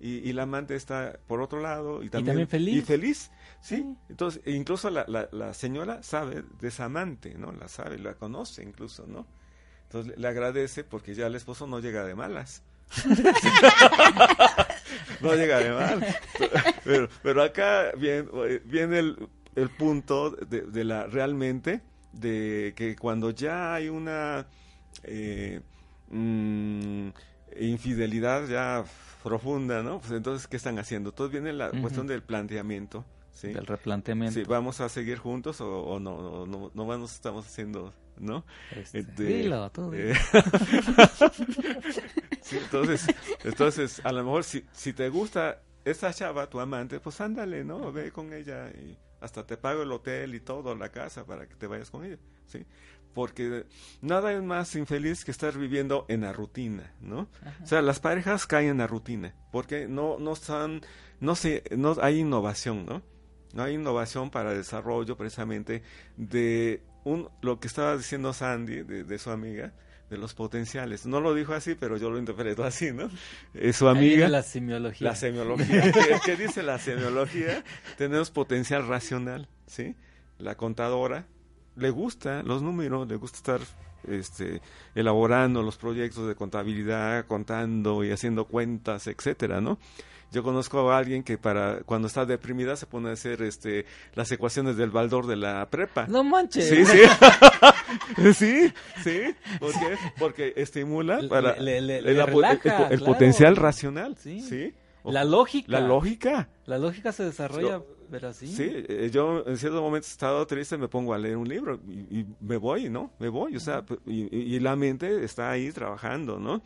y, 0.00 0.28
y, 0.28 0.32
la 0.32 0.42
amante 0.42 0.74
está 0.74 1.16
por 1.28 1.40
otro 1.40 1.60
lado 1.60 2.02
y 2.02 2.10
también, 2.10 2.48
feliz. 2.48 2.74
Y 2.74 2.80
feliz, 2.80 3.30
¿sí? 3.60 3.86
Entonces, 4.08 4.42
incluso 4.46 4.90
la, 4.90 5.04
la, 5.06 5.28
la, 5.30 5.54
señora 5.54 6.02
sabe 6.02 6.42
de 6.60 6.68
esa 6.68 6.86
amante, 6.86 7.36
¿no? 7.38 7.52
La 7.52 7.68
sabe, 7.68 8.00
la 8.00 8.14
conoce 8.14 8.64
incluso, 8.64 9.06
¿no? 9.06 9.28
Entonces 9.84 10.18
le 10.18 10.26
agradece 10.26 10.82
porque 10.82 11.14
ya 11.14 11.28
el 11.28 11.36
esposo 11.36 11.68
no 11.68 11.78
llega 11.78 12.02
de 12.04 12.16
malas. 12.16 12.64
no 15.20 15.34
llega 15.34 15.58
de 15.58 15.70
mal. 15.72 16.06
Pero, 16.84 17.08
pero 17.22 17.42
acá 17.42 17.92
viene, 17.96 18.28
viene 18.64 18.98
el, 18.98 19.28
el 19.54 19.70
punto 19.70 20.30
de, 20.30 20.62
de, 20.62 20.84
la 20.84 21.06
realmente 21.06 21.80
de 22.12 22.72
que 22.74 22.96
cuando 22.96 23.30
ya 23.30 23.74
hay 23.74 23.88
una 23.88 24.46
eh, 25.04 25.60
mm, 26.10 27.08
infidelidad 27.60 28.48
ya 28.48 28.84
profunda, 29.22 29.82
¿no? 29.82 30.00
Pues 30.00 30.12
entonces, 30.12 30.48
¿qué 30.48 30.56
están 30.56 30.78
haciendo? 30.78 31.10
Entonces 31.10 31.32
viene 31.32 31.52
la 31.52 31.70
cuestión 31.70 32.06
del 32.06 32.22
planteamiento. 32.22 33.04
¿sí? 33.32 33.48
Del 33.52 33.66
replanteamiento. 33.66 34.40
Sí, 34.40 34.44
¿Vamos 34.46 34.80
a 34.80 34.88
seguir 34.88 35.18
juntos 35.18 35.60
o, 35.60 35.98
no, 36.00 36.46
no, 36.46 36.70
no, 36.74 36.86
vamos, 36.86 37.14
estamos 37.14 37.46
haciendo, 37.46 37.92
¿no? 38.18 38.44
Este, 38.76 39.00
este 39.00 39.24
dilo, 39.24 39.70
tú 39.70 39.92
eh, 39.94 40.14
sí, 42.42 42.58
entonces, 42.58 43.06
entonces, 43.44 44.00
a 44.04 44.12
lo 44.12 44.24
mejor 44.24 44.44
si, 44.44 44.64
si 44.72 44.92
te 44.92 45.08
gusta 45.08 45.62
esa 45.84 46.12
chava, 46.12 46.48
tu 46.48 46.60
amante, 46.60 47.00
pues 47.00 47.20
ándale, 47.20 47.64
¿no? 47.64 47.92
Ve 47.92 48.12
con 48.12 48.32
ella 48.32 48.70
y 48.70 48.96
hasta 49.20 49.46
te 49.46 49.56
pago 49.56 49.82
el 49.82 49.92
hotel 49.92 50.34
y 50.34 50.40
todo, 50.40 50.74
la 50.74 50.90
casa, 50.90 51.24
para 51.24 51.46
que 51.46 51.54
te 51.54 51.66
vayas 51.66 51.90
con 51.90 52.04
ella, 52.04 52.18
¿sí? 52.46 52.64
porque 53.14 53.66
nada 54.00 54.32
es 54.32 54.42
más 54.42 54.74
infeliz 54.74 55.24
que 55.24 55.30
estar 55.30 55.56
viviendo 55.56 56.06
en 56.08 56.22
la 56.22 56.32
rutina, 56.32 56.94
¿no? 57.00 57.28
O 57.62 57.66
sea, 57.66 57.82
las 57.82 58.00
parejas 58.00 58.46
caen 58.46 58.70
en 58.70 58.78
la 58.78 58.86
rutina, 58.86 59.34
porque 59.50 59.86
no 59.86 60.18
no 60.18 60.32
están 60.32 60.80
no 61.20 61.34
sé, 61.36 61.62
no 61.76 61.96
hay 62.00 62.20
innovación, 62.20 62.86
¿no? 62.86 63.02
No 63.54 63.62
hay 63.62 63.74
innovación 63.74 64.30
para 64.30 64.52
el 64.52 64.58
desarrollo 64.58 65.16
precisamente 65.16 65.82
de 66.16 66.82
un 67.04 67.28
lo 67.40 67.60
que 67.60 67.66
estaba 67.66 67.96
diciendo 67.96 68.32
Sandy 68.32 68.82
de, 68.82 69.18
su 69.18 69.30
amiga 69.30 69.72
de 70.10 70.18
los 70.18 70.34
potenciales. 70.34 71.06
No 71.06 71.20
lo 71.20 71.34
dijo 71.34 71.54
así, 71.54 71.74
pero 71.74 71.96
yo 71.96 72.10
lo 72.10 72.18
interpreto 72.18 72.64
así, 72.64 72.92
¿no? 72.92 73.10
Es 73.54 73.76
su 73.76 73.88
amiga. 73.88 74.28
la 74.28 74.42
semiología. 74.42 75.08
La 75.08 75.16
semiología. 75.16 75.92
¿Qué, 76.24 76.36
dice 76.36 76.62
la 76.62 76.78
semiología? 76.78 77.64
Tenemos 77.96 78.30
potencial 78.30 78.86
racional, 78.86 79.48
¿sí? 79.66 79.94
La 80.38 80.56
contadora 80.56 81.26
le 81.76 81.90
gusta 81.90 82.42
los 82.42 82.62
números, 82.62 83.08
le 83.08 83.16
gusta 83.16 83.38
estar 83.38 83.60
este, 84.08 84.60
elaborando 84.94 85.62
los 85.62 85.76
proyectos 85.76 86.28
de 86.28 86.34
contabilidad, 86.34 87.26
contando 87.26 88.04
y 88.04 88.10
haciendo 88.10 88.46
cuentas, 88.46 89.06
etcétera, 89.06 89.60
¿no? 89.60 89.78
Yo 90.32 90.42
conozco 90.42 90.90
a 90.90 90.98
alguien 90.98 91.22
que 91.22 91.38
para 91.38 91.82
cuando 91.84 92.08
está 92.08 92.24
deprimida 92.24 92.74
se 92.76 92.86
pone 92.86 93.10
a 93.10 93.12
hacer 93.12 93.42
este 93.42 93.84
las 94.14 94.32
ecuaciones 94.32 94.76
del 94.76 94.90
baldor 94.90 95.26
de 95.26 95.36
la 95.36 95.68
prepa. 95.68 96.06
No 96.08 96.24
manches. 96.24 96.68
Sí, 96.68 96.84
sí. 96.84 97.02
sí, 98.34 98.72
sí. 99.04 99.34
¿Por 99.60 99.72
qué? 99.72 99.96
Porque 100.18 100.52
estimula 100.56 101.20
para 101.28 101.52
el, 101.52 103.00
potencial 103.04 103.56
racional. 103.56 104.16
Sí. 104.18 104.74
La 105.04 105.24
lógica. 105.24 105.70
La 105.70 105.80
lógica. 105.80 106.48
La 106.66 106.78
lógica 106.78 107.12
se 107.12 107.24
desarrolla 107.24 107.82
Sí, 108.34 108.70
eh, 108.88 109.10
yo 109.10 109.42
en 109.46 109.56
cierto 109.56 109.80
momento 109.80 110.06
he 110.06 110.10
estado 110.10 110.46
triste, 110.46 110.76
me 110.76 110.88
pongo 110.88 111.14
a 111.14 111.18
leer 111.18 111.36
un 111.36 111.48
libro 111.48 111.80
y, 111.88 112.26
me 112.40 112.58
voy, 112.58 112.90
¿no? 112.90 113.10
Me 113.18 113.28
voy, 113.28 113.56
o 113.56 113.60
sea, 113.60 113.84
y, 114.06 114.60
la 114.60 114.76
mente 114.76 115.24
está 115.24 115.50
ahí 115.50 115.72
trabajando, 115.72 116.38
¿no? 116.38 116.60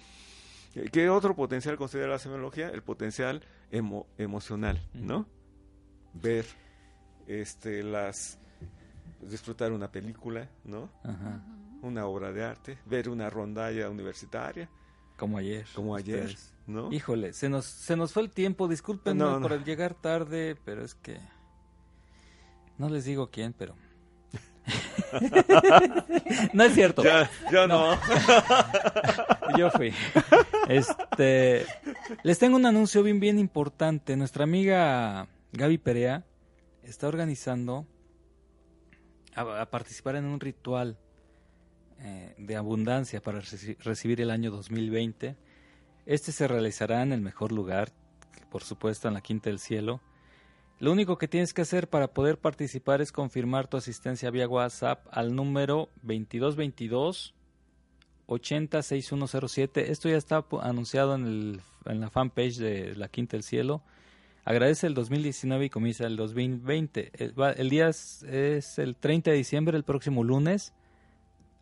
¿Qué 0.93 1.09
otro 1.09 1.35
potencial 1.35 1.77
considera 1.77 2.09
la 2.11 2.19
semiología? 2.19 2.69
El 2.69 2.83
potencial 2.83 3.43
emocional, 3.71 4.81
¿no? 4.95 5.27
Ver, 6.13 6.47
este, 7.27 7.83
las, 7.83 8.39
disfrutar 9.23 9.73
una 9.73 9.91
película, 9.91 10.49
¿no? 10.65 10.91
Una 11.83 12.07
obra 12.07 12.33
de 12.33 12.45
arte, 12.45 12.79
ver 12.87 13.09
una 13.09 13.31
rondalla 13.31 13.89
universitaria. 13.89 14.69
Como 15.17 15.39
ayer. 15.39 15.67
Como 15.75 15.97
ayer, 15.97 16.37
¿no? 16.67 16.93
Híjole, 16.93 17.33
se 17.33 17.49
nos, 17.49 17.65
se 17.65 17.97
nos 17.97 18.13
fue 18.13 18.23
el 18.23 18.31
tiempo, 18.31 18.69
disculpen 18.69 19.19
por 19.19 19.53
el 19.53 19.65
llegar 19.65 19.95
tarde, 19.95 20.57
pero 20.65 20.85
es 20.85 20.95
que 20.95 21.19
no 22.79 22.89
les 22.91 23.05
digo 23.05 23.31
quién, 23.31 23.55
pero. 23.55 23.75
no 26.53 26.65
es 26.65 26.75
cierto. 26.75 27.03
yo 27.51 27.67
no. 27.67 27.99
yo 29.59 29.71
fui. 29.71 29.93
Este. 30.69 31.67
Les 32.23 32.39
tengo 32.39 32.57
un 32.57 32.67
anuncio 32.67 33.03
bien, 33.03 33.21
bien 33.21 33.39
importante. 33.39 34.17
Nuestra 34.17 34.45
amiga 34.45 35.29
Gaby 35.53 35.79
Perea 35.79 36.25
está 36.83 37.09
organizando 37.09 37.87
a, 39.35 39.67
participar 39.67 40.17
en 40.17 40.25
un 40.25 40.41
ritual 40.41 40.99
eh, 42.01 42.35
de 42.39 42.57
abundancia 42.57 43.21
para 43.21 43.41
recibir 43.81 44.21
el 44.21 44.31
año 44.31 44.51
2020. 44.51 45.37
Este 46.07 46.33
se 46.33 46.49
realizará 46.49 47.03
en 47.03 47.13
el 47.13 47.21
mejor 47.21 47.53
lugar, 47.53 47.93
por 48.51 48.63
supuesto 48.63 49.09
en 49.09 49.15
la 49.15 49.21
Quinta 49.21 49.51
del 49.51 49.59
Cielo. 49.59 50.01
Lo 50.79 50.93
único 50.93 51.17
que 51.17 51.27
tienes 51.27 51.55
que 51.55 51.63
hacer 51.63 51.89
para 51.89 52.09
poder 52.09 52.39
participar 52.39 53.01
es 53.01 53.11
confirmar 53.11 53.67
tu 53.67 53.79
asistencia 53.79 54.31
vía 54.31 54.47
WhatsApp 54.47 55.07
al 55.11 55.35
número 55.35 55.89
2222 56.03 57.35
806107. 58.27 59.91
Esto 59.91 60.09
ya 60.09 60.17
está 60.17 60.45
anunciado 60.61 61.15
en, 61.15 61.25
el, 61.27 62.01
la 62.01 62.11
fanpage 62.11 62.59
de 62.59 62.95
la 62.95 63.09
Quinta 63.09 63.37
del 63.37 63.43
Cielo. 63.43 63.83
Agradece 64.45 64.87
el 64.87 64.95
2019 64.95 65.65
y 65.65 65.71
comienza 65.71 66.07
el 66.07 66.17
2020. 66.17 67.13
El, 67.57 67.69
día 67.71 67.89
es, 67.89 68.23
el 68.79 68.97
30 68.97 69.31
de 69.31 69.37
diciembre, 69.37 69.77
el 69.77 69.83
próximo 69.83 70.25
lunes. 70.25 70.75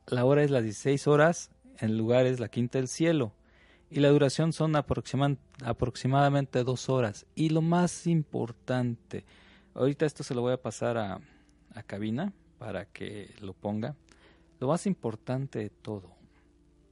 La 0.06 0.24
hora 0.24 0.42
es 0.42 0.50
las 0.50 0.64
16 0.64 1.06
horas. 1.06 1.50
El 1.78 1.96
lugar 1.96 2.26
es 2.26 2.40
la 2.40 2.48
Quinta 2.48 2.78
del 2.78 2.88
Cielo. 2.88 3.32
Y 3.94 4.00
la 4.00 4.08
duración 4.08 4.52
son 4.52 4.74
aproximadamente 4.74 6.64
dos 6.64 6.88
horas. 6.88 7.26
Y 7.36 7.50
lo 7.50 7.62
más 7.62 8.08
importante, 8.08 9.24
ahorita 9.72 10.04
esto 10.04 10.24
se 10.24 10.34
lo 10.34 10.40
voy 10.40 10.52
a 10.52 10.60
pasar 10.60 10.98
a, 10.98 11.20
a 11.72 11.82
cabina 11.84 12.32
para 12.58 12.86
que 12.86 13.32
lo 13.40 13.52
ponga. 13.52 13.94
Lo 14.58 14.66
más 14.66 14.88
importante 14.88 15.60
de 15.60 15.70
todo, 15.70 16.10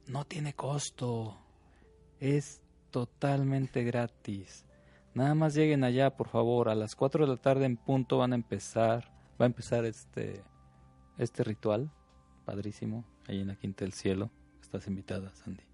no 0.07 0.23
tiene 0.23 0.53
costo. 0.53 1.37
Es 2.21 2.61
totalmente 2.89 3.83
gratis. 3.83 4.63
Nada 5.13 5.35
más 5.35 5.55
lleguen 5.55 5.83
allá, 5.83 6.15
por 6.15 6.29
favor. 6.29 6.69
A 6.69 6.75
las 6.75 6.95
4 6.95 7.25
de 7.25 7.33
la 7.33 7.37
tarde 7.41 7.65
en 7.65 7.75
punto 7.75 8.19
van 8.19 8.31
a 8.31 8.35
empezar. 8.35 9.11
Va 9.41 9.43
a 9.43 9.47
empezar 9.47 9.83
este, 9.83 10.41
este 11.17 11.43
ritual. 11.43 11.91
Padrísimo. 12.45 13.03
Ahí 13.27 13.41
en 13.41 13.49
la 13.49 13.57
Quinta 13.57 13.83
del 13.83 13.91
Cielo. 13.91 14.31
Estás 14.61 14.87
invitada, 14.87 15.35
Sandy. 15.35 15.72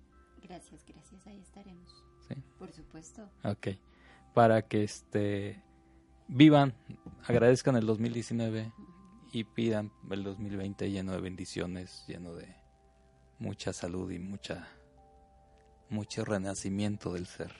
Gracias, 0.50 0.84
gracias. 0.86 1.28
Ahí 1.28 1.39
estaremos. 1.39 2.04
Sí. 2.28 2.34
Por 2.58 2.74
supuesto. 2.74 3.30
Ok. 3.43 3.68
Para 4.34 4.64
que 4.64 4.84
este 4.84 5.64
vivan, 6.28 6.74
agradezcan 7.26 7.76
el 7.76 7.86
2019 7.86 8.74
y 9.32 9.43
pidan 9.43 9.91
el 10.10 10.24
2020 10.24 10.89
lleno 10.89 11.12
de 11.12 11.22
bendiciones, 11.22 12.04
lleno 12.08 12.34
de 12.34 12.47
mucha 13.38 13.74
salud 13.74 14.12
y 14.12 14.20
mucha 14.20 14.68
mucho 15.89 16.26
renacimiento 16.26 17.14
del 17.14 17.26
ser. 17.26 17.54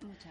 Mucha 0.00 0.30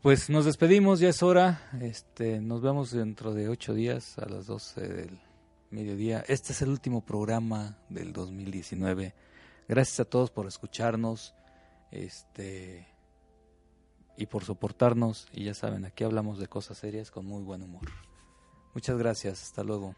pues 0.00 0.30
nos 0.30 0.44
despedimos, 0.44 1.00
ya 1.00 1.08
es 1.08 1.24
hora. 1.24 1.60
Este, 1.80 2.40
nos 2.40 2.62
vemos 2.62 2.92
dentro 2.92 3.34
de 3.34 3.48
ocho 3.48 3.74
días 3.74 4.16
a 4.18 4.26
las 4.26 4.46
doce 4.46 4.80
del 4.80 5.18
mediodía. 5.70 6.24
Este 6.28 6.52
es 6.52 6.62
el 6.62 6.68
último 6.68 7.04
programa 7.04 7.76
del 7.88 8.12
2019. 8.12 9.12
Gracias 9.68 10.00
a 10.00 10.04
todos 10.06 10.30
por 10.30 10.46
escucharnos, 10.46 11.34
este, 11.90 12.88
y 14.16 14.26
por 14.26 14.44
soportarnos. 14.44 15.28
Y 15.32 15.44
ya 15.44 15.54
saben, 15.54 15.84
aquí 15.84 16.04
hablamos 16.04 16.38
de 16.38 16.48
cosas 16.48 16.78
serias 16.78 17.10
con 17.10 17.26
muy 17.26 17.42
buen 17.42 17.62
humor. 17.62 17.88
Muchas 18.74 18.98
gracias. 18.98 19.42
Hasta 19.42 19.62
luego. 19.62 19.94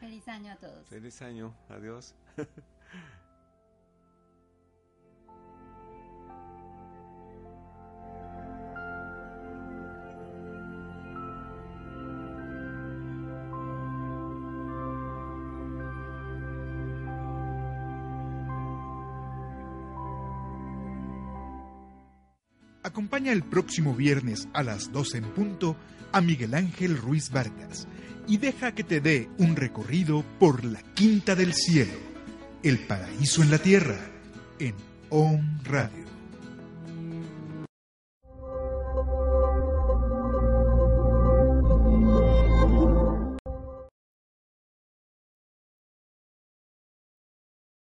Feliz 0.00 0.26
año 0.28 0.52
a 0.52 0.56
todos. 0.56 0.86
Feliz 0.88 1.22
año. 1.22 1.54
Adiós. 1.68 2.14
Acompaña 22.94 23.32
el 23.32 23.42
próximo 23.42 23.92
viernes 23.92 24.46
a 24.52 24.62
las 24.62 24.92
12 24.92 25.18
en 25.18 25.24
punto 25.24 25.76
a 26.12 26.20
Miguel 26.20 26.54
Ángel 26.54 26.96
Ruiz 26.96 27.28
Vargas 27.28 27.88
y 28.28 28.36
deja 28.36 28.72
que 28.72 28.84
te 28.84 29.00
dé 29.00 29.28
un 29.36 29.56
recorrido 29.56 30.24
por 30.38 30.64
la 30.64 30.80
Quinta 30.94 31.34
del 31.34 31.54
Cielo, 31.54 31.98
el 32.62 32.78
paraíso 32.78 33.42
en 33.42 33.50
la 33.50 33.58
tierra, 33.58 33.98
en 34.60 34.76
On 35.10 35.58
Radio. 35.64 36.13